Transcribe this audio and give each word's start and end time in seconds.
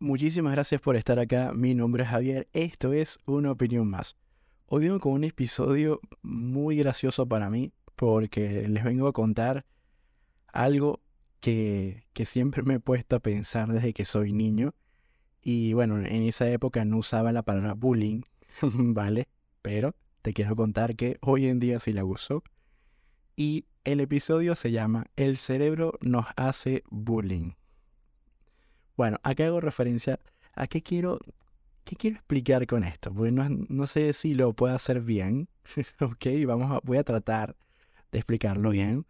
Muchísimas 0.00 0.52
gracias 0.52 0.80
por 0.80 0.94
estar 0.94 1.18
acá. 1.18 1.52
Mi 1.52 1.74
nombre 1.74 2.04
es 2.04 2.08
Javier. 2.08 2.48
Esto 2.52 2.92
es 2.92 3.18
Una 3.26 3.50
Opinión 3.50 3.90
Más. 3.90 4.14
Hoy 4.66 4.84
vengo 4.84 5.00
con 5.00 5.10
un 5.10 5.24
episodio 5.24 6.00
muy 6.22 6.76
gracioso 6.76 7.26
para 7.26 7.50
mí 7.50 7.72
porque 7.96 8.68
les 8.68 8.84
vengo 8.84 9.08
a 9.08 9.12
contar 9.12 9.66
algo 10.52 11.00
que, 11.40 12.04
que 12.12 12.26
siempre 12.26 12.62
me 12.62 12.74
he 12.74 12.80
puesto 12.80 13.16
a 13.16 13.18
pensar 13.18 13.72
desde 13.72 13.92
que 13.92 14.04
soy 14.04 14.32
niño. 14.32 14.72
Y 15.42 15.72
bueno, 15.72 15.98
en 15.98 16.22
esa 16.22 16.48
época 16.48 16.84
no 16.84 16.98
usaba 16.98 17.32
la 17.32 17.42
palabra 17.42 17.74
bullying, 17.74 18.20
¿vale? 18.62 19.26
Pero 19.62 19.96
te 20.22 20.32
quiero 20.32 20.54
contar 20.54 20.94
que 20.94 21.18
hoy 21.22 21.48
en 21.48 21.58
día 21.58 21.80
sí 21.80 21.92
la 21.92 22.04
uso. 22.04 22.44
Y 23.34 23.66
el 23.82 23.98
episodio 23.98 24.54
se 24.54 24.70
llama 24.70 25.06
El 25.16 25.38
cerebro 25.38 25.98
nos 26.00 26.26
hace 26.36 26.84
bullying. 26.88 27.57
Bueno, 28.98 29.20
acá 29.22 29.46
hago 29.46 29.60
referencia 29.60 30.18
a 30.54 30.66
qué 30.66 30.82
quiero, 30.82 31.20
qué 31.84 31.94
quiero 31.94 32.16
explicar 32.16 32.66
con 32.66 32.82
esto, 32.82 33.14
porque 33.14 33.30
no, 33.30 33.86
sé 33.86 34.12
si 34.12 34.34
lo 34.34 34.54
puedo 34.54 34.74
hacer 34.74 35.02
bien, 35.02 35.48
ok, 36.00 36.26
vamos 36.44 36.72
a, 36.72 36.80
voy 36.82 36.98
a 36.98 37.04
tratar 37.04 37.54
de 38.10 38.18
explicarlo 38.18 38.70
bien. 38.70 39.06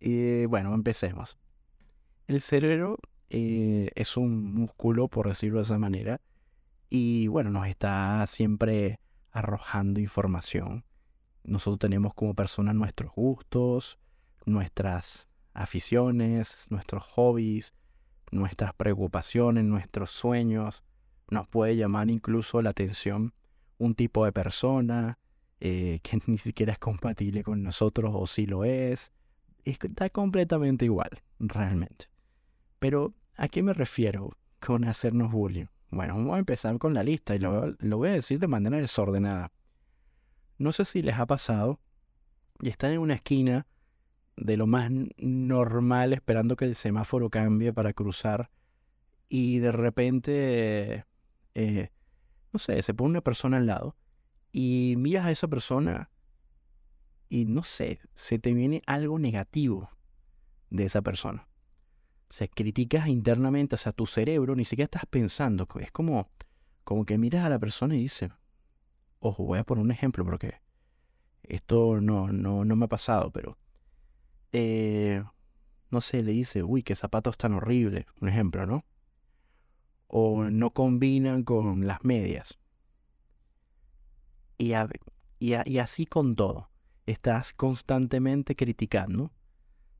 Y 0.00 0.46
bueno, 0.46 0.72
empecemos. 0.72 1.36
El 2.26 2.40
cerebro 2.40 2.98
eh, 3.28 3.90
es 3.96 4.16
un 4.16 4.54
músculo, 4.54 5.08
por 5.08 5.28
decirlo 5.28 5.58
de 5.58 5.64
esa 5.64 5.78
manera, 5.78 6.22
y 6.88 7.26
bueno, 7.26 7.50
nos 7.50 7.66
está 7.66 8.26
siempre 8.26 8.98
arrojando 9.30 10.00
información. 10.00 10.86
Nosotros 11.44 11.80
tenemos 11.80 12.14
como 12.14 12.32
personas 12.32 12.74
nuestros 12.74 13.12
gustos, 13.12 13.98
nuestras 14.46 15.28
aficiones, 15.52 16.64
nuestros 16.70 17.04
hobbies, 17.04 17.74
nuestras 18.30 18.74
preocupaciones, 18.74 19.64
nuestros 19.64 20.10
sueños. 20.10 20.84
Nos 21.28 21.48
puede 21.48 21.76
llamar 21.76 22.10
incluso 22.10 22.62
la 22.62 22.70
atención 22.70 23.34
un 23.78 23.94
tipo 23.94 24.24
de 24.24 24.32
persona 24.32 25.18
eh, 25.60 26.00
que 26.02 26.20
ni 26.26 26.38
siquiera 26.38 26.72
es 26.72 26.78
compatible 26.78 27.42
con 27.42 27.62
nosotros 27.62 28.12
o 28.14 28.26
si 28.26 28.46
lo 28.46 28.64
es. 28.64 29.12
Está 29.64 30.10
completamente 30.10 30.84
igual, 30.84 31.10
realmente. 31.40 32.06
Pero, 32.78 33.14
¿a 33.34 33.48
qué 33.48 33.62
me 33.62 33.72
refiero 33.72 34.36
con 34.60 34.84
hacernos 34.84 35.32
bullying? 35.32 35.66
Bueno, 35.90 36.14
vamos 36.14 36.36
a 36.36 36.38
empezar 36.38 36.78
con 36.78 36.94
la 36.94 37.02
lista 37.02 37.34
y 37.34 37.38
lo, 37.38 37.74
lo 37.78 37.96
voy 37.96 38.10
a 38.10 38.12
decir 38.12 38.38
de 38.38 38.46
manera 38.46 38.76
desordenada. 38.76 39.50
No 40.58 40.72
sé 40.72 40.84
si 40.84 41.02
les 41.02 41.18
ha 41.18 41.26
pasado 41.26 41.80
y 42.60 42.68
están 42.68 42.92
en 42.92 43.00
una 43.00 43.14
esquina 43.14 43.66
de 44.36 44.56
lo 44.56 44.66
más 44.66 44.90
normal 45.16 46.12
esperando 46.12 46.56
que 46.56 46.66
el 46.66 46.74
semáforo 46.74 47.30
cambie 47.30 47.72
para 47.72 47.92
cruzar 47.92 48.50
y 49.28 49.58
de 49.58 49.72
repente, 49.72 51.04
eh, 51.54 51.90
no 52.52 52.58
sé, 52.58 52.82
se 52.82 52.94
pone 52.94 53.10
una 53.10 53.20
persona 53.22 53.56
al 53.56 53.66
lado 53.66 53.96
y 54.52 54.94
miras 54.98 55.26
a 55.26 55.30
esa 55.30 55.48
persona 55.48 56.10
y 57.28 57.44
no 57.46 57.64
sé, 57.64 57.98
se 58.14 58.38
te 58.38 58.52
viene 58.52 58.82
algo 58.86 59.18
negativo 59.18 59.90
de 60.70 60.84
esa 60.84 61.02
persona. 61.02 61.48
O 62.28 62.32
sea, 62.32 62.48
criticas 62.48 63.08
internamente, 63.08 63.74
o 63.74 63.78
sea, 63.78 63.92
tu 63.92 64.06
cerebro 64.06 64.54
ni 64.54 64.64
siquiera 64.64 64.86
estás 64.86 65.06
pensando. 65.06 65.66
Es 65.80 65.92
como, 65.92 66.28
como 66.84 67.04
que 67.04 67.18
miras 67.18 67.44
a 67.44 67.48
la 67.48 67.58
persona 67.58 67.96
y 67.96 68.00
dices, 68.00 68.30
ojo, 69.20 69.44
voy 69.44 69.58
a 69.58 69.64
poner 69.64 69.84
un 69.84 69.90
ejemplo 69.90 70.24
porque 70.24 70.60
esto 71.42 72.00
no, 72.00 72.32
no, 72.32 72.64
no 72.64 72.76
me 72.76 72.84
ha 72.84 72.88
pasado, 72.88 73.30
pero 73.30 73.58
eh, 74.58 75.22
no 75.90 76.00
sé, 76.00 76.22
le 76.22 76.32
dice, 76.32 76.62
uy, 76.62 76.82
qué 76.82 76.96
zapatos 76.96 77.36
tan 77.36 77.52
horribles, 77.52 78.06
un 78.22 78.30
ejemplo, 78.30 78.66
¿no? 78.66 78.86
O 80.06 80.44
no 80.44 80.70
combinan 80.70 81.42
con 81.42 81.86
las 81.86 82.02
medias. 82.04 82.58
Y, 84.56 84.72
y, 85.38 85.78
así 85.78 86.06
con 86.06 86.36
todo. 86.36 86.70
Estás 87.04 87.52
constantemente 87.52 88.56
criticando 88.56 89.30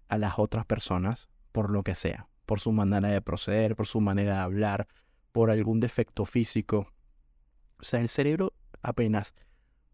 a 0.08 0.16
las 0.16 0.38
otras 0.38 0.64
personas 0.64 1.28
por 1.52 1.68
lo 1.68 1.82
que 1.82 1.94
sea, 1.94 2.30
por 2.46 2.58
su 2.58 2.72
manera 2.72 3.10
de 3.10 3.20
proceder, 3.20 3.76
por 3.76 3.86
su 3.86 4.00
manera 4.00 4.36
de 4.36 4.40
hablar, 4.40 4.88
por 5.32 5.50
algún 5.50 5.80
defecto 5.80 6.24
físico. 6.24 6.94
O 7.78 7.84
sea, 7.84 8.00
el 8.00 8.08
cerebro 8.08 8.54
apenas 8.80 9.34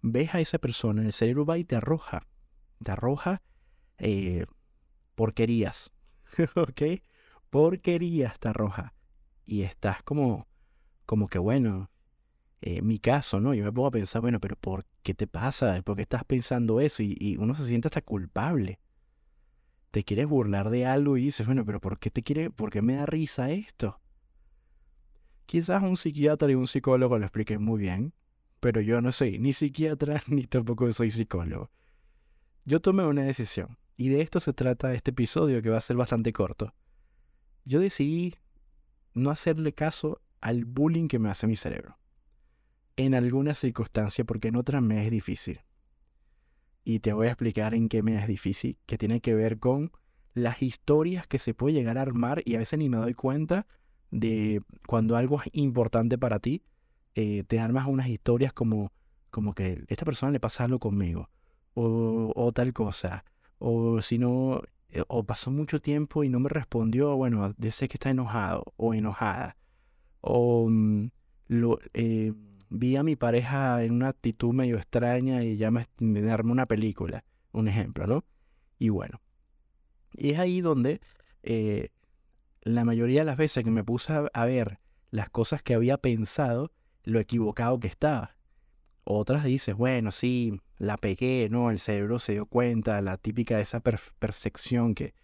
ves 0.03 0.37
a 0.37 0.41
esa 0.41 0.58
persona, 0.58 1.03
el 1.03 1.12
cerebro 1.12 1.44
va 1.44 1.58
y 1.58 1.64
te 1.64 1.75
arroja, 1.75 2.28
te 2.81 2.92
arroja 2.92 3.42
eh, 4.02 4.44
porquerías, 5.14 5.92
¿ok? 6.56 6.82
Porquerías 7.50 8.34
está 8.34 8.52
roja. 8.52 8.94
Y 9.46 9.62
estás 9.62 10.02
como, 10.02 10.48
como 11.06 11.28
que 11.28 11.38
bueno, 11.38 11.90
eh, 12.60 12.82
mi 12.82 12.98
caso, 12.98 13.40
¿no? 13.40 13.54
Yo 13.54 13.64
me 13.64 13.72
pongo 13.72 13.88
a 13.88 13.92
pensar, 13.92 14.22
bueno, 14.22 14.40
pero 14.40 14.56
¿por 14.56 14.84
qué 15.02 15.14
te 15.14 15.26
pasa? 15.26 15.80
¿Por 15.82 15.96
qué 15.96 16.02
estás 16.02 16.24
pensando 16.24 16.80
eso? 16.80 17.02
Y, 17.02 17.36
uno 17.38 17.54
se 17.54 17.66
siente 17.66 17.88
hasta 17.88 18.02
culpable. 18.02 18.80
Te 19.90 20.04
quieres 20.04 20.26
burlar 20.26 20.70
de 20.70 20.86
algo 20.86 21.16
y 21.16 21.24
dices, 21.24 21.46
bueno, 21.46 21.64
pero 21.64 21.80
¿por 21.80 21.98
qué 21.98 22.10
te 22.10 22.22
quiere, 22.22 22.50
por 22.50 22.70
qué 22.70 22.82
me 22.82 22.94
da 22.94 23.06
risa 23.06 23.50
esto? 23.50 24.00
Quizás 25.46 25.82
un 25.82 25.96
psiquiatra 25.96 26.50
y 26.50 26.54
un 26.54 26.66
psicólogo 26.66 27.19
lo 27.19 27.24
expliquen 27.24 27.62
muy 27.62 27.80
bien, 27.80 28.14
pero 28.58 28.80
yo 28.80 29.00
no 29.00 29.12
soy 29.12 29.38
ni 29.38 29.52
psiquiatra 29.52 30.22
ni 30.28 30.46
tampoco 30.46 30.90
soy 30.92 31.10
psicólogo. 31.10 31.70
Yo 32.64 32.80
tomé 32.80 33.04
una 33.04 33.22
decisión. 33.22 33.76
Y 33.97 34.08
de 34.08 34.20
esto 34.20 34.41
se 34.41 34.53
trata 34.53 34.94
este 34.94 35.10
episodio 35.10 35.62
que 35.62 35.70
va 35.70 35.78
a 35.78 35.82
ser 35.82 35.97
bastante 35.97 36.32
corto. 36.32 36.75
Yo 37.64 37.80
decidí 37.80 38.34
no 39.14 39.30
hacerle 39.30 39.72
caso 39.72 40.20
al 40.41 40.64
bullying 40.64 41.08
que 41.08 41.19
me 41.19 41.28
hace 41.28 41.47
mi 41.47 41.56
cerebro. 41.56 41.98
En 42.97 43.14
alguna 43.14 43.54
circunstancia, 43.54 44.25
porque 44.25 44.48
en 44.48 44.56
otras 44.56 44.82
me 44.82 45.04
es 45.04 45.10
difícil. 45.10 45.60
Y 46.84 46.98
te 46.98 47.12
voy 47.12 47.28
a 47.28 47.31
explicar 47.31 47.75
en 47.75 47.88
qué 47.88 48.02
me 48.02 48.16
es 48.16 48.26
difícil, 48.26 48.76
que 48.86 48.98
tiene 48.98 49.20
que 49.20 49.34
ver 49.34 49.58
con 49.58 49.92
las 50.34 50.62
historias 50.62 51.26
que 51.26 51.38
se 51.38 51.54
puede 51.54 51.75
llegar 51.75 51.98
a 51.98 52.02
armar 52.02 52.42
y 52.44 52.54
a 52.54 52.58
veces 52.58 52.78
ni 52.78 52.88
me 52.88 52.97
doy 52.97 53.14
cuenta 53.14 53.66
de 54.10 54.62
cuando 54.86 55.16
algo 55.16 55.41
es 55.41 55.48
importante 55.52 56.19
para 56.19 56.38
ti, 56.38 56.62
eh, 57.14 57.44
te 57.44 57.60
armas 57.60 57.86
unas 57.86 58.08
historias 58.08 58.52
como, 58.52 58.91
como 59.31 59.54
que 59.54 59.84
esta 59.88 60.04
persona 60.04 60.32
le 60.32 60.41
pasa 60.41 60.64
algo 60.64 60.78
conmigo 60.78 61.28
o 61.75 62.52
tal 62.52 62.72
cosa 62.75 63.25
o 63.62 64.03
si 64.03 64.19
no, 64.19 64.62
eh, 64.91 65.05
o 65.09 65.25
pasó 65.25 65.50
mucho 65.50 65.81
tiempo 65.81 66.25
y 66.25 66.28
no 66.28 66.41
me 66.41 66.49
respondió, 66.49 67.17
bueno, 67.17 67.55
dice 67.56 67.89
que 67.89 67.95
está 67.95 68.11
enojado 68.11 68.65
o 68.77 68.93
enojada. 68.93 69.56
O 70.21 70.69
mm, 70.69 71.11
eh, 71.95 72.33
vi 72.71 72.97
a 72.97 73.05
mi 73.05 73.15
pareja 73.17 73.84
en 73.84 73.93
una 73.93 74.09
actitud 74.09 74.53
medio 74.53 74.77
extraña 74.77 75.45
y 75.45 75.56
ya 75.56 75.71
me, 75.71 75.87
me 75.99 76.34
una 76.43 76.67
película, 76.67 77.25
un 77.53 77.69
ejemplo, 77.69 78.06
¿no? 78.06 78.25
Y 78.78 78.89
bueno, 78.89 79.21
y 80.12 80.31
es 80.31 80.39
ahí 80.41 80.61
donde 80.61 81.00
eh, 81.44 81.91
la 82.62 82.84
mayoría 82.84 83.21
de 83.21 83.27
las 83.27 83.37
veces 83.37 83.62
que 83.62 83.71
me 83.71 83.84
puse 83.84 84.12
a 84.33 84.44
ver 84.44 84.81
las 85.11 85.31
cosas 85.31 85.62
que 85.62 85.75
había 85.75 85.99
pensado, 85.99 86.73
lo 87.05 87.21
equivocado 87.21 87.79
que 87.79 87.89
estaba. 87.89 88.37
Otras 89.04 89.44
dices, 89.44 89.76
bueno, 89.76 90.12
sí, 90.12 90.60
la 90.78 90.96
pegué, 90.96 91.48
¿no? 91.50 91.70
El 91.70 91.78
cerebro 91.78 92.18
se 92.18 92.32
dio 92.32 92.46
cuenta, 92.46 93.00
la 93.02 93.16
típica 93.16 93.56
de 93.56 93.62
esa 93.62 93.80
percepción 93.80 94.94
que, 94.94 95.14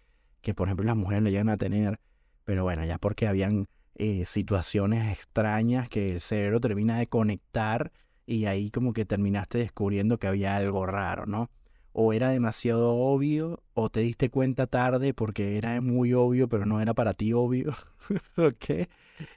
que, 0.41 0.55
por 0.55 0.69
ejemplo, 0.69 0.85
las 0.85 0.97
mujeres 0.97 1.23
le 1.23 1.31
llegan 1.31 1.49
a 1.49 1.57
tener. 1.57 2.01
Pero 2.45 2.65
bueno, 2.65 2.85
ya 2.85 2.99
porque 2.99 3.29
habían 3.29 3.69
eh, 3.95 4.25
situaciones 4.27 5.13
extrañas 5.13 5.89
que 5.89 6.13
el 6.13 6.21
cerebro 6.21 6.61
termina 6.61 6.99
de 6.99 7.09
conectar 7.09 7.93
y 8.27 8.45
ahí 8.47 8.71
como 8.71 8.93
que 8.93 9.05
terminaste 9.05 9.59
descubriendo 9.59 10.19
que 10.19 10.27
había 10.27 10.57
algo 10.57 10.87
raro, 10.87 11.27
¿no? 11.27 11.51
O 11.93 12.13
era 12.13 12.29
demasiado 12.31 12.95
obvio 12.95 13.63
o 13.75 13.91
te 13.91 14.01
diste 14.01 14.31
cuenta 14.31 14.67
tarde 14.67 15.15
porque 15.15 15.57
era 15.59 15.81
muy 15.81 16.13
obvio, 16.15 16.49
pero 16.49 16.67
no 16.67 16.81
era 16.81 16.95
para 16.95 17.15
ti 17.15 17.33
obvio, 17.33 17.75
¿ok? 18.37 18.89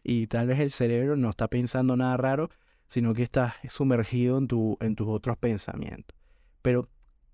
Y 0.04 0.28
tal 0.28 0.48
vez 0.48 0.60
el 0.60 0.72
cerebro 0.72 1.16
no 1.16 1.30
está 1.30 1.48
pensando 1.48 1.98
nada 1.98 2.18
raro, 2.18 2.50
sino 2.92 3.14
que 3.14 3.24
estás 3.24 3.54
sumergido 3.70 4.38
en, 4.38 4.50
tu, 4.50 4.78
en 4.82 4.96
tus 4.96 5.08
otros 5.08 5.38
pensamientos. 5.38 6.14
Pero 6.62 6.90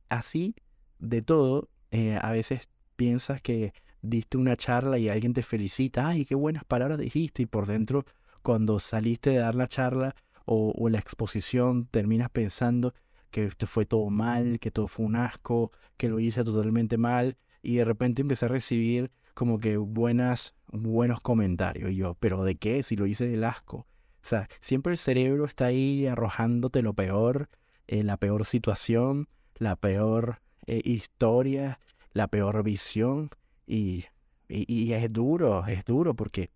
así, 0.08 0.54
de 1.00 1.24
todo, 1.24 1.68
eh, 1.90 2.20
a 2.22 2.32
veces 2.32 2.70
piensas 2.96 3.42
que 3.42 3.74
diste 4.04 4.38
una 4.38 4.56
charla 4.56 5.00
y 5.00 5.10
alguien 5.10 5.34
te 5.34 5.42
felicita, 5.42 6.10
ay, 6.10 6.26
qué 6.26 6.36
buenas 6.36 6.64
palabras 6.64 7.00
dijiste, 7.00 7.42
y 7.42 7.46
por 7.48 7.66
dentro, 7.66 8.06
cuando 8.44 8.78
saliste 8.78 9.32
de 9.32 9.38
dar 9.38 9.56
la 9.56 9.68
charla 9.68 10.16
o, 10.46 10.90
la 10.90 11.00
exposición, 11.00 11.88
terminas 11.88 12.30
pensando 12.30 12.94
que 13.32 13.46
esto 13.46 13.66
fue 13.66 13.88
todo 13.88 14.12
mal, 14.12 14.60
que 14.60 14.70
todo 14.70 14.88
fue 14.88 15.08
un 15.08 15.16
asco, 15.16 15.72
que 15.98 16.08
lo 16.08 16.20
hice 16.20 16.44
totalmente 16.44 17.00
mal, 17.00 17.36
y 17.64 17.78
de 17.78 17.86
repente 17.86 18.22
empecé 18.22 18.46
a 18.46 18.50
recibir 18.50 19.10
como 19.34 19.58
que 19.58 19.78
buenas, 19.78 20.54
buenos 20.68 21.20
comentarios. 21.20 21.90
Y 21.90 21.96
yo, 21.96 22.14
¿pero 22.20 22.44
de 22.44 22.58
qué? 22.58 22.84
Si 22.84 22.96
lo 22.96 23.08
hice 23.08 23.26
del 23.26 23.44
asco. 23.44 23.88
Sea, 24.28 24.50
siempre 24.60 24.92
el 24.92 24.98
cerebro 24.98 25.46
está 25.46 25.68
ahí 25.68 26.06
arrojándote 26.06 26.82
lo 26.82 26.94
peor, 26.94 27.48
eh, 27.88 28.04
la 28.04 28.18
peor 28.18 28.46
situación, 28.46 29.30
la 29.56 29.78
peor 29.78 30.42
eh, 30.66 30.82
historia, 30.84 31.80
la 32.12 32.28
peor 32.28 32.62
visión. 32.62 33.30
Y, 33.66 34.04
y, 34.50 34.92
es 34.92 35.14
duro, 35.14 35.66
es 35.66 35.86
duro 35.86 36.14
porque 36.14 36.52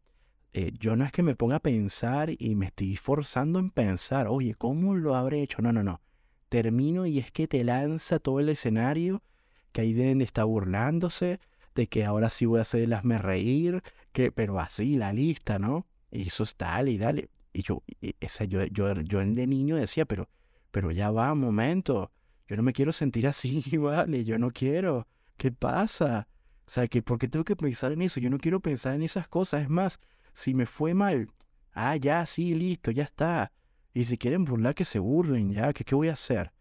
eh, 0.52 0.74
yo 0.78 0.98
no 0.98 1.06
es 1.06 1.14
que 1.14 1.24
me 1.24 1.38
ponga 1.38 1.56
a 1.56 1.60
pensar 1.62 2.32
y 2.38 2.56
me 2.56 2.66
estoy 2.66 2.98
forzando 2.98 3.58
en 3.60 3.70
pensar, 3.70 4.28
oye, 4.28 4.54
¿cómo 4.56 4.96
lo 4.96 5.16
habré 5.16 5.42
hecho? 5.42 5.62
No, 5.62 5.72
no, 5.72 5.82
no. 5.82 6.02
Termino 6.50 7.06
y 7.06 7.20
es 7.20 7.32
que 7.32 7.48
te 7.48 7.64
lanza 7.64 8.20
todo 8.20 8.42
el 8.42 8.50
escenario, 8.50 9.24
que 9.72 9.80
ahí 9.80 9.94
deben 9.94 10.18
de 10.18 10.26
estar 10.26 10.44
burlándose, 10.44 11.40
de 11.74 11.88
que 11.88 12.04
ahora 12.04 12.30
sí 12.30 12.46
voy 12.46 12.60
a 12.60 12.64
hacerlasme 12.64 13.18
reír, 13.18 13.82
que, 14.12 14.34
pero 14.34 14.60
así 14.60 14.98
la 14.98 15.14
lista, 15.14 15.58
¿no? 15.58 15.88
Y 16.12 16.28
eso 16.28 16.44
es 16.44 16.58
dale 16.58 16.92
y 16.92 16.98
dale. 16.98 17.30
Y 17.54 17.64
yo, 17.64 17.84
esa, 18.20 18.46
yo, 18.46 18.64
yo, 18.66 18.94
yo 19.02 19.20
de 19.20 19.48
niño 19.48 19.76
decía, 19.76 20.06
pero, 20.06 20.30
pero 20.72 20.92
ya 20.92 21.12
va, 21.12 21.34
momento, 21.36 22.12
yo 22.48 22.56
no 22.58 22.64
me 22.64 22.74
quiero 22.74 22.92
sentir 22.92 23.28
así, 23.28 23.64
vale, 23.78 24.24
yo 24.24 24.38
no 24.38 24.52
quiero. 24.52 25.08
¿Qué 25.38 25.52
pasa? 25.52 26.28
O 26.66 26.70
sea, 26.70 26.88
que 26.88 27.02
¿por 27.02 27.18
qué 27.18 27.28
tengo 27.28 27.44
que 27.44 27.56
pensar 27.56 27.92
en 27.92 28.02
eso? 28.02 28.20
Yo 28.20 28.30
no 28.30 28.38
quiero 28.38 28.60
pensar 28.60 28.96
en 28.96 29.04
esas 29.04 29.28
cosas. 29.28 29.64
Es 29.64 29.70
más, 29.70 30.00
si 30.34 30.54
me 30.54 30.66
fue 30.66 30.94
mal, 30.94 31.30
ah, 31.74 31.96
ya, 31.98 32.26
sí, 32.26 32.54
listo, 32.54 32.92
ya 32.92 33.04
está. 33.04 33.52
Y 33.94 34.06
si 34.06 34.18
quieren 34.18 34.46
burlar, 34.46 34.76
que 34.76 34.86
se 34.86 35.00
burlen, 35.00 35.52
ya, 35.52 35.74
que 35.74 35.84
qué 35.84 35.96
voy 35.96 36.10
a 36.10 36.14
hacer. 36.14 36.52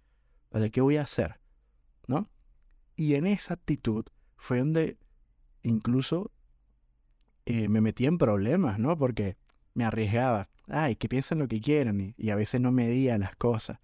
¿Vale? 0.50 0.70
¿Qué 0.70 0.80
voy 0.80 0.96
a 0.96 1.02
hacer? 1.02 1.38
¿No? 2.08 2.28
Y 2.96 3.14
en 3.14 3.26
esa 3.26 3.54
actitud 3.54 4.04
fue 4.36 4.58
donde 4.58 4.98
incluso 5.62 6.32
eh, 7.46 7.68
me 7.68 7.80
metí 7.80 8.06
en 8.06 8.18
problemas, 8.18 8.78
¿no? 8.78 8.96
Porque 8.96 9.36
me 9.74 9.84
arriesgaba. 9.84 10.48
Ay, 10.70 10.96
que 10.96 11.08
piensen 11.08 11.38
lo 11.38 11.48
que 11.48 11.60
quieran. 11.60 12.14
Y, 12.16 12.30
a 12.30 12.36
veces 12.36 12.60
no 12.60 12.72
medía 12.72 13.18
las 13.18 13.36
cosas. 13.36 13.78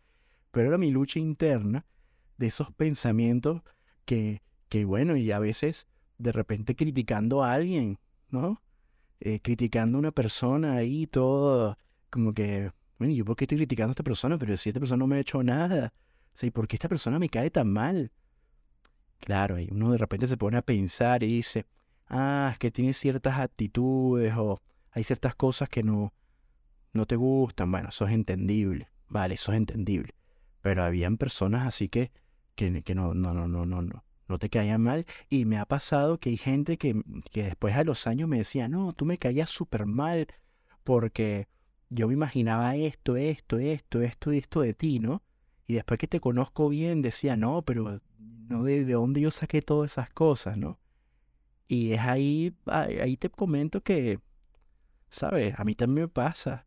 Pero 0.51 0.69
era 0.69 0.79
mi 0.79 0.91
lucha 0.91 1.19
interna 1.19 1.85
de 2.39 2.47
esos 2.47 2.73
pensamientos 2.73 3.63
que, 4.05 4.43
que, 4.69 4.85
bueno, 4.85 5.17
y 5.17 5.33
a 5.33 5.39
veces 5.39 5.87
de 6.19 6.33
repente 6.33 6.77
criticando 6.77 7.43
a 7.43 7.53
alguien, 7.53 7.99
¿no? 8.31 8.63
Eh, 9.21 9.41
criticando 9.41 9.99
a 9.99 10.01
una 10.01 10.13
persona 10.13 10.77
ahí, 10.77 11.07
todo 11.07 11.79
como 12.11 12.33
que, 12.33 12.73
bueno, 12.99 13.13
¿yo 13.15 13.25
por 13.25 13.37
qué 13.37 13.45
estoy 13.45 13.59
criticando 13.59 13.91
a 13.91 13.93
esta 13.93 14.03
persona? 14.03 14.39
Pero 14.39 14.57
si 14.57 14.71
esta 14.71 14.81
persona 14.81 15.01
no 15.01 15.07
me 15.07 15.17
ha 15.17 15.21
hecho 15.21 15.43
nada, 15.43 15.93
o 16.43 16.51
¿por 16.51 16.69
qué 16.69 16.77
esta 16.77 16.89
persona 16.89 17.19
me 17.19 17.29
cae 17.29 17.51
tan 17.51 17.73
mal? 17.73 18.13
Claro, 19.21 19.59
y 19.59 19.69
uno 19.71 19.93
de 19.93 19.99
repente 19.99 20.27
se 20.27 20.37
pone 20.37 20.57
a 20.57 20.63
pensar 20.63 21.23
y 21.23 21.29
dice, 21.29 21.67
ah, 22.09 22.51
es 22.53 22.59
que 22.59 22.71
tiene 22.71 22.93
ciertas 22.93 23.39
actitudes 23.39 24.35
o 24.37 24.61
hay 24.93 25.05
ciertas 25.05 25.35
cosas 25.35 25.69
que 25.69 25.83
no, 25.83 26.13
no 26.97 27.07
te 27.07 27.17
gustan. 27.17 27.71
Bueno, 27.71 27.89
eso 27.91 28.07
es 28.07 28.13
entendible, 28.13 28.89
vale, 29.09 29.35
eso 29.35 29.53
es 29.53 29.59
entendible. 29.59 30.15
Pero 30.63 30.83
habían 30.83 31.17
personas 31.17 31.67
así 31.67 31.89
que, 31.89 32.11
que, 32.55 32.83
que 32.83 32.95
no, 32.95 33.15
no, 33.15 33.35
no, 33.35 33.49
no, 33.49 33.67
no, 33.67 33.83
no, 33.83 34.05
no 34.29 34.39
te 34.39 34.51
caían 34.51 34.83
mal. 34.83 35.07
Y 35.29 35.45
me 35.45 35.59
ha 35.59 35.67
pasado 35.67 36.19
que 36.19 36.31
hay 36.31 36.37
gente 36.37 36.79
que, 36.79 37.01
que 37.31 37.45
después 37.45 37.75
a 37.77 37.85
los 37.85 38.07
años 38.07 38.29
me 38.29 38.39
decía, 38.39 38.69
no, 38.69 38.93
tú 38.93 39.05
me 39.05 39.19
caías 39.19 39.51
súper 39.51 39.87
mal 39.87 40.27
porque 40.85 41.49
yo 41.89 42.09
me 42.09 42.15
imaginaba 42.15 42.77
esto, 42.77 43.17
esto, 43.17 43.59
esto, 43.59 44.01
esto 44.01 44.33
y 44.33 44.39
esto 44.39 44.61
de 44.61 44.75
ti, 44.75 44.99
¿no? 44.99 45.23
Y 45.67 45.75
después 45.75 45.99
que 45.99 46.09
te 46.09 46.21
conozco 46.21 46.69
bien 46.69 47.03
decía, 47.03 47.37
no, 47.37 47.63
pero 47.63 48.01
no 48.19 48.65
de, 48.65 48.85
de 48.85 48.93
dónde 48.93 49.21
yo 49.21 49.31
saqué 49.31 49.63
todas 49.63 49.93
esas 49.93 50.11
cosas, 50.11 50.57
¿no? 50.57 50.79
Y 51.69 51.93
es 51.93 52.01
ahí, 52.01 52.55
ahí 52.67 53.17
te 53.17 53.29
comento 53.31 53.83
que, 53.83 54.21
¿sabes? 55.11 55.59
A 55.59 55.65
mí 55.65 55.75
también 55.75 56.05
me 56.05 56.09
pasa. 56.09 56.67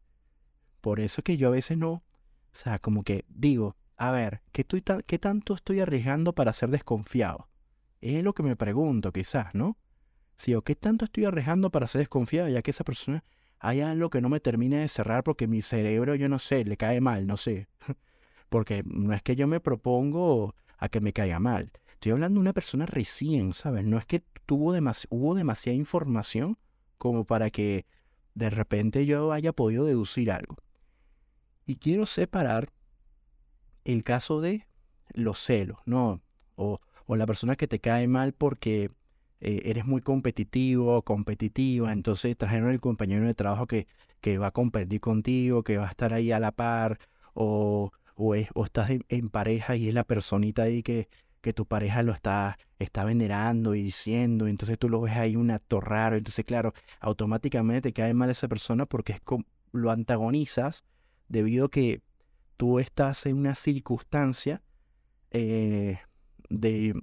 Por 0.82 1.00
eso 1.00 1.22
que 1.22 1.38
yo 1.38 1.48
a 1.50 1.52
veces 1.52 1.78
no, 1.78 1.92
o 1.92 2.04
sea, 2.54 2.80
como 2.80 3.04
que 3.04 3.26
digo, 3.28 3.76
a 3.98 4.12
ver, 4.12 4.42
¿qué, 4.52 4.62
estoy 4.62 4.84
¿qué 5.06 5.20
tanto 5.20 5.54
estoy 5.54 5.82
arriesgando 5.82 6.34
para 6.34 6.54
ser 6.54 6.70
desconfiado? 6.70 7.50
Es 8.02 8.24
lo 8.24 8.34
que 8.34 8.44
me 8.44 8.56
pregunto, 8.56 9.12
quizás, 9.12 9.54
¿no? 9.54 9.78
Si 10.38 10.56
qué 10.64 10.76
tanto 10.76 11.06
estoy 11.06 11.26
arriesgando 11.26 11.70
para 11.70 11.86
ser 11.86 12.00
desconfiado, 12.00 12.48
ya 12.48 12.62
que 12.62 12.72
esa 12.72 12.86
persona 12.86 13.26
hay 13.60 13.82
algo 13.82 14.10
que 14.10 14.22
no 14.22 14.30
me 14.30 14.40
termine 14.40 14.78
de 14.78 14.88
cerrar 14.88 15.24
porque 15.24 15.48
mi 15.48 15.62
cerebro, 15.62 16.16
yo 16.16 16.30
no 16.30 16.40
sé, 16.40 16.64
le 16.64 16.78
cae 16.78 17.02
mal, 17.02 17.28
no 17.28 17.36
sé. 17.36 17.68
porque 18.50 18.84
no 18.86 19.14
es 19.14 19.22
que 19.22 19.36
yo 19.36 19.48
me 19.48 19.60
propongo 19.60 20.56
a 20.78 20.88
que 20.88 21.02
me 21.02 21.12
caiga 21.12 21.40
mal. 21.40 21.72
Estoy 21.92 22.14
hablando 22.14 22.36
de 22.36 22.42
una 22.42 22.54
persona 22.54 22.86
recién, 22.86 23.54
¿sabes? 23.54 23.84
No 23.84 23.98
es 23.98 24.06
que 24.06 24.24
tuvo 24.46 24.74
hubo 25.10 25.36
demasiada 25.36 25.76
información 25.76 26.58
como 26.98 27.26
para 27.26 27.50
que 27.50 27.86
de 28.34 28.50
repente 28.50 29.06
yo 29.06 29.34
haya 29.34 29.52
podido 29.52 29.84
deducir 29.84 30.32
algo. 30.32 30.56
Y 31.70 31.76
quiero 31.76 32.08
separar 32.08 32.72
el 33.86 34.04
caso 34.04 34.42
de 34.42 34.66
los 35.14 35.38
celos, 35.38 35.78
¿no? 35.86 36.20
O, 36.56 36.80
la 37.10 37.28
persona 37.28 37.56
que 37.56 37.68
te 37.68 37.80
cae 37.80 38.08
mal 38.08 38.34
porque 38.34 38.90
eh, 39.40 39.62
eres 39.66 39.86
muy 39.86 40.02
competitivo 40.02 40.98
o 40.98 41.04
competitiva, 41.04 41.94
entonces 41.94 42.36
trajeron 42.36 42.72
el 42.72 42.80
compañero 42.80 43.28
de 43.28 43.36
trabajo 43.36 43.68
que, 43.68 43.86
que 44.20 44.40
va 44.40 44.48
a 44.48 44.52
competir 44.52 45.00
contigo, 45.00 45.64
que 45.64 45.78
va 45.78 45.86
a 45.86 45.92
estar 45.92 46.12
ahí 46.12 46.32
a 46.32 46.40
la 46.40 46.52
par, 46.52 46.98
o, 47.36 47.92
o, 48.16 48.34
estás 48.34 48.90
en, 48.90 49.30
pareja 49.30 49.76
y 49.76 49.90
es 49.90 49.94
la 49.94 50.06
personita 50.06 50.64
ahí 50.64 50.82
que, 50.82 51.08
que 51.40 51.54
tu 51.54 51.68
pareja 51.68 52.02
lo 52.02 52.14
está, 52.14 52.58
está 52.80 53.04
venerando 53.04 53.76
y 53.76 53.84
diciendo, 53.84 54.48
entonces 54.48 54.80
tú 54.80 54.90
lo 54.90 55.02
ves 55.02 55.18
ahí 55.18 55.36
un 55.36 55.52
acto 55.52 55.82
raro, 55.82 56.16
entonces 56.16 56.46
claro, 56.46 56.74
automáticamente 57.00 57.92
te 57.92 57.94
cae 57.94 58.16
mal 58.16 58.32
esa 58.32 58.48
persona 58.48 58.88
porque 58.88 59.22
lo 59.72 59.92
antagonizas 59.92 60.84
debido 61.30 61.68
a 61.68 61.72
que 61.72 62.02
tú 62.58 62.80
estás 62.80 63.26
en 63.26 63.38
una 63.38 63.56
circunstancia 63.56 64.62
eh, 65.32 66.00
de 66.50 66.94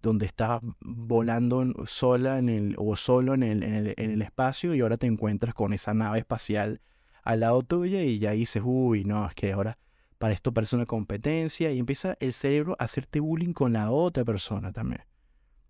donde 0.00 0.26
estás 0.26 0.60
volando 0.80 1.86
sola 1.86 2.38
en 2.38 2.48
el, 2.48 2.74
o 2.78 2.96
solo 2.96 3.34
en 3.34 3.42
el, 3.42 3.62
en, 3.62 3.94
el, 3.96 4.22
espacio 4.22 4.74
y 4.74 4.80
ahora 4.80 4.96
te 4.96 5.06
encuentras 5.06 5.54
con 5.54 5.72
esa 5.72 5.94
nave 5.94 6.18
espacial 6.18 6.80
al 7.22 7.40
lado 7.40 7.62
tuya 7.62 8.02
y 8.02 8.18
ya 8.18 8.32
dices, 8.32 8.62
uy, 8.64 9.04
no, 9.04 9.26
es 9.26 9.34
que 9.34 9.52
ahora 9.52 9.78
para 10.18 10.34
esto 10.34 10.52
parece 10.52 10.76
una 10.76 10.86
competencia 10.86 11.70
y 11.70 11.78
empieza 11.78 12.16
el 12.20 12.32
cerebro 12.32 12.76
a 12.78 12.84
hacerte 12.84 13.20
bullying 13.20 13.52
con 13.52 13.72
la 13.72 13.90
otra 13.90 14.24
persona 14.24 14.72
también. 14.72 15.02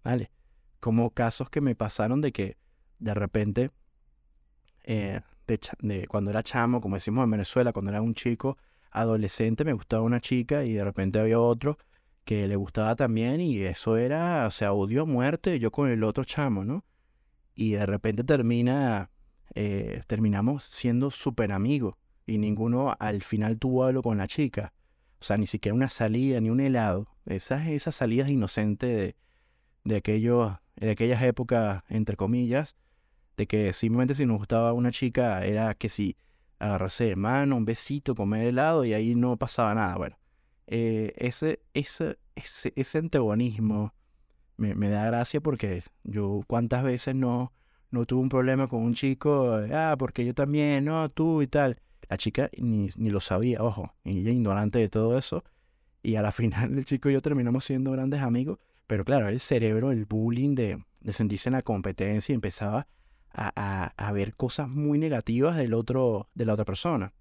¿Vale? 0.05 0.31
Como 0.81 1.11
casos 1.11 1.50
que 1.50 1.61
me 1.61 1.75
pasaron 1.75 2.20
de 2.20 2.32
que 2.32 2.56
de 2.99 3.14
repente, 3.14 3.70
eh, 4.85 5.20
de, 5.46 6.06
cuando 6.08 6.30
era 6.30 6.42
chamo, 6.42 6.80
como 6.80 6.96
decimos 6.96 7.24
en 7.24 7.30
Venezuela, 7.30 7.72
cuando 7.72 7.90
era 7.90 8.02
un 8.02 8.14
chico 8.14 8.58
adolescente, 8.90 9.64
me 9.64 9.72
gustaba 9.72 10.02
una 10.02 10.20
chica 10.20 10.64
y 10.64 10.74
de 10.74 10.84
repente 10.84 11.18
había 11.18 11.40
otro 11.40 11.78
que 12.24 12.46
le 12.46 12.56
gustaba 12.56 12.94
también 12.94 13.40
y 13.40 13.58
eso 13.62 13.96
era, 13.96 14.46
o 14.46 14.50
sea, 14.50 14.72
odio 14.72 15.02
a 15.02 15.06
muerte 15.06 15.58
yo 15.58 15.70
con 15.70 15.90
el 15.90 16.04
otro 16.04 16.24
chamo, 16.24 16.64
¿no? 16.64 16.84
Y 17.54 17.72
de 17.72 17.86
repente 17.86 18.24
termina, 18.24 19.10
eh, 19.54 20.02
terminamos 20.06 20.64
siendo 20.64 21.10
súper 21.10 21.52
amigos 21.52 21.96
y 22.26 22.38
ninguno 22.38 22.94
al 22.98 23.22
final 23.22 23.58
tuvo 23.58 23.84
algo 23.84 24.02
con 24.02 24.18
la 24.18 24.28
chica. 24.28 24.72
O 25.20 25.25
sea, 25.25 25.37
ni 25.37 25.46
siquiera 25.46 25.75
una 25.75 25.88
salida, 25.88 26.40
ni 26.40 26.50
un 26.50 26.61
helado. 26.61 27.08
Esas, 27.26 27.68
esas 27.68 27.94
salidas 27.94 28.28
inocentes 28.28 28.96
de, 28.96 29.16
de, 29.84 29.96
aquellos, 29.96 30.52
de 30.76 30.90
aquellas 30.90 31.22
épocas, 31.22 31.82
entre 31.88 32.16
comillas, 32.16 32.76
de 33.36 33.46
que 33.46 33.72
simplemente 33.72 34.14
si 34.14 34.26
nos 34.26 34.38
gustaba 34.38 34.72
una 34.72 34.90
chica 34.90 35.44
era 35.44 35.74
que 35.74 35.88
si 35.88 36.16
agarrarse 36.58 37.04
de 37.04 37.16
mano, 37.16 37.56
un 37.56 37.64
besito, 37.64 38.14
comer 38.14 38.46
helado 38.46 38.84
y 38.84 38.94
ahí 38.94 39.14
no 39.14 39.36
pasaba 39.36 39.74
nada. 39.74 39.96
Bueno, 39.96 40.16
eh, 40.68 41.12
ese, 41.16 41.60
ese, 41.74 42.18
ese, 42.36 42.72
ese 42.76 42.98
antagonismo 42.98 43.92
me, 44.56 44.74
me, 44.74 44.88
da 44.88 45.04
gracia 45.06 45.40
porque 45.40 45.82
yo 46.04 46.42
cuántas 46.46 46.84
veces 46.84 47.16
no, 47.16 47.52
no 47.90 48.06
tuve 48.06 48.22
un 48.22 48.28
problema 48.28 48.68
con 48.68 48.82
un 48.82 48.94
chico, 48.94 49.58
ah, 49.72 49.96
porque 49.98 50.24
yo 50.24 50.34
también, 50.34 50.84
no, 50.84 51.08
tú 51.08 51.42
y 51.42 51.46
tal. 51.48 51.78
La 52.08 52.16
chica 52.16 52.50
ni, 52.58 52.88
ni 52.96 53.10
lo 53.10 53.20
sabía, 53.20 53.62
ojo, 53.62 53.94
ella 54.04 54.30
ignorante 54.30 54.78
de 54.78 54.88
todo 54.88 55.18
eso. 55.18 55.44
Y 56.02 56.16
a 56.16 56.22
la 56.22 56.32
final 56.32 56.76
el 56.78 56.84
chico 56.84 57.10
y 57.10 57.14
yo 57.14 57.22
terminamos 57.22 57.64
siendo 57.64 57.90
grandes 57.92 58.20
amigos. 58.20 58.58
Pero 58.86 59.04
claro, 59.04 59.28
el 59.28 59.40
cerebro, 59.40 59.90
el 59.90 60.04
bullying 60.04 60.54
de, 60.54 60.84
de 61.00 61.12
sentirse 61.12 61.48
en 61.48 61.54
la 61.54 61.62
competencia 61.62 62.34
empezaba 62.34 62.86
a, 63.34 63.92
a, 63.96 64.12
ver 64.12 64.34
cosas 64.34 64.68
muy 64.68 64.98
negativas 64.98 65.56
del 65.56 65.74
otro, 65.74 66.28
de 66.34 66.44
la 66.44 66.54
otra 66.54 66.64
persona. 66.64 67.12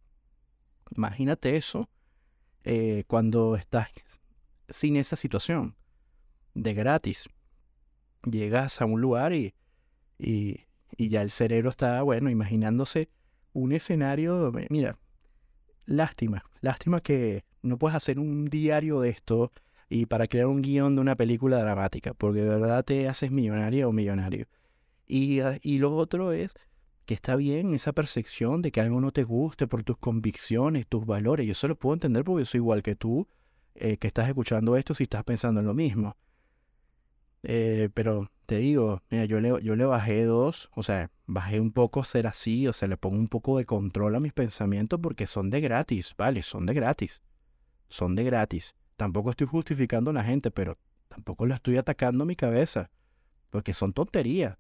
Imagínate 0.96 1.56
eso 1.56 1.90
eh, 2.64 3.06
cuando 3.08 3.56
estás 3.56 3.90
sin 4.70 4.98
esa 4.98 5.16
situación 5.16 5.76
de 6.54 6.74
gratis. 6.74 7.30
Llegas 8.30 8.82
a 8.82 8.86
un 8.86 9.02
lugar 9.02 9.34
y, 9.34 9.56
y, 10.20 10.62
y 10.98 11.10
ya 11.10 11.22
el 11.22 11.32
cerebro 11.32 11.70
está, 11.70 12.02
bueno, 12.02 12.30
imaginándose 12.30 13.10
un 13.54 13.72
escenario, 13.72 14.52
mira, 14.70 14.98
lástima, 15.86 16.44
lástima 16.62 17.02
que 17.02 17.44
no 17.62 17.78
puedes 17.78 17.96
hacer 17.96 18.20
un 18.20 18.46
diario 18.46 19.02
de 19.02 19.10
esto 19.10 19.52
y 19.90 20.06
para 20.06 20.28
crear 20.28 20.48
un 20.48 20.62
guion 20.62 20.96
de 20.96 21.02
una 21.02 21.16
película 21.16 21.60
dramática, 21.60 22.14
porque 22.14 22.42
de 22.42 22.60
verdad 22.60 22.86
te 22.86 23.10
haces 23.10 23.32
millonario 23.32 23.90
o 23.90 23.92
millonario. 23.92 24.48
Y, 25.08 25.40
ah, 25.42 25.58
y 25.62 25.80
lo 25.80 25.96
otro 25.96 26.32
es 26.32 26.54
que 27.06 27.14
está 27.14 27.36
bien 27.36 27.74
esa 27.74 27.94
percepción 27.94 28.62
de 28.62 28.72
que 28.72 28.82
algo 28.82 29.02
no 29.02 29.12
te 29.12 29.24
guste 29.24 29.68
por 29.68 29.84
tus 29.84 29.98
convicciones, 29.98 30.88
tus 30.88 31.06
valores. 31.06 31.46
Yo 31.46 31.52
eso 31.54 31.68
lo 31.68 31.76
puedo 31.76 31.94
entender 31.94 32.24
porque 32.24 32.42
yo 32.42 32.46
soy 32.46 32.60
igual 32.60 32.84
que 32.84 32.96
tú, 32.96 33.28
eh, 33.76 33.98
que 33.98 34.08
estás 34.08 34.28
escuchando 34.28 34.78
esto 34.78 34.94
si 34.94 35.04
estás 35.04 35.24
pensando 35.24 35.60
en 35.60 35.68
lo 35.68 35.74
mismo. 35.74 36.16
Eh, 37.44 37.90
pero 37.94 38.32
te 38.46 38.58
digo, 38.58 39.02
mira, 39.10 39.26
yo 39.26 39.40
le, 39.40 39.64
yo 39.64 39.76
le 39.76 39.86
bajé 39.86 40.26
dos, 40.26 40.70
o 40.76 40.84
sea, 40.84 41.10
bajé 41.26 41.60
un 41.60 41.72
poco 41.72 42.04
ser 42.04 42.28
así, 42.28 42.68
o 42.68 42.74
sea, 42.74 42.88
le 42.88 42.98
pongo 42.98 43.18
un 43.18 43.30
poco 43.30 43.58
de 43.58 43.66
control 43.66 44.16
a 44.16 44.20
mis 44.20 44.34
pensamientos 44.34 45.00
porque 45.02 45.26
son 45.26 45.50
de 45.50 45.62
gratis, 45.62 46.14
¿vale? 46.18 46.44
Son 46.44 46.66
de 46.66 46.74
gratis. 46.74 47.22
Son 47.90 48.16
de 48.16 48.24
gratis. 48.24 48.76
Tampoco 48.96 49.32
estoy 49.32 49.48
justificando 49.48 50.12
a 50.12 50.14
la 50.14 50.24
gente, 50.24 50.52
pero 50.52 50.78
tampoco 51.08 51.46
la 51.46 51.56
estoy 51.56 51.78
atacando 51.78 52.24
a 52.24 52.28
mi 52.28 52.36
cabeza, 52.36 52.92
porque 53.50 53.74
son 53.74 53.94
tonterías. 53.94 54.58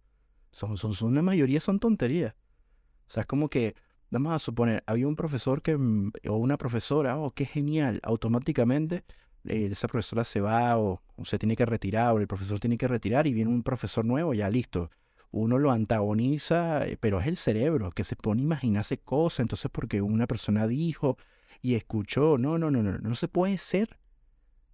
Son, 0.51 0.77
son, 0.77 0.93
son, 0.93 1.15
la 1.15 1.22
mayoría 1.22 1.60
son 1.60 1.79
tonterías. 1.79 2.34
O 2.34 3.10
sea, 3.10 3.22
es 3.22 3.27
como 3.27 3.50
que, 3.50 3.75
vamos 4.10 4.34
a 4.34 4.39
suponer, 4.39 4.84
había 4.86 5.08
un 5.08 5.15
profesor 5.15 5.62
que, 5.62 5.77
mm, 5.77 6.12
o 6.29 6.36
una 6.38 6.58
profesora, 6.58 7.17
oh, 7.17 7.31
qué 7.31 7.46
genial, 7.46 8.00
automáticamente 8.03 9.03
eh, 9.46 9.70
esa 9.72 9.88
profesora 9.88 10.24
se 10.24 10.39
va 10.39 10.77
o, 10.77 11.01
se 11.24 11.39
tiene 11.39 11.55
que 11.55 11.65
retirar 11.65 12.13
o 12.13 12.20
el 12.20 12.27
profesor 12.27 12.60
tiene 12.60 12.77
que 12.77 12.88
retirar 12.88 13.27
y 13.27 13.34
viene 13.34 13.51
un 13.51 13.63
profesor 13.63 14.05
nuevo, 14.05 14.34
ya 14.34 14.50
listo. 14.50 14.89
Uno 15.31 15.58
lo 15.58 15.72
antagoniza, 15.72 16.86
eh, 16.88 16.98
pero 17.00 17.20
es 17.22 17.27
el 17.27 17.38
cerebro 17.38 17.91
que 17.91 18.03
se 18.03 18.15
pone 18.15 18.41
a 18.41 18.46
imaginarse 18.46 18.98
cosas. 19.00 19.41
Entonces, 19.41 19.72
porque 19.72 20.01
una 20.01 20.27
persona 20.27 20.67
dijo 20.67 21.17
y 21.62 21.75
escuchó, 21.75 22.38
no, 22.38 22.58
no, 22.58 22.70
no, 22.72 22.84
no, 22.84 22.98
no 22.98 23.15
se 23.15 23.27
puede 23.27 23.58
ser 23.58 23.98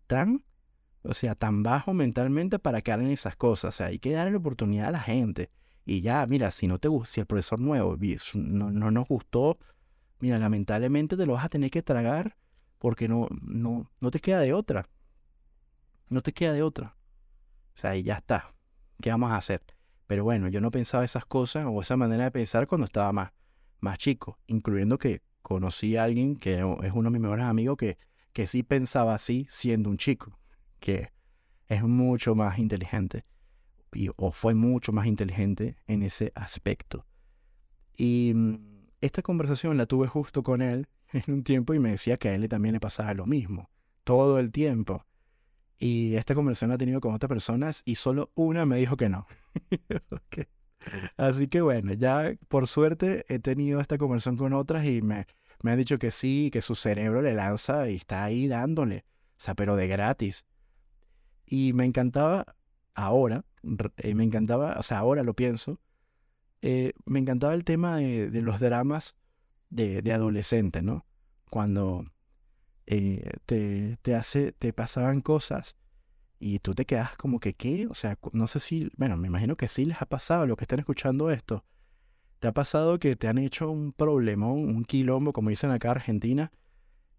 tan, 0.07 0.43
o 1.03 1.13
sea, 1.13 1.36
tan 1.36 1.63
bajo 1.63 1.93
mentalmente 1.93 2.60
para 2.60 2.81
caer 2.81 3.01
en 3.01 3.12
esas 3.12 3.36
cosas. 3.36 3.75
O 3.75 3.77
sea, 3.77 3.88
hay 3.88 4.00
que 4.00 4.12
darle 4.12 4.31
la 4.31 4.38
oportunidad 4.38 4.88
a 4.88 4.91
la 4.91 5.00
gente. 5.00 5.51
Y 5.89 6.01
ya, 6.01 6.25
mira, 6.25 6.51
si 6.51 6.67
no 6.67 6.79
te 6.79 6.89
si 7.06 7.22
el 7.22 7.25
profesor 7.25 7.62
nuevo 7.62 7.96
no, 8.34 8.72
no 8.72 8.91
nos 8.91 9.08
gustó, 9.08 9.58
mira, 10.20 10.38
lamentablemente 10.38 11.15
te 11.15 11.25
lo 11.25 11.32
vas 11.32 11.46
a 11.46 11.50
tener 11.50 11.72
que 11.72 11.82
tragar 11.82 12.36
porque 12.77 13.08
no, 13.08 13.29
no, 13.41 13.89
no 14.01 14.12
te 14.12 14.20
queda 14.20 14.41
de 14.41 14.53
otra. 14.53 14.89
No 16.10 16.22
te 16.22 16.34
queda 16.34 16.51
de 16.51 16.62
otra. 16.62 16.98
O 17.74 17.79
sea, 17.79 17.96
y 17.96 18.03
ya 18.03 18.15
está. 18.15 18.53
¿Qué 19.01 19.12
vamos 19.12 19.32
a 19.32 19.38
hacer? 19.38 19.63
Pero 20.08 20.25
bueno, 20.25 20.50
yo 20.50 20.60
no 20.60 20.72
pensaba 20.72 21.06
esas 21.06 21.25
cosas 21.25 21.65
o 21.70 21.79
esa 21.79 21.96
manera 21.96 22.25
de 22.25 22.32
pensar 22.32 22.67
cuando 22.67 22.84
estaba 22.84 23.13
más, 23.13 23.32
más 23.79 23.98
chico, 23.98 24.39
incluyendo 24.46 24.98
que 24.98 25.22
conocí 25.41 25.96
a 25.96 26.03
alguien 26.03 26.36
que 26.36 26.56
es 26.56 26.91
uno 26.94 27.03
de 27.03 27.12
mis 27.12 27.22
mejores 27.22 27.46
amigos 27.46 27.77
que, 27.77 27.98
que 28.34 28.46
sí 28.46 28.62
pensaba 28.62 29.15
así 29.15 29.48
siendo 29.50 29.89
un 29.89 29.98
chico, 29.98 30.38
que 30.82 31.13
es 31.67 31.82
mucho 31.82 32.36
más 32.36 32.60
inteligente 32.60 33.24
y, 33.94 34.10
o 34.15 34.32
fue 34.32 34.53
mucho 34.53 34.91
más 34.91 35.08
inteligente 35.08 35.77
en 35.88 36.03
ese 36.03 36.32
aspecto. 36.36 37.06
Y 37.96 38.34
mm, 38.36 38.58
esta 39.01 39.22
conversación 39.22 39.77
la 39.77 39.86
tuve 39.86 40.08
justo 40.08 40.44
con 40.44 40.62
él 40.62 40.88
en 41.13 41.34
un 41.34 41.44
tiempo 41.44 41.74
y 41.74 41.79
me 41.79 41.91
decía 41.91 42.17
que 42.17 42.29
a 42.29 42.36
él 42.36 42.48
también 42.48 42.74
le 42.74 42.79
pasaba 42.79 43.13
lo 43.13 43.25
mismo, 43.25 43.70
todo 44.03 44.39
el 44.39 44.51
tiempo. 44.51 45.06
Y 45.79 46.15
esta 46.15 46.34
conversación 46.34 46.70
la 46.70 46.75
he 46.75 46.79
tenido 46.79 47.01
con 47.01 47.13
otras 47.13 47.29
personas 47.29 47.84
y 47.86 47.96
solo 47.96 48.32
una 48.36 48.65
me 48.65 48.77
dijo 48.77 48.98
que 48.98 49.10
no. 49.10 49.27
Así 51.17 51.48
que 51.48 51.62
bueno, 51.62 51.94
ya 51.94 52.36
por 52.48 52.67
suerte 52.67 53.25
he 53.29 53.39
tenido 53.39 53.79
esta 53.79 53.98
conversación 53.98 54.38
con 54.38 54.53
otras 54.53 54.86
y 54.86 55.01
me, 55.01 55.27
me 55.62 55.72
han 55.72 55.77
dicho 55.77 56.00
que 56.00 56.12
sí, 56.12 56.50
que 56.51 56.62
su 56.62 56.75
cerebro 56.75 57.22
le 57.22 57.34
lanza 57.34 57.89
y 57.89 57.96
está 57.96 58.24
ahí 58.24 58.48
dándole, 58.48 59.06
o 59.38 59.39
sea, 59.39 59.56
pero 59.56 59.75
de 59.75 59.88
gratis. 59.88 60.46
Y 61.46 61.74
me 61.74 61.86
encantaba 61.86 62.56
ahora, 62.94 63.46
eh, 63.98 64.16
me 64.16 64.24
encantaba, 64.24 64.76
o 64.78 64.84
sea, 64.84 65.00
ahora 65.00 65.24
lo 65.24 65.34
pienso, 65.34 65.80
eh, 66.62 66.94
me 67.06 67.20
encantaba 67.20 67.54
el 67.54 67.64
tema 67.64 67.98
de, 67.98 68.42
los 68.42 68.60
dramas 68.60 69.16
de, 69.70 70.02
de 70.02 70.14
adolescente, 70.14 70.82
¿no? 70.82 71.06
Cuando 71.50 72.06
eh, 72.86 73.32
te, 73.46 73.98
te, 74.02 74.16
hace, 74.16 74.52
te 74.54 74.74
pasaban 74.74 75.22
cosas 75.22 75.76
y 76.40 76.60
tú 76.60 76.74
te 76.76 76.86
quedas 76.86 77.16
como 77.18 77.40
que, 77.40 77.54
¿qué? 77.54 77.88
O 77.88 77.94
sea, 77.94 78.18
no 78.34 78.48
sé 78.48 78.60
si, 78.60 78.90
bueno, 78.98 79.18
me 79.18 79.28
imagino 79.28 79.56
que 79.56 79.68
sí 79.68 79.86
les 79.86 80.02
ha 80.02 80.06
pasado 80.06 80.44
a 80.44 80.48
los 80.48 80.58
que 80.58 80.64
están 80.64 80.80
escuchando 80.80 81.32
esto. 81.32 81.66
¿Te 82.40 82.48
ha 82.48 82.54
pasado 82.54 83.00
que 83.00 83.16
te 83.16 83.28
han 83.28 83.40
hecho 83.40 83.72
un 83.72 83.94
problemón, 83.94 84.76
un 84.76 84.86
quilombo, 84.86 85.34
como 85.34 85.50
dicen 85.50 85.72
acá 85.72 85.90
en 85.90 85.98
Argentina, 85.98 86.52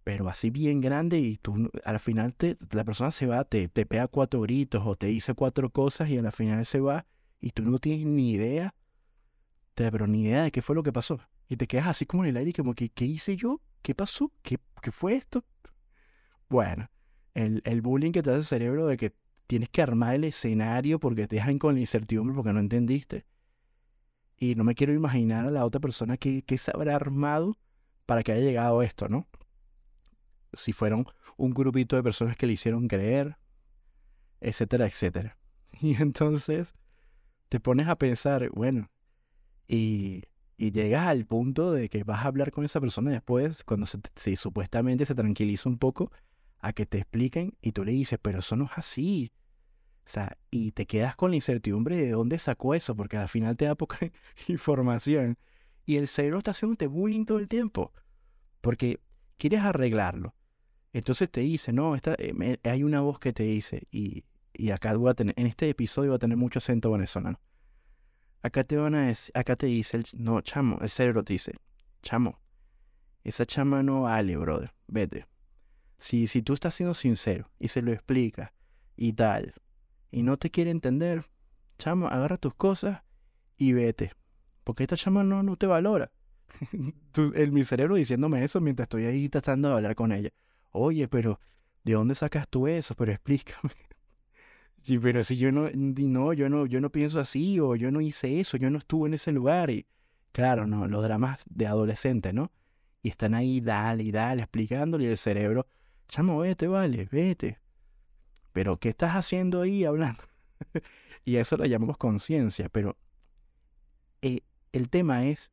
pero 0.08 0.26
así 0.30 0.48
bien 0.48 0.80
grande 0.80 1.18
y 1.18 1.36
tú 1.36 1.70
al 1.84 2.00
final 2.00 2.32
te, 2.32 2.56
la 2.70 2.82
persona 2.82 3.10
se 3.10 3.26
va, 3.26 3.44
te, 3.44 3.68
te 3.68 3.84
pega 3.84 4.08
cuatro 4.08 4.40
gritos 4.40 4.82
o 4.86 4.96
te 4.96 5.08
dice 5.08 5.34
cuatro 5.34 5.68
cosas 5.68 6.08
y 6.08 6.16
al 6.16 6.32
final 6.32 6.64
se 6.64 6.80
va 6.80 7.04
y 7.42 7.50
tú 7.50 7.62
no 7.62 7.78
tienes 7.78 8.06
ni 8.06 8.30
idea, 8.30 8.74
pero 9.74 10.06
ni 10.06 10.22
idea 10.22 10.44
de 10.44 10.50
qué 10.50 10.62
fue 10.62 10.74
lo 10.74 10.82
que 10.82 10.94
pasó? 10.94 11.20
Y 11.46 11.56
te 11.58 11.66
quedas 11.66 11.88
así 11.88 12.06
como 12.06 12.24
en 12.24 12.30
el 12.30 12.38
aire, 12.38 12.54
como 12.54 12.72
que, 12.72 12.88
¿qué 12.88 13.04
hice 13.04 13.36
yo? 13.36 13.60
¿Qué 13.82 13.94
pasó? 13.94 14.32
¿Qué, 14.40 14.58
qué 14.80 14.92
fue 14.92 15.14
esto? 15.14 15.44
Bueno, 16.48 16.88
el, 17.34 17.60
el 17.66 17.82
bullying 17.82 18.12
que 18.12 18.22
te 18.22 18.30
hace 18.30 18.38
el 18.38 18.46
cerebro 18.46 18.86
de 18.86 18.96
que 18.96 19.14
tienes 19.46 19.68
que 19.68 19.82
armar 19.82 20.14
el 20.14 20.24
escenario 20.24 20.98
porque 20.98 21.28
te 21.28 21.36
dejan 21.36 21.58
con 21.58 21.74
la 21.74 21.80
incertidumbre 21.80 22.34
porque 22.34 22.54
no 22.54 22.60
entendiste. 22.60 23.26
Y 24.38 24.54
no 24.54 24.64
me 24.64 24.74
quiero 24.74 24.94
imaginar 24.94 25.48
a 25.48 25.50
la 25.50 25.66
otra 25.66 25.82
persona 25.82 26.16
que, 26.16 26.40
que 26.44 26.56
se 26.56 26.70
habrá 26.74 26.96
armado 26.96 27.58
para 28.06 28.22
que 28.22 28.32
haya 28.32 28.40
llegado 28.42 28.80
esto, 28.80 29.10
¿no? 29.10 29.26
Si 30.52 30.72
fueron 30.72 31.06
un 31.36 31.52
grupito 31.52 31.96
de 31.96 32.02
personas 32.02 32.36
que 32.36 32.46
le 32.46 32.54
hicieron 32.54 32.88
creer, 32.88 33.36
etcétera, 34.40 34.86
etcétera. 34.86 35.36
Y 35.80 35.94
entonces 36.02 36.74
te 37.48 37.60
pones 37.60 37.88
a 37.88 37.96
pensar, 37.96 38.50
bueno, 38.50 38.90
y 39.68 40.24
y 40.60 40.72
llegas 40.72 41.06
al 41.06 41.24
punto 41.24 41.70
de 41.70 41.88
que 41.88 42.02
vas 42.02 42.24
a 42.24 42.28
hablar 42.28 42.50
con 42.50 42.64
esa 42.64 42.80
persona 42.80 43.12
después, 43.12 43.62
cuando 43.62 43.86
se, 43.86 44.36
supuestamente 44.36 45.06
se 45.06 45.14
tranquiliza 45.14 45.68
un 45.68 45.78
poco, 45.78 46.10
a 46.58 46.72
que 46.72 46.84
te 46.84 46.98
expliquen 46.98 47.56
y 47.62 47.70
tú 47.70 47.84
le 47.84 47.92
dices, 47.92 48.18
pero 48.20 48.40
eso 48.40 48.56
no 48.56 48.64
es 48.64 48.72
así. 48.74 49.32
O 50.04 50.10
sea, 50.10 50.36
y 50.50 50.72
te 50.72 50.86
quedas 50.86 51.14
con 51.14 51.30
la 51.30 51.36
incertidumbre 51.36 51.96
de 51.96 52.10
dónde 52.10 52.40
sacó 52.40 52.74
eso, 52.74 52.96
porque 52.96 53.16
al 53.16 53.28
final 53.28 53.56
te 53.56 53.66
da 53.66 53.76
poca 53.76 53.98
información. 54.48 55.38
Y 55.86 55.96
el 55.96 56.08
cerebro 56.08 56.38
está 56.38 56.50
haciéndote 56.50 56.88
bullying 56.88 57.24
todo 57.24 57.38
el 57.38 57.46
tiempo, 57.46 57.92
porque 58.60 59.00
quieres 59.36 59.60
arreglarlo. 59.60 60.34
Entonces 60.92 61.30
te 61.30 61.40
dice, 61.40 61.72
no, 61.72 61.94
esta, 61.94 62.14
eh, 62.18 62.58
hay 62.64 62.82
una 62.82 63.00
voz 63.00 63.18
que 63.18 63.32
te 63.32 63.42
dice, 63.42 63.86
y, 63.90 64.24
y 64.52 64.70
acá 64.70 64.94
voy 64.96 65.10
a 65.10 65.14
tener, 65.14 65.34
en 65.38 65.46
este 65.46 65.68
episodio 65.68 66.10
va 66.10 66.16
a 66.16 66.20
tener 66.20 66.36
mucho 66.36 66.58
acento 66.58 66.90
venezolano. 66.90 67.40
Acá 68.42 68.64
te 68.64 68.76
van 68.76 68.94
a 68.94 69.06
decir, 69.06 69.36
acá 69.36 69.56
te 69.56 69.66
dice, 69.66 69.98
el, 69.98 70.04
no, 70.16 70.40
chamo, 70.40 70.78
el 70.80 70.88
cerebro 70.88 71.24
te 71.24 71.34
dice, 71.34 71.52
chamo, 72.02 72.40
esa 73.24 73.44
chama 73.44 73.82
no 73.82 74.02
vale, 74.02 74.36
brother, 74.36 74.72
vete. 74.86 75.26
Si, 75.98 76.26
si 76.26 76.42
tú 76.42 76.54
estás 76.54 76.74
siendo 76.74 76.94
sincero 76.94 77.50
y 77.58 77.68
se 77.68 77.82
lo 77.82 77.92
explicas 77.92 78.52
y 78.96 79.12
tal, 79.12 79.54
y 80.10 80.22
no 80.22 80.38
te 80.38 80.50
quiere 80.50 80.70
entender, 80.70 81.24
chamo, 81.76 82.08
agarra 82.08 82.36
tus 82.38 82.54
cosas 82.54 83.02
y 83.56 83.72
vete. 83.72 84.12
Porque 84.64 84.84
esta 84.84 84.96
chama 84.96 85.24
no, 85.24 85.42
no 85.42 85.56
te 85.56 85.66
valora. 85.66 86.10
el, 87.34 87.52
mi 87.52 87.64
cerebro 87.64 87.96
diciéndome 87.96 88.42
eso 88.44 88.60
mientras 88.60 88.86
estoy 88.86 89.04
ahí 89.04 89.28
tratando 89.28 89.68
de 89.68 89.74
hablar 89.74 89.94
con 89.94 90.12
ella. 90.12 90.30
Oye, 90.72 91.08
pero 91.08 91.40
¿de 91.84 91.92
dónde 91.94 92.14
sacas 92.14 92.48
tú 92.48 92.66
eso? 92.68 92.94
Pero 92.94 93.12
explícame. 93.12 93.72
Sí, 94.80 94.98
pero 94.98 95.22
si 95.24 95.36
yo 95.36 95.52
no, 95.52 95.68
no, 95.74 96.32
yo 96.32 96.48
no, 96.48 96.64
yo 96.64 96.80
no 96.80 96.90
pienso 96.90 97.20
así, 97.20 97.58
o 97.60 97.74
yo 97.74 97.90
no 97.90 98.00
hice 98.00 98.40
eso, 98.40 98.56
yo 98.56 98.70
no 98.70 98.78
estuve 98.78 99.08
en 99.08 99.14
ese 99.14 99.32
lugar. 99.32 99.70
Y 99.70 99.86
claro, 100.32 100.66
no, 100.66 100.86
los 100.86 101.02
dramas 101.02 101.40
de 101.50 101.66
adolescente, 101.66 102.32
¿no? 102.32 102.52
Y 103.02 103.10
están 103.10 103.34
ahí, 103.34 103.60
dale 103.60 104.04
y 104.04 104.12
dale, 104.12 104.42
explicándole 104.42 105.04
y 105.04 105.08
el 105.08 105.18
cerebro, 105.18 105.66
chamo, 106.06 106.38
vete, 106.38 106.68
vale, 106.68 107.06
vete. 107.10 107.58
Pero, 108.52 108.78
¿qué 108.78 108.88
estás 108.88 109.14
haciendo 109.14 109.60
ahí 109.62 109.84
hablando? 109.84 110.22
y 111.24 111.36
eso 111.36 111.56
lo 111.56 111.66
llamamos 111.66 111.98
conciencia, 111.98 112.68
pero 112.68 112.96
eh, 114.22 114.40
el 114.72 114.88
tema 114.88 115.26
es 115.26 115.52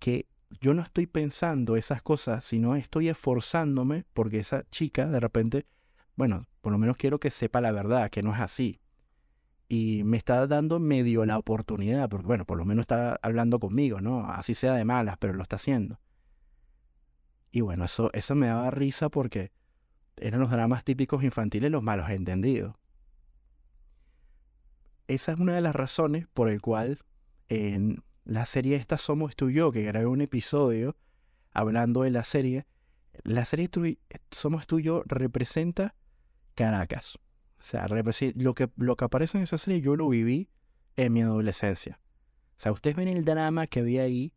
que 0.00 0.26
yo 0.60 0.74
no 0.74 0.82
estoy 0.82 1.06
pensando 1.06 1.76
esas 1.76 2.02
cosas, 2.02 2.44
sino 2.44 2.76
estoy 2.76 3.08
esforzándome 3.08 4.04
porque 4.12 4.38
esa 4.38 4.64
chica 4.70 5.06
de 5.06 5.20
repente 5.20 5.66
bueno, 6.16 6.46
por 6.60 6.72
lo 6.72 6.78
menos 6.78 6.96
quiero 6.96 7.18
que 7.18 7.30
sepa 7.30 7.60
la 7.60 7.72
verdad, 7.72 8.10
que 8.10 8.22
no 8.22 8.34
es 8.34 8.40
así. 8.40 8.80
Y 9.68 10.02
me 10.04 10.16
está 10.16 10.46
dando 10.46 10.78
medio 10.78 11.24
la 11.26 11.38
oportunidad, 11.38 12.08
porque 12.08 12.26
bueno, 12.26 12.44
por 12.44 12.58
lo 12.58 12.64
menos 12.64 12.82
está 12.84 13.18
hablando 13.22 13.58
conmigo, 13.58 14.00
¿no? 14.00 14.28
Así 14.30 14.54
sea 14.54 14.74
de 14.74 14.84
malas, 14.84 15.16
pero 15.18 15.32
lo 15.32 15.42
está 15.42 15.56
haciendo. 15.56 15.98
Y 17.50 17.60
bueno, 17.62 17.84
eso, 17.84 18.10
eso 18.12 18.34
me 18.34 18.46
daba 18.46 18.70
risa 18.70 19.08
porque 19.08 19.52
eran 20.16 20.40
los 20.40 20.50
dramas 20.50 20.84
típicos 20.84 21.24
infantiles 21.24 21.70
los 21.70 21.82
malos 21.82 22.08
entendidos. 22.10 22.74
Esa 25.08 25.32
es 25.32 25.38
una 25.38 25.54
de 25.54 25.60
las 25.60 25.74
razones 25.74 26.26
por 26.32 26.48
el 26.48 26.60
cual 26.60 27.00
la 28.24 28.46
serie 28.46 28.76
esta 28.76 28.98
Somos 28.98 29.36
tú 29.36 29.50
y 29.50 29.54
yo, 29.54 29.72
que 29.72 29.82
grabé 29.82 30.06
un 30.06 30.20
episodio 30.20 30.96
hablando 31.52 32.02
de 32.02 32.10
la 32.10 32.24
serie, 32.24 32.66
la 33.22 33.44
serie 33.44 33.70
Somos 34.30 34.66
tú 34.66 34.78
y 34.78 34.84
yo 34.84 35.02
representa 35.06 35.94
Caracas. 36.54 37.18
O 37.58 37.62
sea, 37.66 37.86
lo 37.88 38.54
que, 38.54 38.70
lo 38.76 38.96
que 38.96 39.04
aparece 39.04 39.38
en 39.38 39.44
esa 39.44 39.58
serie 39.58 39.80
yo 39.80 39.96
lo 39.96 40.08
viví 40.08 40.48
en 40.96 41.12
mi 41.12 41.22
adolescencia. 41.22 42.00
O 42.56 42.60
sea, 42.60 42.72
ustedes 42.72 42.96
ven 42.96 43.08
el 43.08 43.24
drama 43.24 43.66
que 43.66 43.80
había 43.80 44.02
ahí 44.02 44.32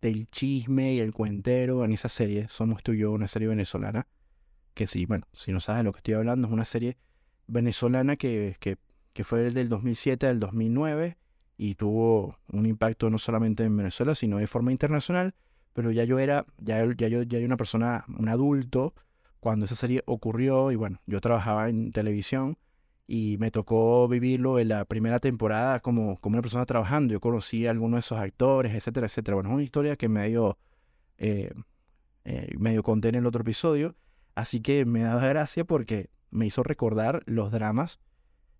del 0.00 0.28
chisme 0.30 0.94
y 0.94 1.00
el 1.00 1.12
cuentero 1.12 1.84
en 1.84 1.92
esa 1.92 2.08
serie, 2.08 2.48
Somos 2.48 2.82
tú 2.82 2.92
y 2.92 2.98
yo, 2.98 3.12
una 3.12 3.28
serie 3.28 3.48
venezolana, 3.48 4.06
que 4.74 4.86
sí, 4.86 5.06
bueno, 5.06 5.26
si 5.32 5.50
no 5.52 5.60
sabes 5.60 5.80
de 5.80 5.84
lo 5.84 5.92
que 5.92 5.98
estoy 5.98 6.14
hablando, 6.14 6.46
es 6.46 6.52
una 6.52 6.64
serie 6.64 6.98
venezolana 7.46 8.16
que, 8.16 8.56
que 8.60 8.78
que 9.18 9.24
fue 9.24 9.44
el 9.48 9.52
del 9.52 9.68
2007 9.68 10.28
al 10.28 10.38
2009 10.38 11.18
y 11.58 11.74
tuvo 11.74 12.38
un 12.52 12.64
impacto 12.66 13.10
no 13.10 13.18
solamente 13.18 13.64
en 13.64 13.76
Venezuela, 13.76 14.14
sino 14.14 14.38
de 14.38 14.46
forma 14.46 14.70
internacional, 14.72 15.34
pero 15.74 15.90
ya 15.90 16.04
yo 16.04 16.20
era, 16.20 16.46
ya, 16.58 16.86
ya 16.96 17.08
yo 17.08 17.22
ya 17.24 17.38
era 17.38 17.46
una 17.46 17.56
persona, 17.56 18.04
un 18.16 18.28
adulto, 18.28 18.94
cuando 19.40 19.66
esa 19.66 19.74
serie 19.74 20.02
ocurrió 20.06 20.70
y 20.70 20.76
bueno, 20.76 21.00
yo 21.06 21.20
trabajaba 21.20 21.68
en 21.68 21.92
televisión 21.92 22.56
y 23.08 23.36
me 23.38 23.50
tocó 23.50 24.06
vivirlo 24.06 24.58
en 24.58 24.68
la 24.68 24.84
primera 24.84 25.18
temporada 25.18 25.80
como, 25.80 26.20
como 26.20 26.34
una 26.34 26.42
persona 26.42 26.64
trabajando. 26.64 27.12
Yo 27.12 27.20
conocí 27.20 27.66
a 27.66 27.70
algunos 27.70 27.96
de 27.96 28.00
esos 28.00 28.18
actores, 28.18 28.74
etcétera, 28.74 29.06
etcétera. 29.06 29.34
Bueno, 29.34 29.50
es 29.50 29.54
una 29.54 29.62
historia 29.62 29.96
que 29.96 30.08
medio, 30.08 30.58
eh, 31.16 31.52
eh, 32.24 32.54
medio 32.58 32.82
conté 32.82 33.08
en 33.08 33.16
el 33.16 33.26
otro 33.26 33.40
episodio, 33.40 33.96
así 34.34 34.60
que 34.60 34.84
me 34.84 35.00
da 35.00 35.16
gracia 35.26 35.64
porque 35.64 36.10
me 36.30 36.46
hizo 36.46 36.62
recordar 36.62 37.22
los 37.26 37.50
dramas 37.50 37.98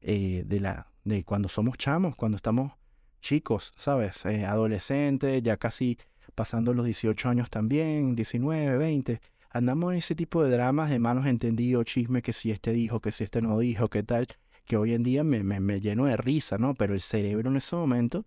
eh, 0.01 0.45
de, 0.47 0.61
la, 0.61 0.91
de 1.05 1.25
cuando 1.25 1.49
somos 1.49 1.77
chamos, 1.77 2.17
cuando 2.17 2.37
estamos 2.37 2.78
chicos, 3.21 3.73
¿sabes? 3.77 4.25
Eh, 4.27 4.45
adolescentes, 4.45 5.43
ya 5.43 5.57
casi 5.57 5.99
pasando 6.35 6.73
los 6.73 6.85
18 6.85 7.29
años 7.29 7.51
también, 7.51 8.15
19, 8.15 8.79
20. 8.79 9.21
Andamos 9.51 9.93
en 9.93 9.99
ese 9.99 10.15
tipo 10.15 10.45
de 10.45 10.51
dramas 10.51 10.91
de 10.91 10.99
manos 10.99 11.27
entendidos, 11.27 11.87
chisme 11.87 12.23
que 12.23 12.33
si 12.33 12.51
este 12.51 12.73
dijo, 12.73 13.01
que 13.01 13.13
si 13.13 13.25
este 13.25 13.43
no 13.43 13.59
dijo, 13.59 13.89
qué 13.89 14.03
tal, 14.03 14.27
que 14.65 14.77
hoy 14.77 14.95
en 14.95 15.03
día 15.03 15.25
me, 15.25 15.43
me, 15.43 15.81
lleno 15.81 16.05
de 16.05 16.17
risa, 16.17 16.59
¿no? 16.59 16.75
Pero 16.75 16.95
el 16.95 17.01
cerebro 17.01 17.51
en 17.51 17.57
ese 17.57 17.75
momento 17.75 18.25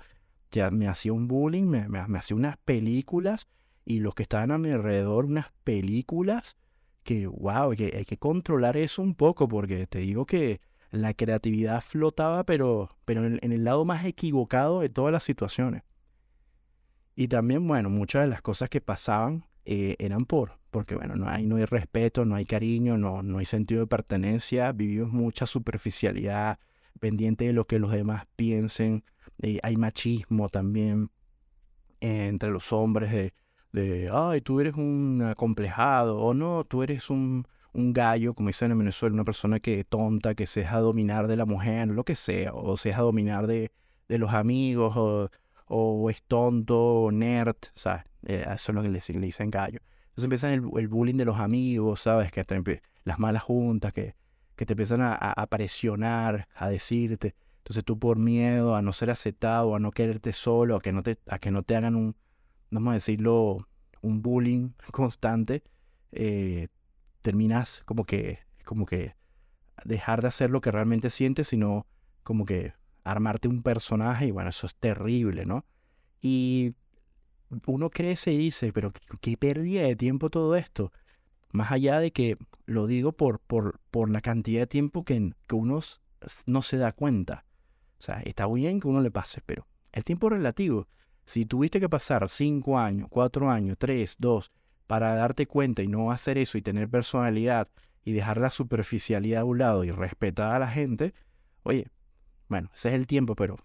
ya 0.52 0.72
me 0.72 0.88
hacía 0.88 1.14
un 1.14 1.28
bullying, 1.28 1.64
me, 1.64 1.88
me, 1.88 2.18
hacía 2.18 2.36
unas 2.36 2.58
películas 2.58 3.48
y 3.86 4.00
los 4.00 4.16
que 4.16 4.24
estaban 4.24 4.52
a 4.52 4.58
mi 4.58 4.72
alrededor, 4.72 5.26
unas 5.26 5.52
películas 5.64 6.58
que, 7.04 7.28
wow, 7.28 7.74
que 7.76 7.94
hay 7.96 8.06
que 8.06 8.18
controlar 8.18 8.76
eso 8.76 9.02
un 9.02 9.16
poco 9.16 9.48
porque 9.48 9.88
te 9.88 10.00
digo 10.00 10.26
que 10.26 10.60
la 10.92 11.14
creatividad 11.14 11.82
flotaba, 11.82 12.46
pero, 12.46 12.96
pero 13.06 13.26
en, 13.26 13.40
el 13.52 13.64
lado 13.64 13.86
más 13.86 14.06
equivocado 14.06 14.82
de 14.82 14.90
todas 14.90 15.12
las 15.12 15.24
situaciones. 15.24 15.84
Y 17.16 17.28
también, 17.28 17.68
bueno, 17.68 17.90
muchas 17.90 18.24
de 18.24 18.30
las 18.30 18.42
cosas 18.42 18.70
que 18.70 18.82
pasaban 18.82 19.46
eh, 19.66 19.96
eran 20.00 20.26
por, 20.26 20.60
porque 20.70 20.96
bueno, 20.96 21.16
no 21.16 21.30
hay, 21.30 21.46
no 21.46 21.56
hay 21.56 21.66
respeto, 21.66 22.26
no 22.26 22.36
hay 22.36 22.46
cariño, 22.46 22.98
no, 22.98 23.24
no 23.24 23.40
hay 23.40 23.46
sentido 23.46 23.82
de 23.82 23.88
pertenencia, 23.88 24.72
vivimos 24.74 25.12
mucha 25.12 25.46
superficialidad, 25.46 26.60
pendiente 27.00 27.46
de 27.46 27.54
lo 27.54 27.66
que 27.66 27.80
los 27.80 27.92
demás 27.92 28.26
piensen, 28.36 29.04
eh, 29.42 29.60
hay 29.64 29.78
machismo 29.78 30.50
también 30.50 31.10
entre 32.00 32.50
los 32.50 32.74
hombres 32.74 33.12
de, 33.12 33.34
de, 33.72 34.10
ay, 34.12 34.42
tú 34.42 34.60
eres 34.60 34.76
un 34.76 35.22
acomplejado, 35.24 36.20
o 36.20 36.34
no, 36.34 36.66
tú 36.66 36.84
eres 36.84 37.10
un, 37.10 37.48
un 37.74 37.94
gallo, 37.94 38.34
como 38.34 38.50
dicen 38.50 38.72
en 38.72 38.80
Venezuela, 38.80 39.14
una 39.14 39.24
persona 39.24 39.60
que 39.60 39.84
tonta, 39.84 40.36
que 40.36 40.48
se 40.48 40.62
deja 40.62 40.80
dominar 40.80 41.28
de 41.28 41.36
la 41.36 41.46
mujer, 41.46 41.90
lo 41.90 42.04
que 42.04 42.16
sea, 42.16 42.54
o 42.54 42.78
se 42.78 42.90
deja 42.90 43.02
dominar 43.02 43.48
de, 43.48 43.72
de 44.08 44.18
los 44.18 44.34
amigos, 44.34 44.94
o, 44.98 45.30
o, 45.68 46.10
es 46.10 46.24
tonto, 46.24 46.78
o 46.78 47.12
nerd, 47.12 47.56
¿sabes? 47.76 48.04
Eh, 48.26 48.46
eso 48.46 48.72
es 48.72 48.76
lo 48.76 48.82
que 48.82 48.90
le, 48.90 49.00
dicen 49.26 49.50
gallo. 49.50 49.80
Entonces 50.10 50.26
empiezan 50.26 50.52
el, 50.52 50.64
el, 50.78 50.88
bullying 50.88 51.16
de 51.16 51.26
los 51.26 51.40
amigos, 51.40 52.02
¿sabes? 52.02 52.32
Que 52.32 52.44
las 53.04 53.20
malas 53.20 53.44
juntas, 53.44 53.94
que, 53.94 54.16
que 54.56 54.66
te 54.66 54.74
empiezan 54.74 55.02
a, 55.02 55.16
a, 55.16 55.48
presionar, 55.48 56.48
a 56.56 56.70
decirte. 56.70 57.36
Entonces 57.60 57.84
tú 57.86 57.98
por 57.98 58.18
miedo 58.18 58.76
a 58.76 58.82
no 58.82 58.92
ser 58.92 59.10
aceptado, 59.10 59.76
a 59.76 59.80
no 59.80 59.92
quererte 59.92 60.34
solo, 60.34 60.76
a 60.76 60.82
que 60.82 60.92
no 60.92 61.04
te, 61.04 61.18
a 61.28 61.40
que 61.40 61.52
no 61.52 61.64
te 61.64 61.76
hagan 61.76 61.96
un, 61.96 62.16
vamos 62.70 62.92
a 62.92 62.94
decirlo, 62.96 63.68
un 64.02 64.22
bullying 64.22 64.72
constante, 64.92 65.64
eh, 66.12 66.68
terminas 67.22 67.84
como 67.86 68.06
que, 68.06 68.40
como 68.66 68.86
que 68.86 69.16
dejar 69.86 70.22
de 70.22 70.28
hacer 70.28 70.50
lo 70.50 70.62
que 70.62 70.72
realmente 70.72 71.10
sientes, 71.10 71.48
sino 71.50 71.88
como 72.24 72.46
que 72.46 72.74
armarte 73.04 73.48
un 73.48 73.64
personaje 73.64 74.28
y 74.28 74.32
bueno, 74.32 74.50
eso 74.50 74.68
es 74.68 74.76
terrible, 74.76 75.46
¿no? 75.46 75.66
Y 76.22 76.76
uno 77.66 77.90
crece 77.90 78.32
y 78.32 78.38
dice, 78.38 78.72
pero 78.72 78.94
qué, 79.22 79.38
pérdida 79.38 79.82
de 79.84 79.96
tiempo 79.96 80.30
todo 80.30 80.56
esto. 80.56 80.92
Más 81.52 81.72
allá 81.72 82.00
de 82.00 82.12
que 82.12 82.38
lo 82.66 82.88
digo 82.88 83.12
por, 83.12 83.40
por, 83.40 83.80
por 83.92 84.10
la 84.10 84.22
cantidad 84.22 84.62
de 84.62 84.68
tiempo 84.68 85.04
que, 85.04 85.34
que 85.48 85.56
uno 85.56 85.80
no 86.46 86.62
se 86.62 86.78
da 86.78 86.94
cuenta. 86.94 87.46
O 88.00 88.04
sea, 88.04 88.22
está 88.22 88.48
bien 88.48 88.80
que 88.80 88.88
uno 88.88 89.02
le 89.02 89.12
pase, 89.12 89.42
pero 89.46 89.68
el 89.92 90.04
tiempo 90.04 90.30
relativo. 90.30 90.88
Si 91.26 91.46
tuviste 91.46 91.80
que 91.80 91.90
pasar 91.90 92.30
cinco 92.30 92.80
años, 92.80 93.08
cuatro 93.10 93.50
años, 93.50 93.78
tres, 93.78 94.16
dos, 94.18 94.52
para 94.92 95.16
darte 95.16 95.48
cuenta 95.48 95.84
y 95.84 95.88
no 95.88 96.12
hacer 96.12 96.38
eso 96.38 96.58
y 96.58 96.62
tener 96.62 96.90
personalidad 96.90 97.70
y 98.04 98.12
dejar 98.12 98.42
la 98.42 98.50
superficialidad 98.50 99.40
a 99.40 99.46
un 99.46 99.60
lado 99.60 99.86
y 99.86 99.92
respetar 99.92 100.52
a 100.52 100.60
la 100.60 100.68
gente, 100.68 101.14
oye, 101.64 101.88
bueno, 102.50 102.70
ese 102.76 102.90
es 102.90 102.96
el 102.96 103.08
tiempo, 103.08 103.34
pero 103.38 103.56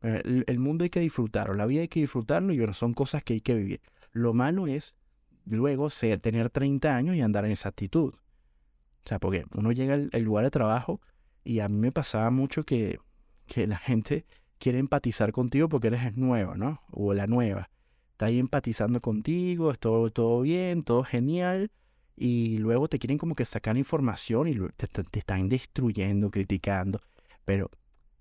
el, 0.00 0.58
mundo 0.58 0.84
hay 0.84 0.88
que 0.88 1.00
disfrutarlo, 1.00 1.52
la 1.52 1.66
vida 1.66 1.82
hay 1.82 1.88
que 1.88 2.00
disfrutarlo 2.00 2.54
y 2.54 2.56
bueno, 2.56 2.72
son 2.72 2.94
cosas 2.94 3.22
que 3.22 3.34
hay 3.34 3.40
que 3.42 3.54
vivir. 3.54 3.82
Lo 4.10 4.32
malo 4.32 4.66
es 4.66 4.96
luego 5.44 5.90
ser, 5.90 6.18
tener 6.20 6.48
30 6.48 6.96
años 6.96 7.14
y 7.14 7.20
andar 7.20 7.44
en 7.44 7.50
esa 7.50 7.68
actitud. 7.68 8.14
O 8.14 9.04
sea, 9.04 9.18
porque 9.18 9.44
uno 9.54 9.70
llega 9.70 9.92
al, 9.92 10.22
lugar 10.22 10.44
de 10.44 10.50
trabajo 10.50 11.02
y 11.44 11.58
a 11.58 11.68
mí 11.68 11.76
me 11.76 11.92
pasaba 11.92 12.30
mucho 12.30 12.64
que, 12.64 13.00
que 13.46 13.66
la 13.66 13.76
gente 13.76 14.24
quiere 14.58 14.78
empatizar 14.78 15.30
contigo 15.30 15.68
porque 15.68 15.88
eres 15.88 16.16
nueva, 16.16 16.56
¿no? 16.56 16.80
O 16.90 17.12
la 17.12 17.26
nueva 17.26 17.68
está 18.12 18.26
ahí 18.26 18.38
empatizando 18.38 19.00
contigo, 19.00 19.70
es 19.72 19.78
todo, 19.78 20.10
todo 20.10 20.42
bien, 20.42 20.82
todo 20.84 21.02
genial, 21.02 21.70
y 22.16 22.58
luego 22.58 22.88
te 22.88 22.98
quieren 22.98 23.18
como 23.18 23.34
que 23.34 23.44
sacar 23.44 23.76
información 23.76 24.48
y 24.48 24.56
te, 24.76 24.88
están 25.18 25.48
destruyendo, 25.48 26.30
criticando, 26.30 27.00
pero 27.44 27.70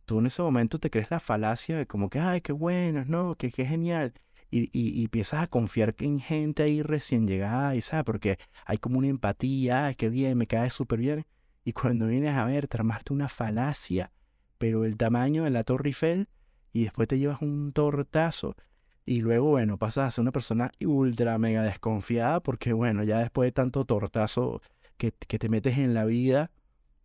tú 0.05 0.19
en 0.19 0.27
ese 0.27 0.41
momento 0.41 0.79
te 0.79 0.89
crees 0.89 1.11
la 1.11 1.19
falacia 1.19 1.77
de 1.77 1.87
como 1.87 2.09
que, 2.09 2.19
ay, 2.19 2.41
qué 2.41 2.53
bueno, 2.53 3.03
no, 3.05 3.35
que 3.35 3.51
qué 3.51 3.65
genial. 3.65 4.13
Y, 4.53 4.69
y, 4.73 5.03
empiezas 5.05 5.43
a 5.43 5.47
confiar 5.47 5.95
en 5.99 6.19
gente 6.19 6.63
ahí 6.63 6.81
recién 6.81 7.25
llegada, 7.25 7.75
y 7.75 7.81
sabes, 7.81 8.03
porque 8.03 8.37
hay 8.65 8.77
como 8.77 8.97
una 8.97 9.07
empatía, 9.07 9.85
ay, 9.87 9.95
qué 9.95 10.09
bien, 10.09 10.37
me 10.37 10.47
cae 10.47 10.69
súper 10.69 10.99
bien. 10.99 11.25
Y 11.63 11.71
cuando 11.73 12.07
vienes 12.07 12.35
a 12.35 12.43
ver, 12.45 12.67
te 12.67 12.77
armaste 12.77 13.13
una 13.13 13.29
falacia, 13.29 14.11
pero 14.57 14.83
el 14.83 14.97
tamaño 14.97 15.45
de 15.45 15.51
la 15.51 15.63
Torre 15.63 15.89
Eiffel, 15.89 16.27
y 16.73 16.83
después 16.83 17.07
te 17.07 17.17
llevas 17.17 17.41
un 17.41 17.71
tortazo 17.71 18.55
y 19.05 19.21
luego, 19.21 19.49
bueno, 19.49 19.77
pasas 19.77 20.07
a 20.07 20.11
ser 20.11 20.21
una 20.21 20.31
persona 20.31 20.71
ultra 20.81 21.37
mega 21.37 21.63
desconfiada 21.63 22.39
porque, 22.39 22.73
bueno, 22.73 23.03
ya 23.03 23.19
después 23.19 23.47
de 23.47 23.51
tanto 23.51 23.85
tortazo 23.85 24.61
que, 24.97 25.11
que 25.11 25.39
te 25.39 25.49
metes 25.49 25.77
en 25.77 25.93
la 25.93 26.05
vida, 26.05 26.51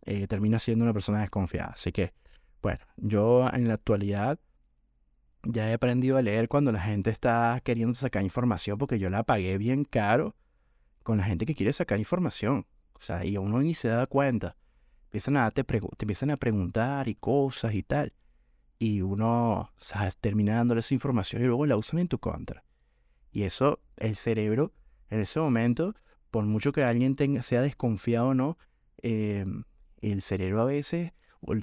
eh, 0.05 0.27
terminas 0.27 0.63
siendo 0.63 0.85
una 0.85 0.93
persona 0.93 1.21
desconfiada. 1.21 1.71
Así 1.73 1.91
que, 1.91 2.13
bueno, 2.61 2.79
yo 2.97 3.49
en 3.51 3.67
la 3.67 3.75
actualidad 3.75 4.39
ya 5.43 5.69
he 5.69 5.73
aprendido 5.73 6.17
a 6.17 6.21
leer 6.21 6.47
cuando 6.47 6.71
la 6.71 6.81
gente 6.81 7.09
está 7.09 7.59
queriendo 7.63 7.93
sacar 7.93 8.23
información 8.23 8.77
porque 8.77 8.99
yo 8.99 9.09
la 9.09 9.23
pagué 9.23 9.57
bien 9.57 9.85
caro 9.85 10.35
con 11.03 11.17
la 11.17 11.23
gente 11.23 11.45
que 11.45 11.55
quiere 11.55 11.73
sacar 11.73 11.99
información. 11.99 12.67
O 12.93 13.01
sea, 13.01 13.25
y 13.25 13.37
uno 13.37 13.59
ni 13.61 13.73
se 13.73 13.87
da 13.89 14.07
cuenta. 14.07 14.55
Empiezan 15.05 15.37
a, 15.37 15.49
te, 15.51 15.63
te 15.63 15.79
empiezan 16.01 16.31
a 16.31 16.37
preguntar 16.37 17.07
y 17.07 17.15
cosas 17.15 17.73
y 17.73 17.83
tal 17.83 18.13
y 18.79 19.01
uno 19.01 19.71
termina 20.21 20.55
dándole 20.55 20.79
esa 20.79 20.93
información 20.93 21.41
y 21.41 21.45
luego 21.45 21.65
la 21.65 21.77
usan 21.77 21.99
en 21.99 22.07
tu 22.07 22.19
contra. 22.19 22.63
Y 23.31 23.43
eso, 23.43 23.79
el 23.97 24.15
cerebro, 24.15 24.73
en 25.09 25.19
ese 25.19 25.39
momento, 25.39 25.95
por 26.31 26.45
mucho 26.45 26.71
que 26.71 26.83
alguien 26.83 27.15
tenga, 27.15 27.41
sea 27.41 27.61
desconfiado 27.61 28.29
o 28.29 28.33
no, 28.33 28.57
em, 28.97 29.63
el 30.01 30.21
cerebro 30.21 30.61
a 30.61 30.65
veces 30.65 31.13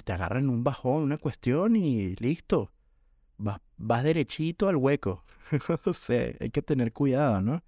te 0.03 0.13
agarra 0.13 0.39
en 0.39 0.49
un 0.49 0.63
bajón, 0.63 1.03
una 1.03 1.17
cuestión 1.17 1.75
y 1.75 2.15
listo. 2.15 2.71
Vas, 3.37 3.61
vas 3.77 4.03
derechito 4.03 4.67
al 4.67 4.77
hueco. 4.77 5.23
o 5.85 5.93
sea, 5.93 6.33
hay 6.39 6.49
que 6.49 6.61
tener 6.61 6.91
cuidado, 6.93 7.41
¿no? 7.41 7.63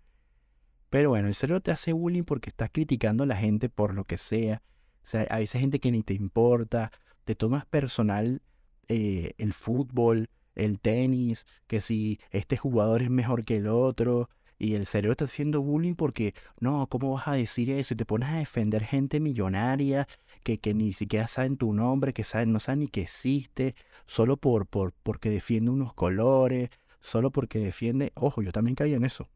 Pero 0.90 1.10
bueno, 1.10 1.28
el 1.28 1.36
cerebro 1.36 1.62
te 1.62 1.72
hace 1.72 1.94
bullying 1.94 2.24
porque 2.24 2.50
estás 2.50 2.70
criticando 2.72 3.24
a 3.24 3.28
la 3.28 3.36
gente 3.36 3.70
por 3.70 3.94
lo 3.94 4.06
que 4.06 4.18
sea. 4.18 4.64
O 5.04 5.06
sea, 5.10 5.24
a 5.30 5.40
veces 5.40 5.62
gente 5.62 5.80
que 5.80 5.92
ni 5.92 6.02
te 6.02 6.14
importa, 6.14 6.92
te 7.26 7.36
tomas 7.36 7.66
personal 7.66 8.42
eh, 8.88 9.34
el 9.38 9.54
fútbol, 9.54 10.30
el 10.56 10.80
tenis, 10.80 11.46
que 11.68 11.82
si 11.82 12.20
este 12.32 12.58
jugador 12.58 13.02
es 13.02 13.10
mejor 13.10 13.46
que 13.46 13.58
el 13.58 13.68
otro, 13.68 14.30
y 14.60 14.74
el 14.74 14.86
cerebro 14.88 15.12
está 15.12 15.26
haciendo 15.26 15.62
bullying 15.62 15.94
porque, 15.94 16.34
no, 16.60 16.88
¿cómo 16.88 17.14
vas 17.14 17.28
a 17.28 17.34
decir 17.34 17.70
eso? 17.70 17.94
Y 17.94 17.98
te 17.98 18.06
pones 18.06 18.30
a 18.30 18.38
defender 18.38 18.84
gente 18.84 19.20
millonaria 19.20 20.08
que, 20.44 20.60
que 20.60 20.74
ni 20.74 20.94
siquiera 20.94 21.28
saben 21.28 21.58
tu 21.58 21.74
nombre, 21.74 22.14
que 22.14 22.24
no 22.48 22.60
saben 22.60 22.80
ni 22.80 22.88
que 22.88 23.02
existe, 23.02 23.76
solo 24.08 24.38
por, 24.38 24.66
por, 24.66 24.94
porque 25.04 25.30
defiende 25.30 25.72
unos 25.72 25.94
colores, 25.94 26.70
solo 27.02 27.32
porque 27.32 27.60
defiende, 27.60 28.12
ojo, 28.16 28.42
yo 28.42 28.52
también 28.52 28.76
caí 28.76 28.94
en 28.94 29.06
eso. 29.06 29.30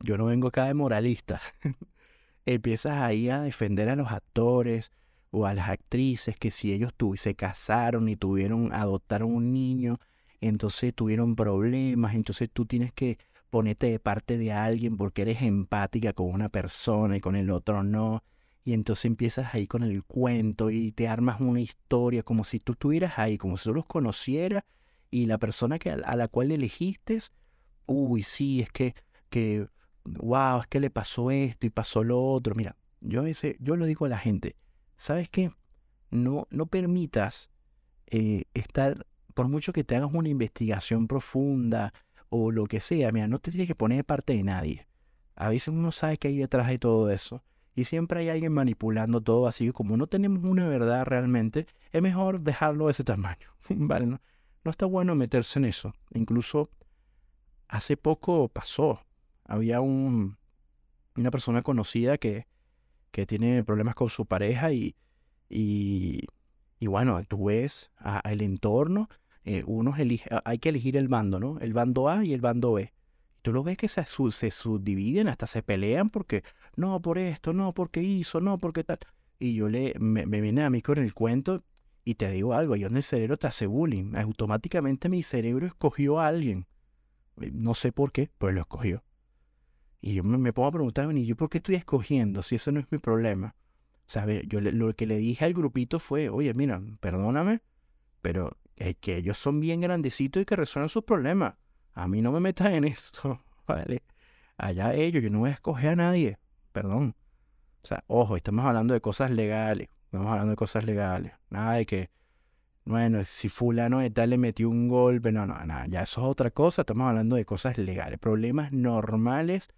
Yo 0.00 0.18
no 0.18 0.26
vengo 0.26 0.48
acá 0.48 0.64
de 0.64 0.74
moralista. 0.74 1.40
Empiezas 2.46 3.00
ahí 3.00 3.30
a 3.30 3.40
defender 3.40 3.88
a 3.88 3.96
los 3.96 4.10
actores, 4.10 4.90
o 5.34 5.46
a 5.46 5.54
las 5.54 5.68
actrices 5.68 6.36
que 6.36 6.52
si 6.52 6.72
ellos 6.72 6.92
se 7.16 7.34
casaron 7.34 8.08
y 8.08 8.16
tuvieron, 8.16 8.72
adoptaron 8.72 9.34
un 9.34 9.52
niño, 9.52 9.98
entonces 10.40 10.94
tuvieron 10.94 11.34
problemas, 11.34 12.14
entonces 12.14 12.48
tú 12.52 12.66
tienes 12.66 12.92
que 12.92 13.18
ponerte 13.50 13.90
de 13.90 13.98
parte 13.98 14.38
de 14.38 14.52
alguien 14.52 14.96
porque 14.96 15.22
eres 15.22 15.42
empática 15.42 16.12
con 16.12 16.28
una 16.28 16.48
persona 16.48 17.16
y 17.16 17.20
con 17.20 17.34
el 17.34 17.50
otro 17.50 17.82
no. 17.82 18.22
Y 18.64 18.72
entonces 18.74 19.06
empiezas 19.06 19.54
ahí 19.54 19.66
con 19.66 19.82
el 19.82 20.04
cuento 20.04 20.70
y 20.70 20.92
te 20.92 21.08
armas 21.08 21.40
una 21.40 21.60
historia 21.60 22.22
como 22.22 22.44
si 22.44 22.60
tú 22.60 22.72
estuvieras 22.72 23.18
ahí, 23.18 23.36
como 23.36 23.56
si 23.56 23.64
tú 23.64 23.74
los 23.74 23.86
conocieras 23.86 24.62
y 25.10 25.26
la 25.26 25.38
persona 25.38 25.78
que, 25.78 25.90
a 25.90 26.16
la 26.16 26.28
cual 26.28 26.52
elegiste, 26.52 27.18
uy, 27.86 28.22
sí, 28.22 28.60
es 28.60 28.70
que, 28.70 28.94
que, 29.30 29.66
wow, 30.04 30.60
es 30.60 30.66
que 30.68 30.80
le 30.80 30.90
pasó 30.90 31.30
esto 31.30 31.66
y 31.66 31.70
pasó 31.70 32.04
lo 32.04 32.22
otro. 32.22 32.54
Mira, 32.54 32.76
yo 33.00 33.22
veces, 33.22 33.56
yo 33.58 33.76
lo 33.76 33.86
digo 33.86 34.06
a 34.06 34.08
la 34.08 34.18
gente, 34.18 34.56
¿sabes 34.96 35.28
qué? 35.28 35.52
No, 36.10 36.46
no 36.50 36.66
permitas 36.66 37.50
eh, 38.06 38.44
estar, 38.54 39.06
por 39.34 39.48
mucho 39.48 39.72
que 39.72 39.84
te 39.84 39.96
hagas 39.96 40.10
una 40.12 40.28
investigación 40.28 41.08
profunda 41.08 41.92
o 42.28 42.50
lo 42.50 42.66
que 42.66 42.80
sea, 42.80 43.10
mira, 43.12 43.28
no 43.28 43.38
te 43.38 43.50
tienes 43.50 43.68
que 43.68 43.74
poner 43.74 43.98
de 43.98 44.04
parte 44.04 44.34
de 44.34 44.42
nadie. 44.42 44.86
A 45.36 45.48
veces 45.48 45.68
uno 45.68 45.92
sabe 45.92 46.16
que 46.16 46.28
hay 46.28 46.38
detrás 46.38 46.68
de 46.68 46.78
todo 46.78 47.10
eso. 47.10 47.42
Y 47.76 47.84
siempre 47.84 48.20
hay 48.20 48.28
alguien 48.28 48.52
manipulando 48.52 49.20
todo, 49.20 49.48
así 49.48 49.66
que 49.66 49.72
como 49.72 49.96
no 49.96 50.06
tenemos 50.06 50.44
una 50.44 50.68
verdad 50.68 51.04
realmente, 51.04 51.66
es 51.90 52.02
mejor 52.02 52.40
dejarlo 52.40 52.86
de 52.86 52.92
ese 52.92 53.04
tamaño. 53.04 53.48
¿Vale? 53.68 54.06
No, 54.06 54.20
no 54.62 54.70
está 54.70 54.86
bueno 54.86 55.14
meterse 55.14 55.58
en 55.58 55.64
eso. 55.64 55.92
Incluso 56.12 56.70
hace 57.68 57.96
poco 57.96 58.48
pasó. 58.48 59.04
Había 59.44 59.80
un, 59.80 60.38
una 61.16 61.30
persona 61.30 61.62
conocida 61.62 62.16
que, 62.18 62.46
que 63.14 63.26
tiene 63.26 63.62
problemas 63.62 63.94
con 63.94 64.08
su 64.08 64.26
pareja 64.26 64.72
y, 64.72 64.96
y, 65.48 66.26
y 66.80 66.86
bueno, 66.88 67.22
tú 67.28 67.44
ves 67.44 67.92
el 68.24 68.42
entorno, 68.42 69.08
eh, 69.44 69.62
unos 69.68 70.00
elige, 70.00 70.28
hay 70.44 70.58
que 70.58 70.70
elegir 70.70 70.96
el 70.96 71.06
bando, 71.06 71.38
¿no? 71.38 71.60
El 71.60 71.72
bando 71.74 72.08
A 72.08 72.24
y 72.24 72.32
el 72.32 72.40
bando 72.40 72.72
B. 72.72 72.92
Tú 73.42 73.52
lo 73.52 73.62
ves 73.62 73.76
que 73.76 73.86
se, 73.86 74.04
se 74.04 74.50
subdividen, 74.50 75.28
hasta 75.28 75.46
se 75.46 75.62
pelean 75.62 76.10
porque, 76.10 76.42
no, 76.74 77.00
por 77.00 77.18
esto, 77.18 77.52
no, 77.52 77.72
porque 77.72 78.02
hizo, 78.02 78.40
no, 78.40 78.58
porque 78.58 78.82
tal. 78.82 78.98
Y 79.38 79.54
yo 79.54 79.68
le, 79.68 79.94
me, 80.00 80.26
me 80.26 80.62
a 80.64 80.70
mí 80.70 80.82
con 80.82 80.98
el 80.98 81.14
cuento 81.14 81.60
y 82.04 82.16
te 82.16 82.28
digo 82.32 82.52
algo, 82.52 82.74
yo 82.74 82.88
en 82.88 82.96
el 82.96 83.04
cerebro 83.04 83.36
te 83.36 83.46
hace 83.46 83.66
bullying. 83.66 84.16
Automáticamente 84.16 85.08
mi 85.08 85.22
cerebro 85.22 85.68
escogió 85.68 86.18
a 86.18 86.26
alguien. 86.26 86.66
Eh, 87.40 87.52
no 87.52 87.74
sé 87.74 87.92
por 87.92 88.10
qué, 88.10 88.28
pero 88.38 88.50
lo 88.50 88.62
escogió. 88.62 89.04
Y 90.06 90.12
yo 90.12 90.22
me, 90.22 90.52
pongo 90.52 90.68
a 90.68 90.72
preguntarme, 90.72 91.18
¿y 91.18 91.24
yo 91.24 91.34
por 91.34 91.48
qué 91.48 91.56
estoy 91.56 91.76
escogiendo 91.76 92.42
si 92.42 92.56
eso 92.56 92.70
no 92.70 92.78
es 92.78 92.86
mi 92.90 92.98
problema? 92.98 93.54
O 94.06 94.10
sea, 94.10 94.26
yo 94.42 94.60
lo 94.60 94.94
que 94.94 95.06
le 95.06 95.16
dije 95.16 95.46
al 95.46 95.54
grupito 95.54 95.98
fue, 95.98 96.28
oye, 96.28 96.52
mira, 96.52 96.82
perdóname, 97.00 97.62
pero 98.20 98.58
es 98.76 98.96
que 99.00 99.16
ellos 99.16 99.38
son 99.38 99.60
bien 99.60 99.80
grandecitos 99.80 100.42
y 100.42 100.44
que 100.44 100.56
resuelvan 100.56 100.90
sus 100.90 101.04
problemas. 101.04 101.54
A 101.94 102.06
mí 102.06 102.20
no 102.20 102.32
me 102.32 102.40
metas 102.40 102.74
en 102.74 102.84
esto, 102.84 103.40
¿vale? 103.66 104.02
Allá 104.58 104.92
ellos, 104.92 105.22
yo 105.22 105.30
no 105.30 105.38
voy 105.38 105.48
a 105.48 105.54
escoger 105.54 105.92
a 105.92 105.96
nadie, 105.96 106.38
perdón. 106.72 107.16
O 107.82 107.86
sea, 107.86 108.04
ojo, 108.06 108.36
estamos 108.36 108.66
hablando 108.66 108.92
de 108.92 109.00
cosas 109.00 109.30
legales, 109.30 109.88
estamos 110.04 110.26
hablando 110.26 110.50
de 110.50 110.56
cosas 110.56 110.84
legales. 110.84 111.32
Nada 111.48 111.76
de 111.76 111.86
que, 111.86 112.10
bueno, 112.84 113.24
si 113.24 113.48
fulano 113.48 114.00
de 114.00 114.10
tal 114.10 114.28
le 114.28 114.36
metió 114.36 114.68
un 114.68 114.86
golpe, 114.86 115.32
no, 115.32 115.46
no, 115.46 115.64
nada, 115.64 115.86
ya 115.86 116.02
eso 116.02 116.20
es 116.20 116.26
otra 116.26 116.50
cosa, 116.50 116.82
estamos 116.82 117.08
hablando 117.08 117.36
de 117.36 117.46
cosas 117.46 117.78
legales, 117.78 118.18
problemas 118.18 118.70
normales 118.70 119.70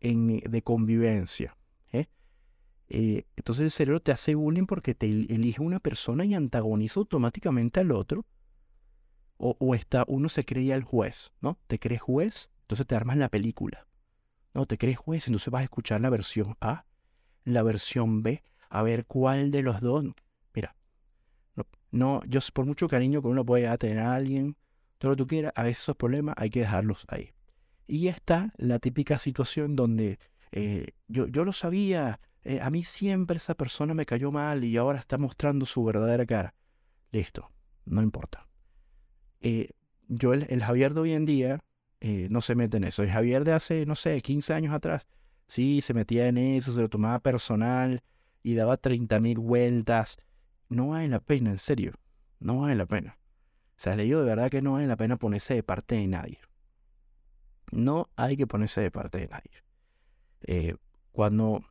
en, 0.00 0.38
de 0.38 0.62
convivencia. 0.62 1.56
¿eh? 1.92 2.06
Eh, 2.88 3.24
entonces 3.36 3.64
el 3.64 3.70
cerebro 3.70 4.00
te 4.00 4.12
hace 4.12 4.34
bullying 4.34 4.66
porque 4.66 4.94
te 4.94 5.06
elige 5.06 5.62
una 5.62 5.80
persona 5.80 6.24
y 6.24 6.34
antagoniza 6.34 7.00
automáticamente 7.00 7.80
al 7.80 7.92
otro 7.92 8.26
o, 9.38 9.74
está, 9.74 10.04
uno 10.08 10.28
se 10.28 10.44
creía 10.44 10.74
el 10.74 10.82
juez, 10.82 11.32
¿no? 11.40 11.58
Te 11.68 11.78
crees 11.78 12.02
juez, 12.02 12.50
entonces 12.62 12.86
te 12.86 12.96
armas 12.96 13.16
la 13.16 13.28
película. 13.28 13.86
No, 14.52 14.66
te 14.66 14.76
crees 14.76 14.98
juez, 14.98 15.28
entonces 15.28 15.50
vas 15.50 15.60
a 15.60 15.64
escuchar 15.64 16.00
la 16.00 16.10
versión 16.10 16.56
A, 16.60 16.86
la 17.44 17.62
versión 17.62 18.24
B, 18.24 18.42
a 18.68 18.82
ver 18.82 19.06
cuál 19.06 19.52
de 19.52 19.62
los 19.62 19.80
dos. 19.80 20.04
Mira, 20.54 20.74
no, 21.92 22.20
yo 22.26 22.40
por 22.52 22.66
mucho 22.66 22.88
cariño 22.88 23.22
que 23.22 23.28
uno 23.28 23.44
puede 23.44 23.78
tener 23.78 24.00
a 24.00 24.14
alguien, 24.16 24.56
todo 24.98 25.12
lo 25.12 25.16
que 25.16 25.22
tú 25.22 25.26
quieras, 25.28 25.52
a 25.54 25.62
veces 25.62 25.84
esos 25.84 25.96
problemas 25.96 26.34
hay 26.36 26.50
que 26.50 26.60
dejarlos 26.60 27.06
ahí. 27.08 27.32
Y 27.88 28.08
está 28.08 28.52
la 28.58 28.78
típica 28.78 29.16
situación 29.16 29.74
donde 29.74 30.18
eh, 30.52 30.92
yo, 31.08 31.26
yo 31.26 31.44
lo 31.44 31.52
sabía, 31.52 32.20
eh, 32.44 32.60
a 32.60 32.68
mí 32.68 32.82
siempre 32.82 33.38
esa 33.38 33.54
persona 33.54 33.94
me 33.94 34.04
cayó 34.04 34.30
mal 34.30 34.62
y 34.62 34.76
ahora 34.76 34.98
está 34.98 35.16
mostrando 35.16 35.64
su 35.64 35.82
verdadera 35.82 36.26
cara. 36.26 36.54
Listo, 37.12 37.50
no 37.86 38.02
importa. 38.02 38.46
Eh, 39.40 39.70
yo, 40.06 40.34
el, 40.34 40.62
Javier 40.62 40.92
de 40.92 41.00
hoy 41.00 41.12
en 41.12 41.24
día, 41.24 41.60
no 42.00 42.42
se 42.42 42.54
mete 42.54 42.76
en 42.76 42.84
eso. 42.84 43.02
El 43.02 43.10
Javier 43.10 43.44
de 43.44 43.52
hace, 43.52 43.86
no 43.86 43.94
sé, 43.94 44.20
15 44.20 44.52
años 44.52 44.74
atrás, 44.74 45.08
sí, 45.46 45.80
se 45.80 45.94
metía 45.94 46.28
en 46.28 46.36
eso, 46.38 46.70
se 46.70 46.82
lo 46.82 46.88
tomaba 46.88 47.18
personal 47.18 48.02
y 48.42 48.54
daba 48.54 48.76
30 48.76 49.18
mil 49.18 49.38
vueltas. 49.38 50.18
No 50.68 50.88
vale 50.88 51.08
la 51.08 51.20
pena, 51.20 51.50
en 51.50 51.58
serio. 51.58 51.94
No 52.38 52.60
vale 52.60 52.76
la 52.76 52.86
pena. 52.86 53.18
O 53.70 53.80
sea, 53.80 53.96
le 53.96 54.04
digo 54.04 54.20
de 54.20 54.26
verdad 54.26 54.50
que 54.50 54.62
no 54.62 54.72
vale 54.74 54.86
la 54.86 54.96
pena 54.96 55.16
ponerse 55.16 55.54
de 55.54 55.62
parte 55.62 55.96
de 55.96 56.06
nadie. 56.06 56.38
No 57.70 58.08
hay 58.16 58.36
que 58.36 58.46
ponerse 58.46 58.80
de 58.80 58.90
parte 58.90 59.18
de 59.18 59.28
nadie. 59.28 59.50
Eh, 60.42 60.76
cuando 61.12 61.64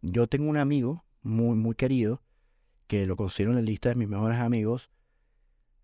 yo 0.00 0.26
tengo 0.26 0.48
un 0.48 0.56
amigo 0.56 1.04
muy, 1.22 1.56
muy 1.56 1.74
querido, 1.74 2.22
que 2.86 3.06
lo 3.06 3.16
considero 3.16 3.50
en 3.52 3.56
la 3.56 3.62
lista 3.62 3.88
de 3.88 3.94
mis 3.94 4.08
mejores 4.08 4.38
amigos 4.38 4.90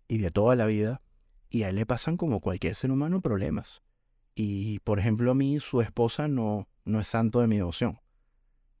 y 0.07 0.19
de 0.19 0.31
toda 0.31 0.55
la 0.55 0.65
vida, 0.65 1.01
y 1.49 1.63
a 1.63 1.69
él 1.69 1.75
le 1.75 1.85
pasan 1.85 2.17
como 2.17 2.39
cualquier 2.39 2.75
ser 2.75 2.91
humano 2.91 3.21
problemas. 3.21 3.81
Y 4.35 4.79
por 4.79 4.99
ejemplo 4.99 5.31
a 5.31 5.35
mí 5.35 5.59
su 5.59 5.81
esposa 5.81 6.27
no, 6.27 6.67
no 6.85 6.99
es 6.99 7.07
santo 7.07 7.41
de 7.41 7.47
mi 7.47 7.57
devoción. 7.57 7.99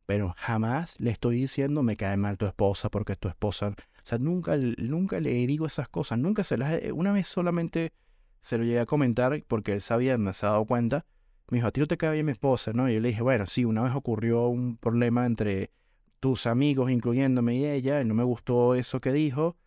Pero 0.05 0.33
jamás 0.37 0.99
le 0.99 1.11
estoy 1.11 1.35
diciendo 1.35 1.83
me 1.83 1.97
cae 1.97 2.17
mal 2.17 2.37
tu 2.37 2.45
esposa 2.45 2.89
porque 2.89 3.15
tu 3.15 3.27
esposa... 3.27 3.69
O 3.69 4.03
sea, 4.03 4.17
nunca, 4.17 4.57
nunca 4.57 5.19
le 5.19 5.31
digo 5.45 5.67
esas 5.67 5.87
cosas. 5.87 6.17
Nunca 6.17 6.43
se 6.43 6.57
las... 6.57 6.81
Una 6.91 7.11
vez 7.11 7.27
solamente 7.27 7.93
se 8.41 8.57
lo 8.57 8.63
llegué 8.63 8.79
a 8.79 8.85
comentar 8.85 9.43
porque 9.47 9.73
él 9.73 9.81
sabía, 9.81 10.17
me 10.17 10.33
se 10.33 10.45
ha 10.45 10.49
dado 10.49 10.65
cuenta. 10.65 11.05
Me 11.49 11.57
dijo, 11.57 11.67
a 11.67 11.71
ti 11.71 11.79
no 11.79 11.87
te 11.87 11.97
cae 11.97 12.13
bien 12.13 12.25
mi 12.25 12.31
esposa, 12.31 12.71
¿no? 12.73 12.89
Y 12.89 12.95
yo 12.95 12.99
le 12.99 13.09
dije, 13.09 13.21
bueno, 13.21 13.45
sí, 13.45 13.65
una 13.65 13.83
vez 13.83 13.93
ocurrió 13.93 14.47
un 14.47 14.77
problema 14.77 15.25
entre 15.25 15.71
tus 16.19 16.45
amigos, 16.45 16.91
incluyéndome 16.91 17.55
y 17.55 17.65
ella, 17.65 18.01
y 18.01 18.05
no 18.05 18.13
me 18.13 18.23
gustó 18.23 18.75
eso 18.75 19.01
que 19.01 19.11
dijo. 19.11 19.57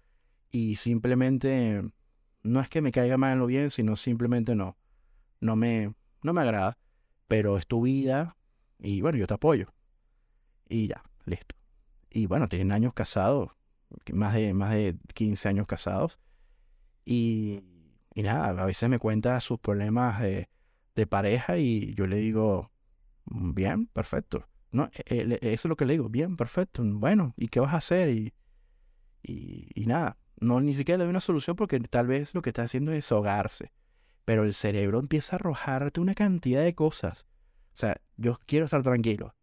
Y 0.51 0.77
simplemente 0.77 1.83
no 2.43 2.61
es 2.61 2.69
que 2.69 2.81
me 2.81 2.93
caiga 2.93 3.17
mal 3.17 3.41
o 3.41 3.47
bien, 3.47 3.71
sino 3.71 3.97
simplemente 3.97 4.55
no. 4.55 4.77
No 5.41 5.57
me, 5.57 5.95
no 6.23 6.33
me 6.33 6.41
agrada. 6.41 6.79
Pero 7.29 7.59
es 7.59 7.67
tu 7.67 7.83
vida 7.83 8.37
y 8.79 9.01
bueno, 9.01 9.19
yo 9.19 9.27
te 9.27 9.35
apoyo. 9.35 9.73
Y 10.69 10.89
ya, 10.89 11.03
listo. 11.27 11.55
Y 12.11 12.27
bueno, 12.27 12.49
tienen 12.49 12.73
años 12.73 12.95
casados, 12.95 13.51
más 14.13 14.35
de, 14.35 14.55
más 14.55 14.73
de 14.73 14.97
15 15.15 15.49
años 15.49 15.67
casados. 15.67 16.19
Y, 17.05 17.63
y 18.15 18.23
nada, 18.23 18.63
a 18.63 18.67
veces 18.67 18.89
me 18.89 18.99
cuenta 18.99 19.39
sus 19.41 19.59
problemas 19.59 20.23
de, 20.23 20.49
pareja 21.09 21.59
y 21.59 21.93
yo 21.95 22.07
le 22.07 22.17
digo, 22.17 22.71
mm, 23.27 23.55
bien, 23.55 23.87
perfecto. 23.87 24.47
No, 24.71 24.89
e, 25.07 25.39
e, 25.43 25.53
eso 25.53 25.69
es 25.69 25.71
lo 25.71 25.77
que 25.77 25.85
le 25.85 25.95
digo, 25.95 26.09
bien, 26.09 26.37
perfecto. 26.37 26.83
Bueno, 26.85 27.35
¿y 27.37 27.49
qué 27.49 27.61
vas 27.61 27.75
a 27.75 27.79
hacer? 27.79 28.09
Y, 28.11 28.33
y, 29.23 29.69
y 29.75 29.87
nada, 29.87 30.19
no, 30.39 30.61
ni 30.61 30.75
siquiera 30.75 30.99
le 30.99 31.05
doy 31.05 31.11
una 31.11 31.21
solución 31.21 31.57
porque 31.57 31.81
tal 31.81 32.07
vez 32.07 32.35
lo 32.35 32.43
que 32.43 32.51
está 32.51 32.63
haciendo 32.63 32.93
es 32.93 33.11
ahogarse. 33.11 33.73
Pero 34.25 34.45
el 34.45 34.55
cerebro 34.55 35.01
empieza 35.01 35.35
a 35.35 35.39
arrojarte 35.39 36.01
una 36.01 36.15
cantidad 36.15 36.63
de 36.63 36.75
cosas. 36.75 37.27
O 37.75 37.77
sea, 37.77 38.01
yo 38.17 38.39
quiero 38.47 38.67
estar 38.67 38.83
tranquilo. 38.83 39.35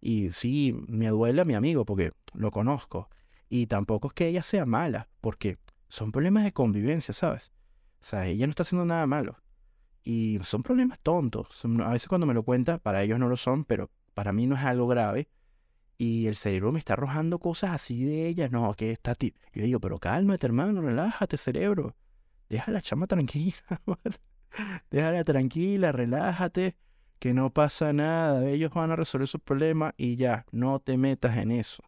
Y 0.00 0.30
sí, 0.30 0.74
me 0.88 1.08
duele 1.08 1.42
a 1.42 1.44
mi 1.44 1.54
amigo 1.54 1.84
porque 1.84 2.12
lo 2.32 2.50
conozco. 2.50 3.08
Y 3.48 3.66
tampoco 3.66 4.08
es 4.08 4.14
que 4.14 4.28
ella 4.28 4.42
sea 4.42 4.66
mala, 4.66 5.08
porque 5.20 5.58
son 5.88 6.10
problemas 6.12 6.44
de 6.44 6.52
convivencia, 6.52 7.14
¿sabes? 7.14 7.52
O 8.00 8.04
sea, 8.04 8.26
ella 8.26 8.46
no 8.46 8.50
está 8.50 8.62
haciendo 8.62 8.84
nada 8.84 9.06
malo. 9.06 9.36
Y 10.02 10.38
son 10.42 10.62
problemas 10.62 11.00
tontos. 11.00 11.64
A 11.64 11.90
veces 11.90 12.08
cuando 12.08 12.26
me 12.26 12.34
lo 12.34 12.44
cuenta, 12.44 12.78
para 12.78 13.02
ellos 13.02 13.18
no 13.18 13.28
lo 13.28 13.36
son, 13.36 13.64
pero 13.64 13.90
para 14.14 14.32
mí 14.32 14.46
no 14.46 14.56
es 14.56 14.62
algo 14.64 14.86
grave 14.86 15.28
y 15.98 16.26
el 16.26 16.36
cerebro 16.36 16.72
me 16.72 16.78
está 16.78 16.92
arrojando 16.92 17.38
cosas 17.38 17.70
así 17.70 18.04
de 18.04 18.28
ella. 18.28 18.48
No, 18.48 18.72
que 18.74 18.92
está 18.92 19.14
ti. 19.14 19.34
Yo 19.52 19.62
digo, 19.62 19.80
pero 19.80 19.98
cálmate, 19.98 20.46
hermano, 20.46 20.82
relájate, 20.82 21.36
cerebro. 21.36 21.96
Deja 22.48 22.70
la 22.70 22.80
chama 22.80 23.06
tranquila, 23.06 23.56
Déjala 24.90 25.24
tranquila, 25.24 25.92
relájate, 25.92 26.76
que 27.18 27.34
no 27.34 27.50
pasa 27.50 27.92
nada. 27.92 28.48
Ellos 28.48 28.70
van 28.72 28.90
a 28.90 28.96
resolver 28.96 29.26
sus 29.26 29.40
problemas 29.40 29.94
y 29.96 30.16
ya, 30.16 30.46
no 30.52 30.80
te 30.80 30.96
metas 30.96 31.36
en 31.38 31.50
eso. 31.50 31.82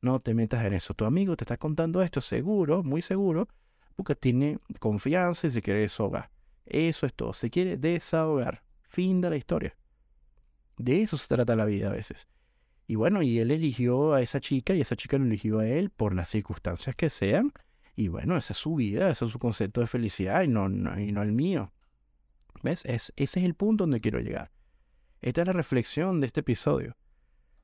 No 0.00 0.18
te 0.18 0.34
metas 0.34 0.64
en 0.64 0.72
eso. 0.72 0.94
Tu 0.94 1.04
amigo 1.04 1.36
te 1.36 1.44
está 1.44 1.56
contando 1.56 2.02
esto 2.02 2.20
seguro, 2.20 2.82
muy 2.82 3.02
seguro, 3.02 3.48
porque 3.94 4.14
tiene 4.14 4.58
confianza 4.78 5.46
y 5.46 5.50
se 5.50 5.62
quiere 5.62 5.80
desahogar. 5.80 6.30
Eso 6.66 7.06
es 7.06 7.14
todo. 7.14 7.32
Se 7.32 7.50
quiere 7.50 7.76
desahogar. 7.76 8.62
Fin 8.82 9.20
de 9.20 9.30
la 9.30 9.36
historia. 9.36 9.76
De 10.76 11.02
eso 11.02 11.16
se 11.16 11.28
trata 11.28 11.56
la 11.56 11.64
vida 11.64 11.88
a 11.88 11.92
veces. 11.92 12.28
Y 12.86 12.96
bueno, 12.96 13.22
y 13.22 13.38
él 13.38 13.50
eligió 13.50 14.14
a 14.14 14.22
esa 14.22 14.40
chica 14.40 14.74
y 14.74 14.80
esa 14.80 14.96
chica 14.96 15.18
lo 15.18 15.24
eligió 15.24 15.60
a 15.60 15.66
él 15.66 15.90
por 15.90 16.14
las 16.14 16.28
circunstancias 16.28 16.94
que 16.96 17.10
sean. 17.10 17.52
Y 17.94 18.08
bueno, 18.08 18.36
esa 18.36 18.52
es 18.52 18.58
su 18.58 18.74
vida, 18.74 19.10
ese 19.10 19.24
es 19.24 19.30
su 19.30 19.38
concepto 19.38 19.80
de 19.80 19.86
felicidad 19.86 20.42
y 20.42 20.48
no, 20.48 20.66
y 20.66 21.12
no 21.12 21.22
el 21.22 21.32
mío. 21.32 21.72
¿Ves? 22.62 22.84
Es, 22.84 23.12
ese 23.16 23.40
es 23.40 23.46
el 23.46 23.54
punto 23.54 23.84
donde 23.84 24.00
quiero 24.00 24.20
llegar. 24.20 24.50
Esta 25.20 25.42
es 25.42 25.46
la 25.46 25.52
reflexión 25.52 26.20
de 26.20 26.26
este 26.26 26.40
episodio. 26.40 26.96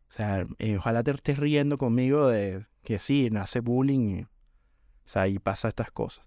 O 0.09 0.13
sea, 0.13 0.47
eh, 0.59 0.77
ojalá 0.77 1.03
te 1.03 1.11
estés 1.11 1.39
riendo 1.39 1.77
conmigo 1.77 2.29
de 2.29 2.67
que 2.83 2.99
sí, 2.99 3.29
nace 3.31 3.61
bullying. 3.61 4.25
O 5.09 5.11
sea, 5.11 5.27
y 5.27 5.39
pasa 5.39 5.69
estas 5.69 5.91
cosas. 5.91 6.23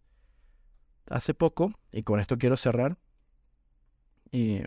Hace 1.07 1.35
poco, 1.35 1.71
y 1.91 2.01
con 2.01 2.19
esto 2.19 2.39
quiero 2.39 2.57
cerrar, 2.57 2.97
eh, 4.31 4.65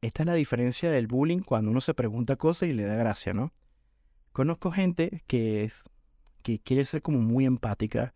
esta 0.00 0.22
es 0.22 0.26
la 0.28 0.34
diferencia 0.34 0.92
del 0.92 1.08
bullying 1.08 1.40
cuando 1.40 1.72
uno 1.72 1.80
se 1.80 1.92
pregunta 1.92 2.36
cosas 2.36 2.68
y 2.68 2.72
le 2.72 2.84
da 2.84 2.94
gracia, 2.94 3.34
¿no? 3.34 3.52
Conozco 4.30 4.70
gente 4.70 5.24
que, 5.26 5.72
que 6.44 6.60
quiere 6.60 6.84
ser 6.84 7.02
como 7.02 7.18
muy 7.18 7.46
empática 7.46 8.14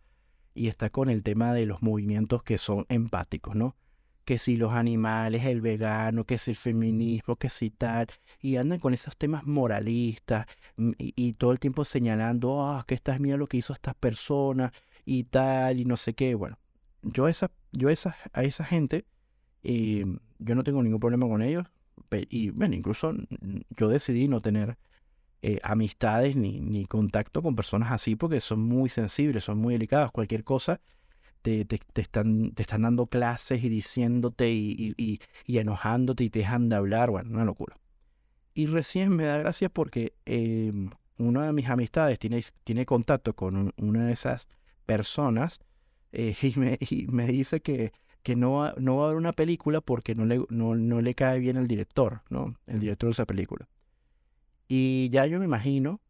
y 0.53 0.69
está 0.69 0.89
con 0.89 1.09
el 1.09 1.23
tema 1.23 1.53
de 1.53 1.65
los 1.65 1.81
movimientos 1.81 2.41
que 2.41 2.57
son 2.57 2.85
empáticos, 2.87 3.53
¿no? 3.53 3.75
Que 4.23 4.37
si 4.37 4.55
los 4.55 4.71
animales, 4.71 5.43
el 5.43 5.59
vegano, 5.59 6.23
que 6.23 6.37
si 6.37 6.51
el 6.51 6.57
feminismo, 6.57 7.35
que 7.35 7.49
si 7.49 7.69
tal, 7.69 8.07
y 8.39 8.55
andan 8.55 8.79
con 8.79 8.93
esos 8.93 9.17
temas 9.17 9.45
moralistas 9.45 10.45
mm, 10.77 10.91
y, 10.97 11.33
todo 11.33 11.51
el 11.51 11.59
tiempo 11.59 11.83
señalando, 11.83 12.65
ah, 12.65 12.85
que 12.87 12.95
estás 12.95 13.19
mira 13.19 13.35
lo 13.35 13.47
que 13.47 13.57
hizo 13.57 13.73
esta 13.73 13.93
persona 13.93 14.71
y 15.05 15.25
tal, 15.25 15.79
y 15.79 15.85
no 15.85 15.97
sé 15.97 16.13
qué. 16.13 16.35
Bueno, 16.35 16.57
yo, 17.01 17.27
esa, 17.27 17.51
yo 17.71 17.89
esa, 17.89 18.15
a 18.33 18.43
esa 18.43 18.65
gente, 18.65 19.05
eh, 19.63 20.05
yo 20.39 20.55
no 20.55 20.63
tengo 20.63 20.83
ningún 20.83 20.99
problema 20.99 21.27
con 21.27 21.41
ellos, 21.41 21.65
y 22.29 22.49
bueno, 22.49 22.75
incluso 22.75 23.13
yo 23.77 23.87
decidí 23.87 24.27
no 24.27 24.41
tener 24.41 24.77
eh, 25.43 25.59
amistades 25.63 26.35
ni, 26.35 26.59
ni, 26.59 26.85
contacto 26.85 27.41
con 27.41 27.55
personas 27.55 27.91
así 27.91 28.15
porque 28.15 28.39
son 28.39 28.61
muy 28.61 28.89
sensibles, 28.89 29.43
son 29.43 29.57
muy 29.57 29.73
delicadas. 29.73 30.11
Cualquier 30.11 30.43
cosa 30.43 30.81
te, 31.41 31.65
te, 31.65 31.79
están, 31.95 32.51
te 32.51 32.61
están 32.63 32.83
dando 32.83 33.07
clases 33.07 33.63
y 33.63 33.69
diciéndote 33.69 34.51
y, 34.51 34.93
y, 34.97 35.57
enojándote 35.57 36.25
y 36.25 36.29
te 36.29 36.39
dejan 36.39 36.69
de 36.69 36.75
hablar. 36.75 37.09
Bueno, 37.09 37.31
una 37.31 37.45
locura. 37.45 37.77
Y 38.53 38.67
recién 38.67 39.15
me 39.15 39.23
da 39.23 39.37
gracia 39.37 39.69
porque 39.69 40.13
eh, 40.25 40.71
una 41.17 41.45
de 41.47 41.53
mis 41.53 41.69
amistades 41.69 42.19
tiene, 42.19 42.43
tiene 42.63 42.85
contacto 42.85 43.35
con 43.35 43.73
una 43.77 44.05
de 44.05 44.13
esas 44.13 44.49
personas 44.91 45.61
eh, 46.11 46.35
y, 46.89 47.07
me, 47.07 47.27
dice 47.27 47.61
que 47.61 47.93
que 48.23 48.35
no 48.35 48.53
va, 48.53 48.75
no 48.77 48.97
va 48.97 49.03
a 49.03 49.05
haber 49.07 49.17
una 49.17 49.33
película 49.33 49.81
porque 49.81 50.13
no 50.13 50.25
le, 50.25 50.45
no, 50.49 50.75
no 50.75 51.01
le 51.01 51.15
cae 51.15 51.39
bien 51.39 51.57
el 51.57 51.67
director, 51.67 52.21
¿no? 52.29 52.55
El 52.67 52.79
director 52.79 53.07
de 53.07 53.13
esa 53.13 53.25
película. 53.25 53.67
Y 54.67 55.09
ya 55.09 55.25
yo 55.25 55.39
me 55.39 55.45
imagino 55.45 56.01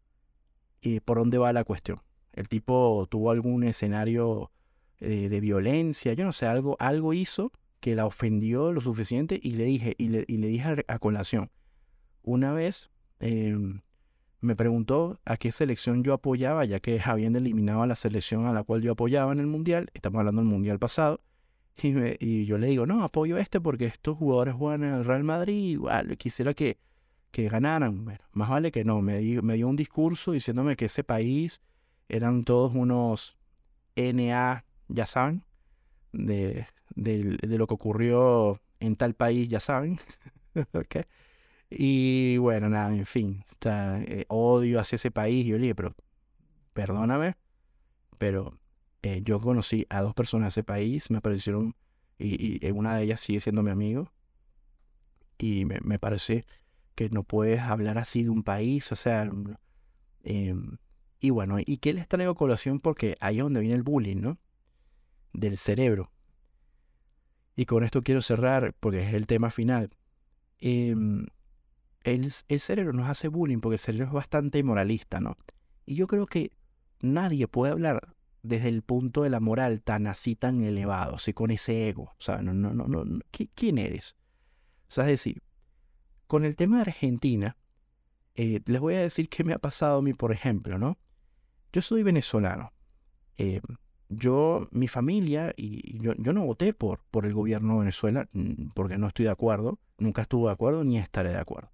eh, 0.82 1.00
por 1.00 1.18
dónde 1.20 1.38
va 1.38 1.54
la 1.54 1.64
cuestión. 1.64 2.02
El 2.34 2.50
tipo 2.50 3.08
tuvo 3.10 3.32
algún 3.32 3.64
escenario 3.64 4.52
eh, 5.00 5.30
de 5.30 5.40
violencia, 5.40 6.14
yo 6.14 6.26
no 6.26 6.34
sé, 6.34 6.46
algo, 6.46 6.76
algo 6.80 7.14
hizo 7.14 7.52
que 7.80 7.96
la 7.96 8.06
ofendió 8.06 8.72
lo 8.72 8.82
suficiente 8.82 9.40
y 9.42 9.52
le 9.52 9.66
dije, 9.66 9.96
y 9.98 10.10
le, 10.10 10.26
y 10.28 10.38
le 10.38 10.48
dije 10.48 10.86
a, 10.88 11.00
colación. 11.00 11.50
Una 12.24 12.54
vez 12.54 12.92
em, 13.20 13.82
me 14.42 14.56
preguntó 14.56 15.20
a 15.24 15.38
qué 15.38 15.52
selección 15.52 16.04
yo 16.04 16.14
apoyaba, 16.14 16.66
ya 16.66 16.80
que 16.80 17.00
habían 17.04 17.36
eliminado 17.36 17.84
a 17.84 17.88
la 17.88 17.96
selección 17.96 18.46
a 18.46 18.54
la 18.54 18.64
cual 18.64 18.82
yo 18.82 18.94
apoyaba 18.94 19.32
en 19.32 19.40
el 19.40 19.48
Mundial, 19.48 19.90
estamos 19.94 20.20
hablando 20.20 20.42
del 20.42 20.50
Mundial 20.50 20.80
pasado, 20.80 21.22
y, 21.84 22.46
yo 22.46 22.58
le 22.58 22.68
digo, 22.68 22.86
no, 22.86 23.04
apoyo 23.04 23.38
este 23.38 23.60
porque 23.60 23.86
estos 23.86 24.18
jugadores 24.18 24.54
juegan 24.54 24.84
en 24.84 24.94
el 24.94 25.06
Real 25.06 25.24
Madrid, 25.24 25.72
igual, 25.72 26.18
quisiera 26.18 26.54
que, 26.54 26.78
que 27.32 27.50
ganaran. 27.50 28.06
Bueno, 28.06 28.20
más 28.34 28.50
vale 28.50 28.72
que 28.72 28.84
no. 28.84 29.02
Me 29.02 29.20
dio, 29.20 29.68
un 29.68 29.76
discurso 29.76 30.32
diciéndome 30.34 30.76
que 30.76 30.86
ese 30.86 31.04
país 31.04 31.62
eran 32.10 32.44
todos 32.44 32.76
unos 32.76 33.38
NA, 33.96 34.66
ya 34.90 35.06
saben, 35.06 35.44
de, 36.12 36.68
de, 36.94 37.38
de 37.42 37.58
lo 37.58 37.68
que 37.68 37.74
ocurrió 37.74 38.62
en 38.80 38.96
tal 38.96 39.16
país, 39.16 39.50
ya 39.50 39.60
saben. 39.60 40.00
okay. 40.74 41.04
Y 41.74 42.38
bueno, 42.38 42.68
nada, 42.68 42.94
en 42.94 43.06
fin, 43.06 43.46
está, 43.50 44.02
eh, 44.02 44.26
odio 44.28 44.80
hacia 44.80 44.98
ese 44.98 45.10
país. 45.10 45.46
Yo 45.46 45.56
le 45.56 45.62
dije, 45.62 45.76
pero 45.76 45.96
perdóname, 46.74 47.38
pero 48.18 48.60
eh, 49.04 49.22
yo 49.24 49.40
conocí 49.40 49.88
a 49.90 50.02
dos 50.02 50.14
personas 50.14 50.48
de 50.48 50.50
ese 50.60 50.64
país, 50.66 51.10
me 51.10 51.22
parecieron, 51.22 51.74
y, 52.20 52.66
y 52.66 52.72
una 52.72 52.98
de 52.98 53.04
ellas 53.04 53.22
sigue 53.22 53.40
siendo 53.40 53.64
mi 53.64 53.72
amigo, 53.72 54.12
y 55.38 55.64
me, 55.64 55.80
me, 55.82 55.98
parece 55.98 56.44
que 56.94 57.10
no 57.10 57.24
puedes 57.24 57.62
hablar 57.62 57.98
así 57.98 58.24
de 58.24 58.30
un 58.30 58.44
país, 58.44 58.92
o 58.92 58.96
sea, 58.98 59.30
eh, 60.24 60.54
y 61.22 61.30
bueno, 61.30 61.58
¿y 61.66 61.78
qué 61.78 61.94
les 61.94 62.08
traigo 62.08 62.36
colación? 62.36 62.82
Porque 62.82 63.16
ahí 63.22 63.38
es 63.38 63.44
donde 63.44 63.62
viene 63.62 63.76
el 63.76 63.84
bullying, 63.84 64.18
¿no? 64.18 64.38
Del 65.32 65.58
cerebro. 65.58 66.12
Y 67.56 67.66
con 67.66 67.84
esto 67.86 68.04
quiero 68.04 68.22
cerrar, 68.22 68.76
porque 68.80 69.08
es 69.08 69.14
el 69.14 69.26
tema 69.26 69.52
final. 69.52 69.90
Eh, 70.60 70.96
el, 72.04 72.32
cerebro 72.32 72.94
nos 72.94 73.10
hace 73.10 73.28
bullying 73.28 73.60
porque 73.60 73.76
el 73.76 73.80
cerebro 73.80 74.08
es 74.08 74.14
bastante 74.14 74.64
moralista, 74.64 75.20
¿no? 75.20 75.38
Y 75.86 75.96
yo 75.96 76.08
creo 76.08 76.26
que 76.26 76.52
nadie 77.00 77.48
puede 77.48 77.72
hablar 77.72 78.16
desde 78.44 78.70
el 78.70 78.82
punto 78.82 79.24
de 79.24 79.30
la 79.30 79.40
moral 79.40 79.82
tan 79.82 80.08
así, 80.08 80.36
tan 80.36 80.62
elevado, 80.62 81.16
así 81.16 81.34
con 81.34 81.52
ese 81.52 81.90
ego. 81.90 82.14
O 82.28 82.42
no, 82.42 82.54
no, 82.54 82.74
no, 82.74 82.88
no, 82.88 83.20
¿quién 83.56 83.78
eres? 83.78 84.16
O 84.90 84.94
sea, 84.94 85.06
es 85.06 85.12
decir, 85.12 85.42
con 86.28 86.44
el 86.46 86.56
tema 86.56 86.78
de 86.78 86.82
Argentina, 86.84 87.58
eh, 88.36 88.62
les 88.66 88.82
voy 88.82 88.96
a 88.96 89.02
decir 89.02 89.30
qué 89.30 89.44
me 89.44 89.54
ha 89.54 89.60
pasado 89.60 90.00
a 90.00 90.02
mí, 90.02 90.14
por 90.14 90.32
ejemplo, 90.32 90.78
¿no? 90.78 90.98
Yo 91.72 91.82
soy 91.82 92.04
venezolano. 92.04 92.74
Eh, 93.38 93.62
yo, 94.10 94.68
mi 94.72 94.88
familia, 94.88 95.54
y 95.56 95.98
yo, 96.00 96.14
yo, 96.18 96.34
no 96.34 96.46
voté 96.46 96.74
por, 96.74 97.02
por 97.12 97.26
el 97.26 97.34
gobierno 97.34 97.74
de 97.74 97.80
Venezuela 97.80 98.28
mm, 98.34 98.70
porque 98.74 98.98
no 98.98 99.08
estoy 99.08 99.26
de 99.26 99.32
acuerdo, 99.32 99.80
nunca 99.98 100.24
estuve 100.24 100.48
de 100.48 100.54
acuerdo 100.54 100.84
ni 100.84 100.98
estaré 100.98 101.30
de 101.30 101.38
acuerdo. 101.38 101.70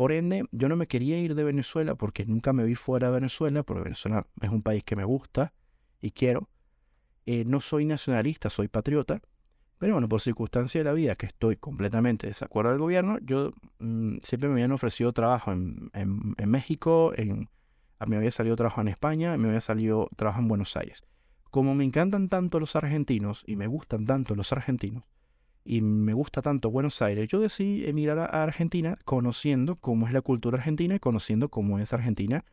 Por 0.00 0.12
ende, 0.12 0.46
yo 0.50 0.70
no 0.70 0.76
me 0.76 0.86
quería 0.86 1.20
ir 1.20 1.34
de 1.34 1.44
Venezuela 1.44 1.94
porque 1.94 2.24
nunca 2.24 2.54
me 2.54 2.64
vi 2.64 2.74
fuera 2.74 3.08
de 3.08 3.12
Venezuela, 3.16 3.62
porque 3.62 3.82
Venezuela 3.82 4.26
es 4.40 4.48
un 4.48 4.62
país 4.62 4.82
que 4.82 4.96
me 4.96 5.04
gusta, 5.04 5.52
y 6.00 6.12
quiero. 6.12 6.48
Eh, 7.26 7.44
no 7.44 7.60
soy 7.60 7.84
nacionalista, 7.84 8.48
soy 8.48 8.68
patriota. 8.68 9.20
Pero 9.76 9.92
bueno, 9.92 10.08
por 10.08 10.22
circunstancia 10.22 10.80
de 10.80 10.84
la 10.84 10.94
vida, 10.94 11.16
que 11.16 11.26
estoy 11.26 11.56
completamente 11.56 12.26
de 12.26 12.30
desacuerdo 12.30 12.70
del 12.70 12.80
gobierno, 12.80 13.18
yo 13.20 13.50
mm, 13.78 14.20
siempre 14.22 14.48
me 14.48 14.54
habían 14.54 14.72
ofrecido 14.72 15.12
trabajo 15.12 15.52
en, 15.52 15.90
en, 15.92 16.48
México, 16.48 17.12
en, 17.14 17.50
a 17.98 18.06
mí 18.06 18.12
me 18.12 18.16
había 18.16 18.30
salido 18.30 18.56
trabajo 18.56 18.80
en 18.80 18.88
España, 18.88 19.36
me 19.36 19.48
había 19.48 19.60
salido 19.60 20.08
trabajo 20.16 20.40
en 20.40 20.48
Buenos 20.48 20.78
Aires. 20.78 21.04
Como 21.50 21.74
me 21.74 21.84
encantan 21.84 22.30
tanto 22.30 22.58
los 22.58 22.74
argentinos 22.74 23.44
y 23.46 23.56
me 23.56 23.66
gustan 23.66 24.06
tanto 24.06 24.34
los 24.34 24.50
argentinos 24.50 25.04
y 25.70 25.82
me 25.82 26.14
gusta 26.14 26.42
tanto 26.42 26.68
Buenos 26.68 27.00
Aires, 27.00 27.28
yo 27.28 27.38
decidí 27.38 27.86
emigrar 27.86 28.18
a 28.18 28.42
Argentina 28.42 28.98
conociendo 29.04 29.76
cómo 29.76 30.08
es 30.08 30.12
la 30.12 30.20
cultura 30.20 30.58
argentina 30.58 30.96
y 30.96 30.98
conociendo 30.98 31.48
cómo 31.48 31.78
es 31.78 31.92
Argentina 31.92 32.44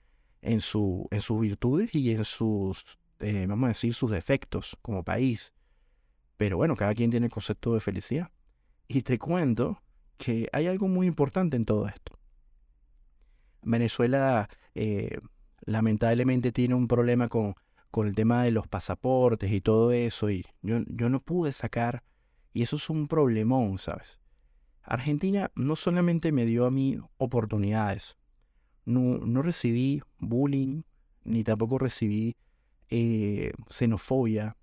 en, 0.43 0.61
su, 0.61 1.07
en 1.09 1.21
sus 1.21 1.41
virtudes 1.41 1.95
y 1.95 2.11
en 2.11 2.23
sus 2.23 2.85
eh, 3.19 3.47
vamos 3.47 3.65
a 3.65 3.67
decir, 3.69 3.95
sus 3.95 4.11
defectos 4.11 4.77
como 4.83 5.01
país. 5.01 5.51
Pero 6.37 6.57
bueno, 6.57 6.75
cada 6.75 6.93
quien 6.93 7.09
tiene 7.09 7.25
el 7.25 7.31
concepto 7.31 7.73
de 7.73 7.79
felicidad. 7.79 8.29
Y 8.87 9.01
te 9.01 9.17
cuento 9.17 9.81
que 10.17 10.47
hay 10.53 10.67
algo 10.67 10.87
muy 10.87 11.07
importante 11.07 11.57
en 11.57 11.65
todo 11.65 11.87
esto. 11.87 12.19
Venezuela 13.63 14.47
eh, 14.75 15.17
lamentablemente 15.65 16.51
tiene 16.51 16.75
un 16.75 16.87
problema 16.87 17.29
con, 17.29 17.55
con 17.89 18.05
el 18.05 18.13
tema 18.13 18.43
de 18.43 18.51
los 18.51 18.67
pasaportes 18.67 19.51
y 19.51 19.59
todo 19.59 19.91
eso. 19.91 20.29
Y 20.29 20.45
yo, 20.61 20.81
yo 20.85 21.09
no 21.09 21.19
pude 21.19 21.51
sacar, 21.51 22.03
y 22.57 22.63
eso 22.63 22.77
es 22.77 22.89
un 22.89 23.07
problemón, 23.07 23.77
¿sabes? 23.77 24.19
Argentina 24.81 25.51
no 25.53 25.75
solamente 25.75 26.31
me 26.31 26.43
dio 26.43 26.65
a 26.65 26.71
mí 26.71 26.97
oportunidades, 27.17 28.17
no, 28.83 29.19
no 29.19 29.43
recibí 29.43 30.01
bullying, 30.17 30.81
ni 31.23 31.43
tampoco 31.43 31.77
recibí 31.77 32.35
eh, 32.89 33.51
xenofobia. 33.69 34.57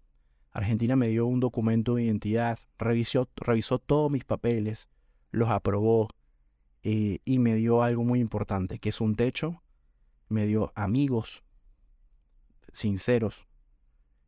Argentina 0.50 0.96
me 0.96 1.07
dio 1.07 1.24
un 1.26 1.38
documento 1.38 1.94
de 1.94 2.02
identidad, 2.02 2.59
revisó, 2.78 3.28
revisó 3.37 3.78
todos 3.78 4.11
mis 4.11 4.24
papeles, 4.24 4.88
los 5.30 5.50
aprobó 5.50 6.09
eh, 6.83 7.20
y 7.24 7.38
me 7.38 7.54
dio 7.54 7.85
algo 7.85 8.02
muy 8.02 8.18
importante, 8.18 8.80
que 8.80 8.88
es 8.88 9.00
un 9.00 9.14
techo, 9.14 9.62
me 10.28 10.46
dio 10.46 10.72
amigos 10.74 11.44
sinceros 12.72 13.46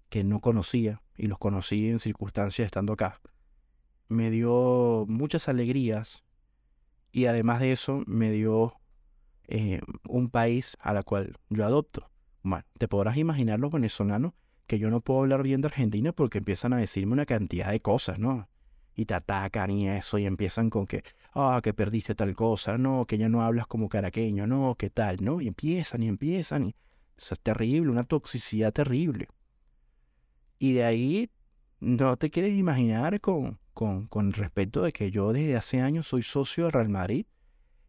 que 0.08 0.22
no 0.22 0.40
conocía 0.40 1.02
y 1.16 1.26
los 1.26 1.38
conocí 1.38 1.88
en 1.88 1.98
circunstancias 1.98 2.66
estando 2.66 2.92
acá. 2.92 3.20
Me 4.08 4.30
dio 4.30 5.04
muchas 5.08 5.48
alegrías 5.48 6.22
y 7.12 7.26
además 7.26 7.60
de 7.60 7.72
eso 7.72 8.02
me 8.06 8.30
dio 8.30 8.74
eh, 9.48 9.80
un 10.08 10.28
país 10.28 10.76
a 10.80 10.92
la 10.92 11.02
cual 11.02 11.38
yo 11.48 11.64
adopto. 11.64 12.10
Bueno, 12.42 12.64
te 12.78 12.88
podrás 12.88 13.16
imaginar 13.16 13.58
los 13.58 13.72
venezolanos 13.72 14.32
que 14.66 14.78
yo 14.78 14.90
no 14.90 15.00
puedo 15.00 15.20
hablar 15.20 15.42
bien 15.42 15.60
de 15.60 15.68
Argentina 15.68 16.12
porque 16.12 16.38
empiezan 16.38 16.72
a 16.72 16.78
decirme 16.78 17.12
una 17.12 17.26
cantidad 17.26 17.70
de 17.70 17.80
cosas, 17.80 18.18
¿no? 18.18 18.48
Y 18.94 19.04
te 19.04 19.14
atacan 19.14 19.70
y 19.70 19.88
eso, 19.88 20.18
y 20.18 20.26
empiezan 20.26 20.70
con 20.70 20.86
que, 20.86 21.04
ah, 21.34 21.60
que 21.62 21.74
perdiste 21.74 22.14
tal 22.14 22.34
cosa, 22.34 22.78
no, 22.78 23.06
que 23.06 23.18
ya 23.18 23.28
no 23.28 23.42
hablas 23.42 23.66
como 23.66 23.88
caraqueño, 23.88 24.46
no, 24.46 24.74
que 24.76 24.90
tal, 24.90 25.18
¿no? 25.22 25.40
Y 25.40 25.48
empiezan 25.48 26.02
y 26.02 26.08
empiezan, 26.08 26.64
y 26.68 26.74
es 27.16 27.32
terrible, 27.42 27.90
una 27.90 28.04
toxicidad 28.04 28.72
terrible. 28.72 29.28
Y 30.58 30.72
de 30.72 30.84
ahí 30.84 31.30
no 31.80 32.16
te 32.16 32.30
quieres 32.30 32.52
imaginar 32.52 33.20
con, 33.20 33.58
con, 33.76 34.06
con 34.06 34.32
respecto 34.32 34.82
de 34.82 34.92
que 34.92 35.10
yo 35.10 35.34
desde 35.34 35.54
hace 35.54 35.82
años 35.82 36.06
soy 36.08 36.22
socio 36.22 36.64
del 36.64 36.72
Real 36.72 36.88
Madrid 36.88 37.26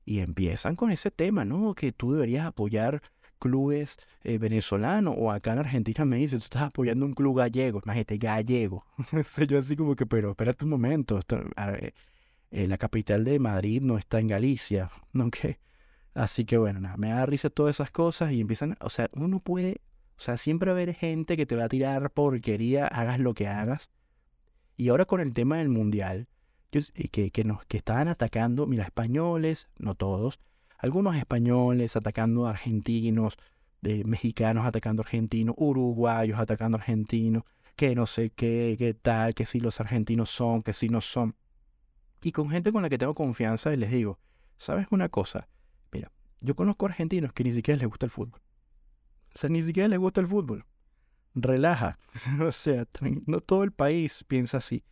Y 0.05 0.19
empiezan 0.19 0.75
con 0.75 0.91
ese 0.91 1.11
tema, 1.11 1.45
¿no? 1.45 1.73
Que 1.75 1.93
tú 1.93 2.11
deberías 2.11 2.45
apoyar 2.45 3.01
clubes 3.39 3.97
eh, 4.23 4.37
venezolanos 4.37 5.15
o 5.17 5.31
acá 5.31 5.53
en 5.53 5.59
Argentina 5.59 6.03
me 6.03 6.17
dicen, 6.17 6.39
tú 6.39 6.45
estás 6.45 6.63
apoyando 6.63 7.05
un 7.05 7.13
club 7.13 7.37
gallego, 7.37 7.81
imagínate, 7.85 8.17
gallego. 8.17 8.85
Yo 9.47 9.59
así 9.59 9.77
como 9.77 9.95
que, 9.95 10.05
pero 10.05 10.31
espérate 10.31 10.65
un 10.65 10.71
momento, 10.71 11.19
eh, 12.51 12.67
la 12.67 12.77
capital 12.77 13.23
de 13.23 13.39
Madrid 13.39 13.81
no 13.81 13.97
está 13.97 14.19
en 14.19 14.27
Galicia, 14.27 14.89
¿no? 15.13 15.29
Así 16.13 16.45
que 16.45 16.57
bueno, 16.57 16.81
nada, 16.81 16.97
me 16.97 17.09
da 17.09 17.25
risa 17.25 17.49
todas 17.49 17.77
esas 17.77 17.91
cosas 17.91 18.31
y 18.33 18.41
empiezan, 18.41 18.75
o 18.81 18.89
sea, 18.89 19.09
uno 19.13 19.39
puede, 19.39 19.81
o 20.17 20.19
sea, 20.19 20.35
siempre 20.35 20.71
va 20.71 20.77
a 20.77 20.81
haber 20.81 20.95
gente 20.95 21.37
que 21.37 21.45
te 21.45 21.55
va 21.55 21.65
a 21.65 21.69
tirar 21.69 22.11
porquería, 22.11 22.87
hagas 22.87 23.19
lo 23.19 23.33
que 23.33 23.47
hagas. 23.47 23.89
Y 24.77 24.89
ahora 24.89 25.05
con 25.05 25.19
el 25.19 25.33
tema 25.33 25.57
del 25.57 25.69
mundial, 25.69 26.27
que, 26.69 27.31
que, 27.31 27.43
nos, 27.43 27.65
que 27.65 27.77
estaban 27.77 28.07
atacando, 28.07 28.67
mira, 28.67 28.83
españoles, 28.83 29.67
no 29.79 29.95
todos, 29.95 30.39
algunos 30.77 31.15
españoles 31.15 31.95
atacando 31.95 32.45
a 32.45 32.51
argentinos, 32.51 33.37
de 33.81 34.03
mexicanos 34.03 34.65
atacando 34.65 35.01
argentinos, 35.01 35.55
uruguayos 35.57 36.39
atacando 36.39 36.77
argentinos, 36.77 37.43
que 37.75 37.95
no 37.95 38.05
sé 38.05 38.29
qué, 38.29 38.75
qué 38.77 38.93
tal, 38.93 39.33
que 39.33 39.45
si 39.45 39.59
los 39.59 39.79
argentinos 39.79 40.29
son, 40.29 40.61
que 40.61 40.73
si 40.73 40.89
no 40.89 41.01
son. 41.01 41.35
Y 42.21 42.31
con 42.31 42.49
gente 42.49 42.71
con 42.71 42.83
la 42.83 42.89
que 42.89 42.97
tengo 42.97 43.15
confianza 43.15 43.73
y 43.73 43.77
les 43.77 43.91
digo, 43.91 44.19
¿sabes 44.57 44.87
una 44.91 45.09
cosa? 45.09 45.47
Mira, 45.91 46.11
yo 46.41 46.55
conozco 46.55 46.85
argentinos 46.85 47.33
que 47.33 47.43
ni 47.43 47.51
siquiera 47.51 47.79
les 47.79 47.87
gusta 47.87 48.05
el 48.05 48.11
fútbol. 48.11 48.41
O 49.33 49.37
sea, 49.37 49.49
ni 49.49 49.61
siquiera 49.61 49.87
les 49.87 49.99
gusta 49.99 50.21
el 50.21 50.27
fútbol. 50.27 50.65
Relaja. 51.41 51.99
o 52.41 52.51
sea, 52.51 52.85
no 53.25 53.41
todo 53.41 53.63
el 53.63 53.71
país 53.71 54.23
piensa 54.27 54.57
así. 54.57 54.83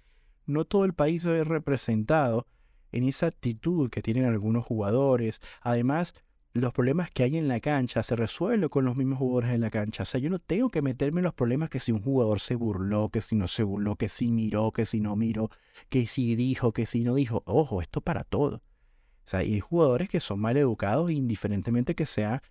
No 0.46 0.66
todo 0.66 0.86
el 0.86 0.94
país 0.94 1.24
se 1.24 1.44
representado 1.44 2.48
en 2.92 3.04
esa 3.04 3.28
actitud 3.28 3.90
que 3.90 4.02
tienen 4.02 4.26
algunos 4.26 4.64
jugadores. 4.64 5.42
Además, 5.62 6.14
los 6.54 6.72
problemas 6.72 7.12
que 7.12 7.24
hay 7.24 7.36
en 7.36 7.48
la 7.48 7.60
cancha 7.60 8.04
se 8.04 8.16
resuelven 8.16 8.70
con 8.70 8.86
los 8.86 8.96
mismos 8.96 9.20
jugadores 9.20 9.56
en 9.56 9.62
la 9.62 9.70
cancha. 9.70 10.04
O 10.04 10.06
sea, 10.06 10.22
yo 10.22 10.30
no 10.30 10.40
tengo 10.40 10.70
que 10.70 10.82
meterme 10.82 11.20
en 11.20 11.26
los 11.26 11.34
problemas 11.34 11.70
que 11.70 11.80
si 11.80 11.92
un 11.92 12.02
jugador 12.02 12.40
se 12.40 12.56
burló, 12.56 13.10
que 13.10 13.22
si 13.22 13.36
no 13.36 13.48
se 13.48 13.64
burló, 13.64 13.96
que 13.96 14.08
si 14.08 14.32
miró, 14.32 14.72
que 14.72 14.86
si 14.86 15.02
no 15.02 15.16
miró, 15.16 15.50
que 15.90 16.08
si 16.08 16.36
dijo, 16.36 16.72
que 16.72 16.86
si 16.86 17.04
no 17.04 17.16
dijo. 17.16 17.44
Ojo, 17.46 17.82
esto 17.82 18.02
para 18.02 18.24
todo. 18.24 18.58
O 18.58 19.28
sea, 19.28 19.40
hay 19.40 19.60
jugadores 19.60 20.08
que 20.08 20.20
son 20.20 20.40
mal 20.40 20.56
educados 20.56 21.12
indiferentemente 21.12 21.96
que 21.96 22.06
sea 22.06 22.44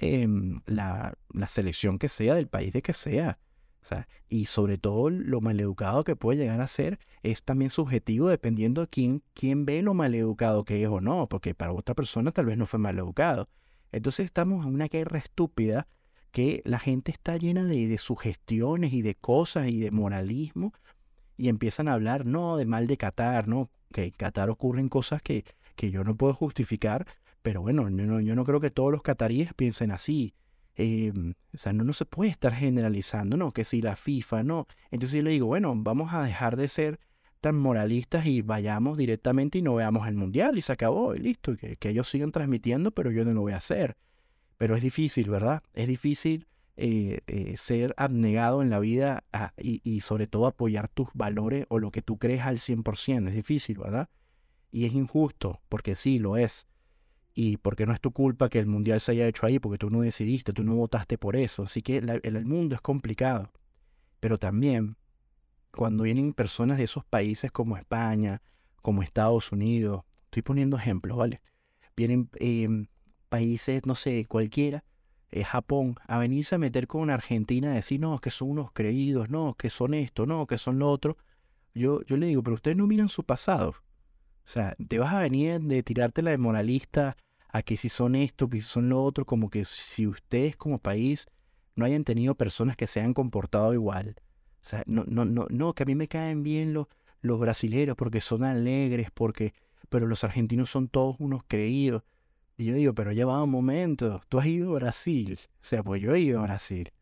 em, 0.00 0.60
la, 0.66 1.14
la 1.32 1.48
selección 1.48 1.98
que 1.98 2.08
sea, 2.08 2.34
del 2.34 2.48
país 2.48 2.72
de 2.72 2.82
que 2.82 2.92
sea 2.92 3.38
y 4.28 4.46
sobre 4.46 4.78
todo 4.78 5.10
lo 5.10 5.40
maleducado 5.40 6.04
que 6.04 6.16
puede 6.16 6.38
llegar 6.38 6.60
a 6.60 6.66
ser 6.66 6.98
es 7.22 7.42
también 7.42 7.70
subjetivo 7.70 8.28
dependiendo 8.28 8.82
de 8.82 8.88
quién, 8.88 9.22
quién 9.34 9.64
ve 9.64 9.82
lo 9.82 9.94
maleducado 9.94 10.64
que 10.64 10.82
es 10.82 10.88
o 10.88 11.00
no, 11.00 11.28
porque 11.28 11.54
para 11.54 11.72
otra 11.72 11.94
persona 11.94 12.30
tal 12.30 12.46
vez 12.46 12.56
no 12.56 12.66
fue 12.66 12.78
maleducado. 12.78 13.48
Entonces 13.92 14.26
estamos 14.26 14.64
en 14.64 14.74
una 14.74 14.86
guerra 14.86 15.18
estúpida 15.18 15.88
que 16.30 16.62
la 16.64 16.78
gente 16.78 17.10
está 17.10 17.36
llena 17.36 17.64
de, 17.64 17.88
de 17.88 17.98
sugestiones 17.98 18.92
y 18.92 19.02
de 19.02 19.16
cosas 19.16 19.68
y 19.68 19.80
de 19.80 19.90
moralismo 19.90 20.72
y 21.36 21.48
empiezan 21.48 21.88
a 21.88 21.94
hablar, 21.94 22.26
no, 22.26 22.56
de 22.56 22.66
mal 22.66 22.86
de 22.86 22.96
Qatar, 22.96 23.48
no, 23.48 23.70
que 23.92 24.04
en 24.04 24.10
Qatar 24.10 24.50
ocurren 24.50 24.88
cosas 24.88 25.22
que, 25.22 25.44
que 25.74 25.90
yo 25.90 26.04
no 26.04 26.14
puedo 26.14 26.34
justificar, 26.34 27.06
pero 27.42 27.62
bueno, 27.62 27.88
yo 28.20 28.34
no 28.34 28.44
creo 28.44 28.60
que 28.60 28.70
todos 28.70 28.92
los 28.92 29.02
cataríes 29.02 29.54
piensen 29.54 29.92
así. 29.92 30.34
Em, 30.76 31.34
o 31.54 31.58
sea, 31.58 31.72
no, 31.72 31.84
no 31.84 31.92
se 31.92 32.06
puede 32.06 32.30
estar 32.30 32.54
generalizando, 32.54 33.36
¿no? 33.36 33.52
Que 33.52 33.64
si 33.64 33.82
la 33.82 33.96
FIFA, 33.96 34.42
no. 34.44 34.66
Entonces 34.90 35.18
yo 35.18 35.22
le 35.22 35.30
digo, 35.30 35.46
bueno, 35.46 35.74
vamos 35.76 36.12
a 36.14 36.22
dejar 36.22 36.56
de 36.56 36.68
ser 36.68 37.00
tan 37.40 37.56
moralistas 37.56 38.26
y 38.26 38.42
vayamos 38.42 38.98
directamente 38.98 39.58
y 39.58 39.62
no 39.62 39.74
veamos 39.74 40.06
el 40.06 40.16
mundial 40.16 40.58
y 40.58 40.60
se 40.60 40.72
acabó 40.72 41.14
y 41.14 41.20
listo, 41.20 41.56
que, 41.56 41.76
que 41.76 41.88
ellos 41.90 42.08
sigan 42.08 42.32
transmitiendo, 42.32 42.90
pero 42.92 43.10
yo 43.10 43.24
no 43.24 43.32
lo 43.32 43.40
voy 43.40 43.52
a 43.52 43.58
hacer. 43.58 43.96
Pero 44.58 44.76
es 44.76 44.82
difícil, 44.82 45.30
¿verdad? 45.30 45.62
Es 45.72 45.88
difícil 45.88 46.46
eh, 46.76 47.20
eh, 47.26 47.56
ser 47.56 47.94
abnegado 47.96 48.62
en 48.62 48.70
la 48.70 48.78
vida 48.78 49.24
ah, 49.32 49.52
y, 49.58 49.80
y, 49.84 50.00
sobre 50.00 50.26
todo 50.26 50.46
apoyar 50.46 50.88
tus 50.88 51.08
valores 51.14 51.66
o 51.68 51.78
lo 51.78 51.90
que 51.90 52.02
tú 52.02 52.18
crees 52.18 52.42
al 52.42 52.56
100%. 52.56 53.28
Es 53.28 53.34
difícil, 53.34 53.78
¿verdad? 53.78 54.08
Y 54.70 54.86
es 54.86 54.94
injusto, 54.94 55.60
porque 55.68 55.94
sí, 55.94 56.18
lo 56.18 56.36
es 56.36 56.66
y 57.34 57.56
porque 57.58 57.86
no 57.86 57.92
es 57.92 58.00
tu 58.00 58.12
culpa 58.12 58.48
que 58.48 58.58
el 58.58 58.66
mundial 58.66 59.00
se 59.00 59.12
haya 59.12 59.28
hecho 59.28 59.46
ahí, 59.46 59.58
porque 59.58 59.78
tú 59.78 59.90
no 59.90 60.00
decidiste, 60.00 60.52
tú 60.52 60.64
no 60.64 60.74
votaste 60.74 61.18
por 61.18 61.36
eso. 61.36 61.62
Así 61.64 61.82
que 61.82 61.98
el, 61.98 62.44
mundo 62.44 62.74
es 62.74 62.80
complicado. 62.80 63.50
Pero 64.18 64.38
también, 64.38 64.96
cuando 65.72 66.02
vienen 66.02 66.32
personas 66.32 66.78
de 66.78 66.84
esos 66.84 67.04
países 67.04 67.52
como 67.52 67.76
España, 67.76 68.42
como 68.82 69.02
Estados 69.02 69.52
Unidos, 69.52 70.02
estoy 70.24 70.42
poniendo 70.42 70.76
ejemplos, 70.76 71.16
¿vale? 71.16 71.40
Vienen 71.96 72.28
em, 72.34 72.86
países, 73.28 73.86
no 73.86 73.94
sé, 73.94 74.26
cualquiera, 74.26 74.84
eh, 75.30 75.44
Japón, 75.44 75.94
a 76.08 76.18
venirse 76.18 76.56
a 76.56 76.58
meter 76.58 76.88
con 76.88 77.10
Argentina, 77.10 77.70
a 77.70 77.74
decir, 77.74 78.00
no, 78.00 78.18
que 78.18 78.30
son 78.30 78.50
unos 78.50 78.72
creídos, 78.72 79.30
no, 79.30 79.54
que 79.54 79.70
son 79.70 79.94
esto, 79.94 80.26
no, 80.26 80.46
que 80.46 80.58
son 80.58 80.78
lo 80.78 80.90
otro. 80.90 81.16
Yo, 81.72 82.02
yo 82.02 82.16
le 82.16 82.26
digo, 82.26 82.42
pero 82.42 82.54
ustedes 82.54 82.76
no 82.76 82.86
miran 82.88 83.08
su 83.08 83.22
pasado. 83.24 83.76
O 84.44 84.48
sea, 84.48 84.76
te 84.88 84.98
vas 84.98 85.14
a 85.14 85.20
venir 85.20 85.60
de 85.60 85.82
tirártela 85.82 86.30
de 86.30 86.38
moralista 86.38 87.16
a 87.48 87.62
que 87.62 87.76
si 87.76 87.88
son 87.88 88.14
esto, 88.14 88.48
que 88.48 88.60
si 88.60 88.66
son 88.66 88.88
lo 88.88 89.02
otro, 89.02 89.24
como 89.24 89.50
que 89.50 89.64
si 89.64 90.06
ustedes 90.06 90.56
como 90.56 90.78
país 90.78 91.26
no 91.76 91.84
hayan 91.84 92.04
tenido 92.04 92.34
personas 92.34 92.76
que 92.76 92.86
se 92.86 93.00
hayan 93.00 93.14
comportado 93.14 93.74
igual. 93.74 94.16
O 94.62 94.64
sea, 94.64 94.82
no, 94.86 95.04
no, 95.06 95.24
no, 95.24 95.46
no, 95.50 95.74
que 95.74 95.84
a 95.84 95.86
mí 95.86 95.94
me 95.94 96.08
caen 96.08 96.42
bien 96.42 96.74
los, 96.74 96.86
los 97.22 97.40
brasileros 97.40 97.96
porque 97.96 98.20
son 98.20 98.44
alegres, 98.44 99.10
porque, 99.12 99.54
pero 99.88 100.06
los 100.06 100.24
argentinos 100.24 100.70
son 100.70 100.88
todos 100.88 101.16
unos 101.18 101.42
creídos. 101.46 102.02
Y 102.56 102.66
yo 102.66 102.74
digo, 102.74 102.94
pero 102.94 103.12
ya 103.12 103.24
va 103.24 103.42
un 103.42 103.50
momento, 103.50 104.20
tú 104.28 104.38
has 104.38 104.46
ido 104.46 104.72
a 104.72 104.80
Brasil. 104.80 105.38
O 105.42 105.64
sea, 105.64 105.82
pues 105.82 106.02
yo 106.02 106.14
he 106.14 106.20
ido 106.20 106.40
a 106.40 106.42
Brasil. 106.42 106.92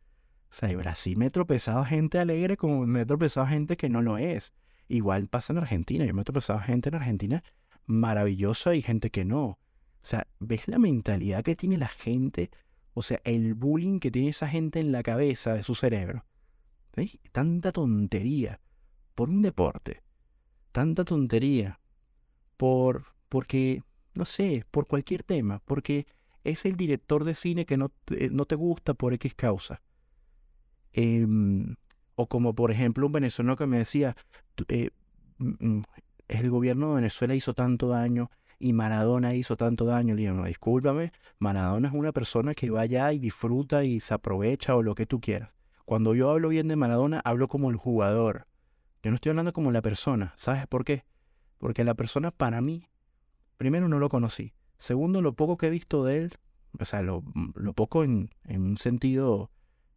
O 0.50 0.54
sea, 0.54 0.70
en 0.70 0.78
Brasil 0.78 1.16
me 1.16 1.26
he 1.26 1.30
tropezado 1.30 1.84
gente 1.84 2.18
alegre 2.18 2.56
como 2.56 2.86
me 2.86 3.02
he 3.02 3.06
tropezado 3.06 3.46
gente 3.46 3.76
que 3.76 3.88
no 3.88 4.00
lo 4.00 4.18
es. 4.18 4.54
Igual 4.88 5.28
pasa 5.28 5.52
en 5.52 5.58
Argentina. 5.58 6.04
Yo 6.04 6.14
me 6.14 6.22
he 6.22 6.24
tropezado 6.24 6.60
gente 6.60 6.88
en 6.88 6.96
Argentina 6.96 7.44
maravillosa 7.86 8.74
y 8.74 8.82
gente 8.82 9.10
que 9.10 9.24
no. 9.24 9.44
O 9.44 9.58
sea, 10.00 10.26
¿ves 10.38 10.68
la 10.68 10.78
mentalidad 10.78 11.42
que 11.42 11.56
tiene 11.56 11.76
la 11.76 11.88
gente? 11.88 12.50
O 12.94 13.02
sea, 13.02 13.20
el 13.24 13.54
bullying 13.54 14.00
que 14.00 14.10
tiene 14.10 14.30
esa 14.30 14.48
gente 14.48 14.80
en 14.80 14.92
la 14.92 15.02
cabeza 15.02 15.54
de 15.54 15.62
su 15.62 15.74
cerebro. 15.74 16.24
¿Ves? 16.96 17.18
Tanta 17.32 17.72
tontería 17.72 18.60
por 19.14 19.28
un 19.28 19.42
deporte. 19.42 20.02
Tanta 20.72 21.04
tontería 21.04 21.80
por 22.56 23.04
porque 23.28 23.82
no 24.18 24.24
sé, 24.24 24.64
por 24.70 24.88
cualquier 24.88 25.22
tema, 25.22 25.62
porque 25.64 26.06
es 26.42 26.64
el 26.64 26.76
director 26.76 27.24
de 27.24 27.34
cine 27.34 27.66
que 27.66 27.76
no, 27.76 27.92
no 28.32 28.44
te 28.46 28.56
gusta 28.56 28.94
por 28.94 29.14
X 29.14 29.34
causa. 29.34 29.80
Eh, 30.92 31.26
o 32.20 32.26
como 32.26 32.52
por 32.52 32.72
ejemplo 32.72 33.06
un 33.06 33.12
venezolano 33.12 33.54
que 33.54 33.66
me 33.66 33.78
decía, 33.78 34.16
eh, 34.66 34.90
mm, 35.38 35.52
mm, 35.60 35.82
el 36.26 36.50
gobierno 36.50 36.88
de 36.88 36.94
Venezuela 36.96 37.36
hizo 37.36 37.54
tanto 37.54 37.88
daño 37.88 38.28
y 38.58 38.72
Maradona 38.72 39.36
hizo 39.36 39.56
tanto 39.56 39.84
daño. 39.84 40.16
Le 40.16 40.22
digo, 40.22 40.34
no, 40.34 40.44
discúlpame, 40.44 41.12
Maradona 41.38 41.86
es 41.86 41.94
una 41.94 42.10
persona 42.10 42.54
que 42.54 42.70
va 42.70 42.80
allá 42.80 43.12
y 43.12 43.20
disfruta 43.20 43.84
y 43.84 44.00
se 44.00 44.14
aprovecha 44.14 44.74
o 44.74 44.82
lo 44.82 44.96
que 44.96 45.06
tú 45.06 45.20
quieras. 45.20 45.56
Cuando 45.84 46.12
yo 46.16 46.28
hablo 46.28 46.48
bien 46.48 46.66
de 46.66 46.74
Maradona, 46.74 47.20
hablo 47.24 47.46
como 47.46 47.70
el 47.70 47.76
jugador. 47.76 48.48
Yo 49.00 49.12
no 49.12 49.14
estoy 49.14 49.30
hablando 49.30 49.52
como 49.52 49.70
la 49.70 49.80
persona. 49.80 50.34
¿Sabes 50.36 50.66
por 50.66 50.84
qué? 50.84 51.04
Porque 51.58 51.84
la 51.84 51.94
persona 51.94 52.32
para 52.32 52.60
mí, 52.60 52.88
primero 53.58 53.88
no 53.88 54.00
lo 54.00 54.08
conocí. 54.08 54.54
Segundo, 54.76 55.22
lo 55.22 55.34
poco 55.34 55.56
que 55.56 55.68
he 55.68 55.70
visto 55.70 56.04
de 56.04 56.16
él, 56.16 56.34
o 56.80 56.84
sea, 56.84 57.00
lo, 57.02 57.22
lo 57.54 57.74
poco 57.74 58.02
en, 58.02 58.30
en 58.42 58.62
un 58.62 58.76
sentido 58.76 59.52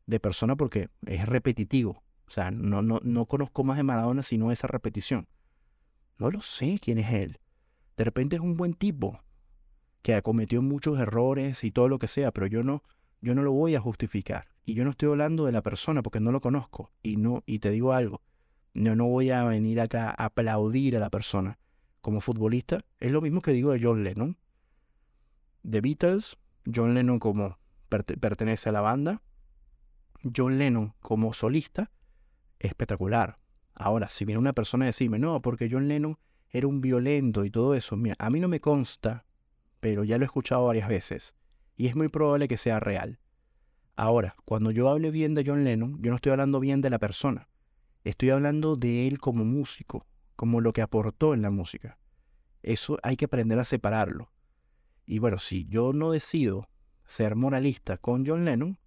de 0.05 0.19
persona 0.19 0.55
porque 0.55 0.89
es 1.07 1.25
repetitivo. 1.25 2.03
O 2.31 2.33
sea, 2.33 2.49
no, 2.49 2.81
no, 2.81 3.01
no 3.03 3.25
conozco 3.25 3.65
más 3.65 3.75
de 3.75 3.83
Maradona 3.83 4.23
sino 4.23 4.53
esa 4.53 4.65
repetición. 4.65 5.27
No 6.17 6.31
lo 6.31 6.39
sé 6.39 6.79
quién 6.81 6.97
es 6.97 7.11
él. 7.11 7.41
De 7.97 8.05
repente 8.05 8.37
es 8.37 8.41
un 8.41 8.55
buen 8.55 8.73
tipo 8.73 9.19
que 10.01 10.15
ha 10.15 10.21
cometido 10.21 10.61
muchos 10.61 10.97
errores 10.97 11.65
y 11.65 11.71
todo 11.71 11.89
lo 11.89 11.99
que 11.99 12.07
sea, 12.07 12.31
pero 12.31 12.47
yo 12.47 12.63
no, 12.63 12.83
yo 13.19 13.35
no 13.35 13.43
lo 13.43 13.51
voy 13.51 13.75
a 13.75 13.81
justificar. 13.81 14.47
Y 14.63 14.75
yo 14.75 14.85
no 14.85 14.91
estoy 14.91 15.09
hablando 15.09 15.45
de 15.45 15.51
la 15.51 15.61
persona 15.61 16.01
porque 16.03 16.21
no 16.21 16.31
lo 16.31 16.39
conozco. 16.39 16.89
Y 17.03 17.17
no, 17.17 17.43
y 17.45 17.59
te 17.59 17.69
digo 17.69 17.91
algo, 17.91 18.21
yo 18.73 18.95
no 18.95 19.07
voy 19.07 19.29
a 19.31 19.43
venir 19.43 19.81
acá 19.81 20.15
a 20.17 20.27
aplaudir 20.27 20.95
a 20.95 21.01
la 21.01 21.09
persona. 21.09 21.59
Como 21.99 22.21
futbolista, 22.21 22.85
es 23.01 23.11
lo 23.11 23.19
mismo 23.19 23.41
que 23.41 23.51
digo 23.51 23.73
de 23.73 23.81
John 23.83 24.05
Lennon. 24.05 24.37
The 25.69 25.81
Beatles, 25.81 26.37
John 26.73 26.93
Lennon 26.93 27.19
como 27.19 27.57
pertenece 27.89 28.69
a 28.69 28.71
la 28.71 28.79
banda, 28.79 29.21
John 30.33 30.57
Lennon 30.57 30.93
como 31.01 31.33
solista, 31.33 31.91
espectacular. 32.67 33.37
Ahora, 33.73 34.09
si 34.09 34.25
viene 34.25 34.39
una 34.39 34.53
persona 34.53 34.85
a 34.85 34.87
decirme, 34.87 35.19
no, 35.19 35.41
porque 35.41 35.69
John 35.71 35.87
Lennon 35.87 36.17
era 36.49 36.67
un 36.67 36.81
violento 36.81 37.45
y 37.45 37.49
todo 37.49 37.75
eso, 37.75 37.95
mira, 37.95 38.15
a 38.19 38.29
mí 38.29 38.39
no 38.39 38.47
me 38.47 38.59
consta, 38.59 39.25
pero 39.79 40.03
ya 40.03 40.17
lo 40.17 40.23
he 40.23 40.27
escuchado 40.27 40.65
varias 40.65 40.87
veces, 40.87 41.35
y 41.75 41.87
es 41.87 41.95
muy 41.95 42.09
probable 42.09 42.47
que 42.47 42.57
sea 42.57 42.79
real. 42.79 43.19
Ahora, 43.95 44.35
cuando 44.45 44.71
yo 44.71 44.89
hable 44.89 45.11
bien 45.11 45.33
de 45.33 45.43
John 45.45 45.63
Lennon, 45.63 46.01
yo 46.01 46.09
no 46.09 46.15
estoy 46.15 46.31
hablando 46.31 46.59
bien 46.59 46.81
de 46.81 46.89
la 46.89 46.99
persona, 46.99 47.49
estoy 48.03 48.29
hablando 48.29 48.75
de 48.75 49.07
él 49.07 49.19
como 49.19 49.45
músico, 49.45 50.05
como 50.35 50.61
lo 50.61 50.73
que 50.73 50.81
aportó 50.81 51.33
en 51.33 51.41
la 51.41 51.51
música. 51.51 51.97
Eso 52.63 52.97
hay 53.03 53.15
que 53.15 53.25
aprender 53.25 53.59
a 53.59 53.63
separarlo. 53.63 54.31
Y 55.05 55.19
bueno, 55.19 55.39
si 55.39 55.65
yo 55.65 55.93
no 55.93 56.11
decido 56.11 56.69
ser 57.05 57.35
moralista 57.35 57.97
con 57.97 58.25
John 58.25 58.45
Lennon, 58.45 58.77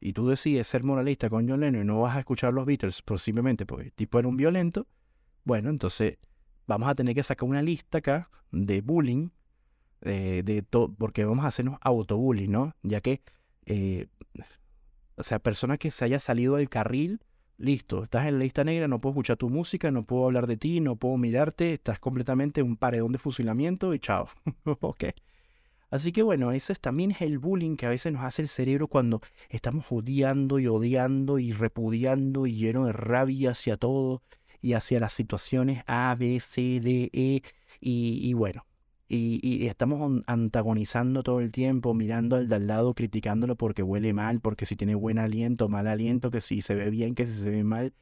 y 0.00 0.12
tú 0.12 0.28
decides 0.28 0.66
ser 0.66 0.84
moralista 0.84 1.30
con 1.30 1.48
John 1.48 1.60
Lennon 1.60 1.82
y 1.82 1.84
no 1.84 2.00
vas 2.00 2.16
a 2.16 2.20
escuchar 2.20 2.52
los 2.52 2.66
Beatles, 2.66 3.02
pero 3.02 3.18
simplemente 3.18 3.66
porque 3.66 3.84
el 3.84 3.92
tipo 3.92 4.18
era 4.18 4.28
un 4.28 4.36
violento, 4.36 4.86
bueno, 5.44 5.70
entonces 5.70 6.18
vamos 6.66 6.88
a 6.88 6.94
tener 6.94 7.14
que 7.14 7.22
sacar 7.22 7.48
una 7.48 7.62
lista 7.62 7.98
acá 7.98 8.30
de 8.50 8.80
bullying, 8.80 9.30
eh, 10.02 10.42
de 10.44 10.62
todo, 10.62 10.92
porque 10.92 11.24
vamos 11.24 11.44
a 11.44 11.48
hacernos 11.48 11.78
autobullying, 11.80 12.50
¿no? 12.50 12.74
Ya 12.82 13.00
que, 13.00 13.22
eh, 13.64 14.08
o 15.16 15.22
sea, 15.22 15.38
personas 15.38 15.78
que 15.78 15.90
se 15.90 16.04
haya 16.04 16.18
salido 16.18 16.56
del 16.56 16.68
carril, 16.68 17.20
listo, 17.58 18.04
estás 18.04 18.26
en 18.26 18.34
la 18.38 18.44
lista 18.44 18.64
negra, 18.64 18.88
no 18.88 19.00
puedo 19.00 19.14
escuchar 19.14 19.36
tu 19.36 19.48
música, 19.48 19.90
no 19.90 20.04
puedo 20.04 20.26
hablar 20.26 20.46
de 20.46 20.56
ti, 20.56 20.80
no 20.80 20.96
puedo 20.96 21.16
mirarte, 21.16 21.72
estás 21.74 21.98
completamente 21.98 22.62
un 22.62 22.76
paredón 22.76 23.12
de 23.12 23.18
fusilamiento 23.18 23.94
y 23.94 23.98
chao. 23.98 24.28
ok. 24.80 25.04
Así 25.96 26.12
que 26.12 26.22
bueno, 26.22 26.52
ese 26.52 26.74
también 26.74 27.12
es 27.12 27.22
el 27.22 27.38
bullying 27.38 27.76
que 27.76 27.86
a 27.86 27.88
veces 27.88 28.12
nos 28.12 28.22
hace 28.22 28.42
el 28.42 28.48
cerebro 28.48 28.86
cuando 28.86 29.22
estamos 29.48 29.86
odiando 29.88 30.58
y 30.58 30.66
odiando 30.66 31.38
y 31.38 31.52
repudiando 31.52 32.46
y 32.46 32.54
lleno 32.54 32.84
de 32.84 32.92
rabia 32.92 33.52
hacia 33.52 33.78
todo 33.78 34.22
y 34.60 34.74
hacia 34.74 35.00
las 35.00 35.14
situaciones 35.14 35.84
A, 35.86 36.14
B, 36.18 36.38
C, 36.40 36.80
D, 36.80 37.08
E 37.14 37.42
y, 37.80 38.34
bueno. 38.34 38.66
Y, 39.08 39.66
estamos 39.68 40.22
antagonizando 40.26 41.22
todo 41.22 41.40
el 41.40 41.50
tiempo, 41.50 41.94
mirando 41.94 42.36
al 42.36 42.48
de 42.48 42.56
al 42.56 42.66
lado, 42.66 42.92
criticándolo 42.92 43.56
porque 43.56 43.82
huele 43.82 44.12
mal, 44.12 44.40
porque 44.40 44.66
si 44.66 44.76
tiene 44.76 44.94
buen 44.94 45.18
aliento, 45.18 45.70
mal 45.70 45.86
aliento, 45.86 46.30
que 46.30 46.42
si 46.42 46.60
se 46.60 46.74
ve 46.74 46.90
bien, 46.90 47.14
que 47.14 47.26
si 47.26 47.40
se 47.40 47.48
ve 47.48 47.64
mal, 47.64 47.94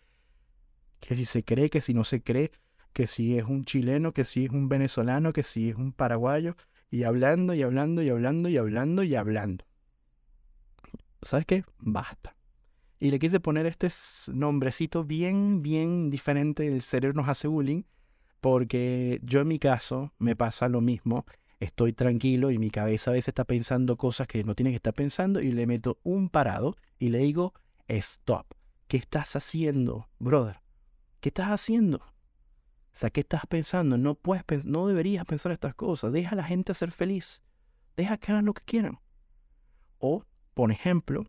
que 0.99 1.15
si 1.15 1.25
se 1.25 1.45
cree, 1.45 1.71
que 1.71 1.81
si 1.81 1.95
no 1.95 2.03
se 2.03 2.25
cree, 2.25 2.51
que 2.93 3.07
si 3.07 3.39
es 3.39 3.45
un 3.45 3.65
chileno, 3.65 4.13
que 4.13 4.25
si 4.25 4.47
es 4.47 4.51
un 4.51 4.69
venezolano, 4.69 5.33
que 5.33 5.45
si 5.45 5.71
es 5.71 5.77
un 5.77 5.93
paraguayo, 5.93 6.57
y 6.95 7.03
hablando 7.03 7.55
y 7.55 7.63
hablando 7.63 8.03
y 8.03 8.09
hablando 8.09 8.49
y 8.49 8.57
hablando 8.57 9.03
y 9.03 9.17
hablando. 9.17 9.65
¿Sabes 11.23 11.45
qué? 11.45 11.65
Basta. 11.81 12.37
Y 13.01 13.11
le 13.11 13.19
quise 13.19 13.41
poner 13.41 13.67
este 13.67 13.89
nombrecito 14.33 15.03
bien, 15.03 15.61
bien 15.61 16.09
diferente. 16.09 16.69
El 16.69 16.83
cerebro 16.83 17.23
nos 17.23 17.29
hace 17.29 17.49
bullying. 17.49 17.83
Porque 18.41 19.19
yo 19.25 19.41
en 19.41 19.49
mi 19.49 19.59
caso 19.59 20.13
me 20.19 20.37
pasa 20.37 20.69
lo 20.69 20.81
mismo. 20.81 21.27
Estoy 21.59 21.95
tranquilo 21.95 22.53
y 22.53 22.59
mi 22.59 22.71
cabeza 22.71 23.11
a 23.11 23.15
veces 23.15 23.29
está 23.29 23.43
pensando 23.45 23.97
cosas 23.97 24.29
que 24.29 24.45
no 24.45 24.55
tiene 24.55 24.71
que 24.71 24.77
estar 24.77 24.95
pensando 24.95 25.41
y 25.41 25.51
le 25.51 25.67
meto 25.67 25.99
un 26.05 26.29
parado 26.29 26.77
y 27.01 27.09
le 27.09 27.19
digo, 27.19 27.55
stop. 27.89 28.47
¿Qué 28.87 28.99
estás 28.99 29.35
haciendo, 29.35 30.11
brother? 30.21 30.61
¿Qué 31.19 31.31
estás 31.31 31.49
haciendo? 31.49 32.14
O 33.03 33.11
¿qué 33.11 33.21
estás 33.21 33.47
pensando? 33.47 33.99
No, 33.99 34.15
puedes, 34.15 34.65
no 34.65 34.87
deberías 34.87 35.25
pensar 35.27 35.53
estas 35.53 35.75
cosas. 35.75 36.13
Deja 36.13 36.31
a 36.31 36.37
la 36.37 36.45
gente 36.45 36.75
ser 36.75 36.91
feliz. 36.91 37.43
Deja 37.97 38.19
que 38.19 38.33
hagan 38.33 38.45
lo 38.45 38.55
que 38.55 38.63
quieran. 38.65 38.99
O, 39.99 40.25
por 40.55 40.71
ejemplo, 40.71 41.25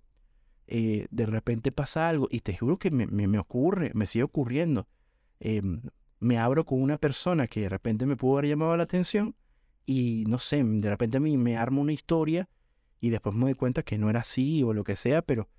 eh, 0.67 1.07
de 1.11 1.25
repente 1.25 1.71
pasa 1.71 2.09
algo 2.09 2.27
y 2.29 2.41
te 2.41 2.55
juro 2.55 2.77
que 2.77 2.91
me, 2.91 3.39
ocurre, 3.39 3.91
me 3.93 4.05
sigue 4.05 4.23
ocurriendo. 4.23 4.87
Em, 5.39 5.81
me 6.19 6.37
abro 6.37 6.65
con 6.65 6.81
una 6.81 6.97
persona 6.97 7.47
que 7.47 7.61
de 7.61 7.69
repente 7.69 8.05
me 8.05 8.15
pudo 8.15 8.37
haber 8.37 8.49
llamado 8.49 8.75
la 8.77 8.83
atención 8.83 9.35
y 9.85 10.23
no 10.27 10.39
sé, 10.39 10.63
de 10.63 10.89
repente 10.89 11.19
me, 11.19 11.37
me 11.37 11.57
armo 11.57 11.81
una 11.81 11.93
historia 11.93 12.49
y 12.99 13.09
después 13.09 13.35
me 13.35 13.45
doy 13.45 13.53
cuenta 13.53 13.83
que 13.83 13.97
no 13.97 14.09
era 14.09 14.21
así 14.21 14.63
o 14.63 14.73
lo 14.73 14.83
que 14.83 14.95
sea, 14.95 15.21
pero, 15.21 15.49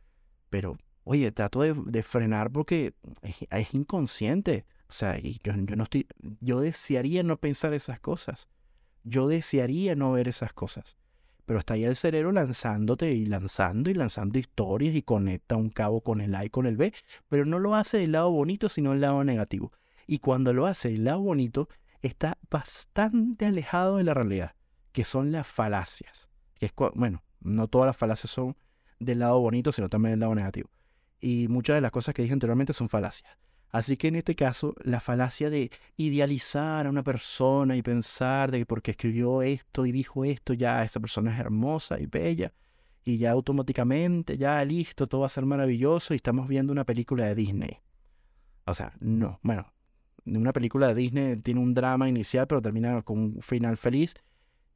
pero 0.50 0.76
oye, 1.04 1.30
trato 1.30 1.60
de, 1.60 2.02
frenar 2.02 2.50
porque 2.50 2.94
es, 3.22 3.74
inconsciente. 3.74 4.66
O 4.88 4.92
sea, 4.92 5.18
yo, 5.18 5.52
no 5.56 5.84
estoy, 5.84 6.06
yo 6.40 6.60
desearía 6.60 7.22
no 7.22 7.38
pensar 7.38 7.74
esas 7.74 8.00
cosas. 8.00 8.48
Yo 9.04 9.28
desearía 9.28 9.94
no 9.94 10.12
ver 10.12 10.28
esas 10.28 10.52
cosas 10.52 10.96
pero 11.46 11.60
está 11.60 11.74
ahí 11.74 11.84
el 11.84 11.96
cerebro 11.96 12.32
lanzándote 12.32 13.12
y 13.12 13.24
lanzando 13.24 13.88
y 13.88 13.94
lanzando 13.94 14.38
historias 14.38 14.94
y 14.94 15.02
conecta 15.02 15.56
un 15.56 15.70
cabo 15.70 16.00
con 16.00 16.20
el 16.20 16.34
A 16.34 16.44
y 16.44 16.50
con 16.50 16.66
el 16.66 16.76
B, 16.76 16.92
pero 17.28 17.46
no 17.46 17.60
lo 17.60 17.76
hace 17.76 17.98
del 17.98 18.12
lado 18.12 18.30
bonito, 18.30 18.68
sino 18.68 18.90
del 18.90 19.00
lado 19.00 19.22
negativo. 19.22 19.72
Y 20.08 20.18
cuando 20.18 20.52
lo 20.52 20.66
hace 20.66 20.90
del 20.90 21.04
lado 21.04 21.20
bonito, 21.20 21.68
está 22.02 22.36
bastante 22.50 23.46
alejado 23.46 23.96
de 23.96 24.04
la 24.04 24.12
realidad, 24.12 24.54
que 24.92 25.04
son 25.04 25.30
las 25.30 25.46
falacias. 25.46 26.28
Que 26.58 26.66
es, 26.66 26.72
bueno, 26.94 27.22
no 27.40 27.68
todas 27.68 27.86
las 27.86 27.96
falacias 27.96 28.30
son 28.30 28.56
del 28.98 29.20
lado 29.20 29.38
bonito, 29.38 29.70
sino 29.70 29.88
también 29.88 30.12
del 30.12 30.20
lado 30.20 30.34
negativo. 30.34 30.68
Y 31.20 31.46
muchas 31.46 31.76
de 31.76 31.80
las 31.80 31.92
cosas 31.92 32.12
que 32.12 32.22
dije 32.22 32.34
anteriormente 32.34 32.72
son 32.72 32.88
falacias. 32.88 33.30
Así 33.76 33.98
que 33.98 34.08
en 34.08 34.16
este 34.16 34.34
caso, 34.34 34.74
la 34.82 35.00
falacia 35.00 35.50
de 35.50 35.70
idealizar 35.98 36.86
a 36.86 36.88
una 36.88 37.02
persona 37.02 37.76
y 37.76 37.82
pensar 37.82 38.50
de 38.50 38.60
que 38.60 38.64
porque 38.64 38.92
escribió 38.92 39.42
esto 39.42 39.84
y 39.84 39.92
dijo 39.92 40.24
esto, 40.24 40.54
ya 40.54 40.82
esa 40.82 40.98
persona 40.98 41.34
es 41.34 41.38
hermosa 41.38 42.00
y 42.00 42.06
bella, 42.06 42.54
y 43.04 43.18
ya 43.18 43.32
automáticamente, 43.32 44.38
ya 44.38 44.64
listo, 44.64 45.06
todo 45.06 45.20
va 45.20 45.26
a 45.26 45.28
ser 45.28 45.44
maravilloso 45.44 46.14
y 46.14 46.16
estamos 46.16 46.48
viendo 46.48 46.72
una 46.72 46.84
película 46.84 47.26
de 47.26 47.34
Disney. 47.34 47.80
O 48.64 48.72
sea, 48.72 48.94
no, 48.98 49.40
bueno, 49.42 49.70
una 50.24 50.54
película 50.54 50.88
de 50.88 50.94
Disney 50.94 51.36
tiene 51.36 51.60
un 51.60 51.74
drama 51.74 52.08
inicial, 52.08 52.46
pero 52.46 52.62
termina 52.62 53.02
con 53.02 53.18
un 53.18 53.42
final 53.42 53.76
feliz, 53.76 54.14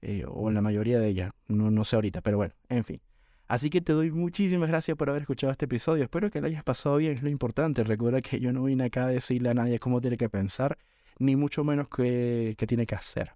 eh, 0.03 0.27
o 0.29 0.51
en 0.51 0.55
la 0.57 0.61
mayoría 0.61 1.01
de 1.01 1.09
ellas, 1.09 1.33
no, 1.49 1.71
no 1.71 1.85
sé 1.85 1.97
ahorita, 1.97 2.21
pero 2.21 2.37
bueno, 2.37 2.53
en 2.69 2.85
fin. 2.85 3.01
Así 3.51 3.69
que 3.69 3.81
te 3.81 3.93
doy 3.93 4.13
muchísimas 4.13 4.69
gracias 4.69 4.97
por 4.97 5.11
haber 5.11 5.23
escuchado 5.23 5.51
este 5.51 5.65
episodio. 5.65 6.05
Espero 6.05 6.31
que 6.31 6.41
lo 6.41 6.47
hayas 6.47 6.63
pasado 6.63 6.99
bien, 6.99 7.15
es 7.15 7.23
lo 7.25 7.31
importante. 7.31 7.83
Recuerda 7.83 8.21
que 8.23 8.39
yo 8.39 8.53
no 8.53 8.63
vine 8.63 8.85
acá 8.85 9.07
a 9.07 9.09
decirle 9.09 9.49
a 9.49 9.55
nadie 9.55 9.81
cómo 9.81 10.01
tiene 10.01 10.17
que 10.17 10.29
pensar, 10.29 10.79
ni 11.19 11.35
mucho 11.35 11.65
menos 11.65 11.89
qué, 11.89 12.55
tiene 12.69 12.87
que 12.87 12.95
hacer. 12.95 13.33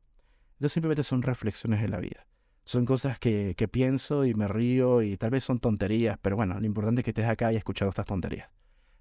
Esto 0.53 0.69
simplemente 0.69 1.03
son 1.03 1.23
reflexiones 1.23 1.83
de 1.83 1.89
la 1.89 1.99
vida. 1.99 2.29
Son 2.65 2.85
cosas 2.85 3.19
que, 3.19 3.57
que 3.57 3.67
pienso 3.67 4.25
y 4.25 4.35
me 4.35 4.47
río 4.47 5.03
y 5.03 5.17
tal 5.17 5.31
vez 5.31 5.43
son 5.43 5.59
tonterías, 5.59 6.17
pero 6.23 6.37
bueno, 6.37 6.61
lo 6.61 6.65
importante 6.65 7.01
es 7.01 7.05
que 7.05 7.11
estés 7.11 7.27
acá 7.27 7.53
y 7.53 7.57
escuchado 7.57 7.89
estas 7.89 8.07
tonterías. 8.07 8.49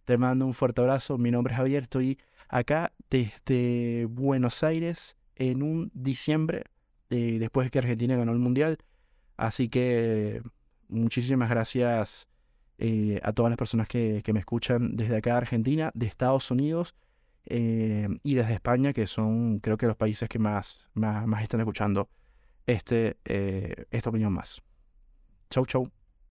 Te 0.05 0.18
mando 0.18 0.47
un 0.47 0.55
fuerte 0.55 0.82
abrazo, 0.82 1.20
mi 1.20 1.30
nombre 1.30 1.53
es 1.53 1.57
Javier, 1.57 1.84
estoy 1.84 2.18
acá 2.49 2.91
desde 3.11 4.07
Buenos 4.09 4.64
Aires 4.64 5.16
en 5.36 5.61
un 5.61 5.91
diciembre, 5.93 6.64
eh, 7.11 7.38
después 7.38 7.68
de 7.68 7.70
que 7.70 7.78
Argentina 7.78 8.16
ganó 8.16 8.32
el 8.32 8.39
Mundial. 8.39 8.80
Así 9.38 9.70
que 9.70 10.41
muchísimas 10.93 11.49
gracias 11.49 12.27
eh, 12.77 13.19
a 13.23 13.33
todas 13.33 13.49
las 13.49 13.57
personas 13.57 13.87
que, 13.87 14.23
me 14.33 14.39
escuchan 14.39 14.95
desde 14.95 15.17
acá 15.17 15.31
de 15.31 15.37
Argentina, 15.37 15.91
de 15.93 16.07
Estados 16.07 16.49
Unidos 16.51 16.95
eh, 17.45 18.07
y 18.23 18.35
desde 18.35 18.53
España, 18.53 18.93
que 18.93 19.07
son 19.07 19.59
creo 19.59 19.77
que 19.77 19.87
los 19.87 19.97
países 19.97 20.29
que 20.29 20.39
más, 20.39 20.89
más, 20.93 21.27
más 21.27 21.43
están 21.43 21.59
escuchando 21.59 22.09
este, 22.65 23.17
eh, 23.25 23.85
esta 23.91 24.09
opinión 24.09 24.33
más. 24.33 24.61
Chau, 25.49 25.65
chau. 25.65 25.91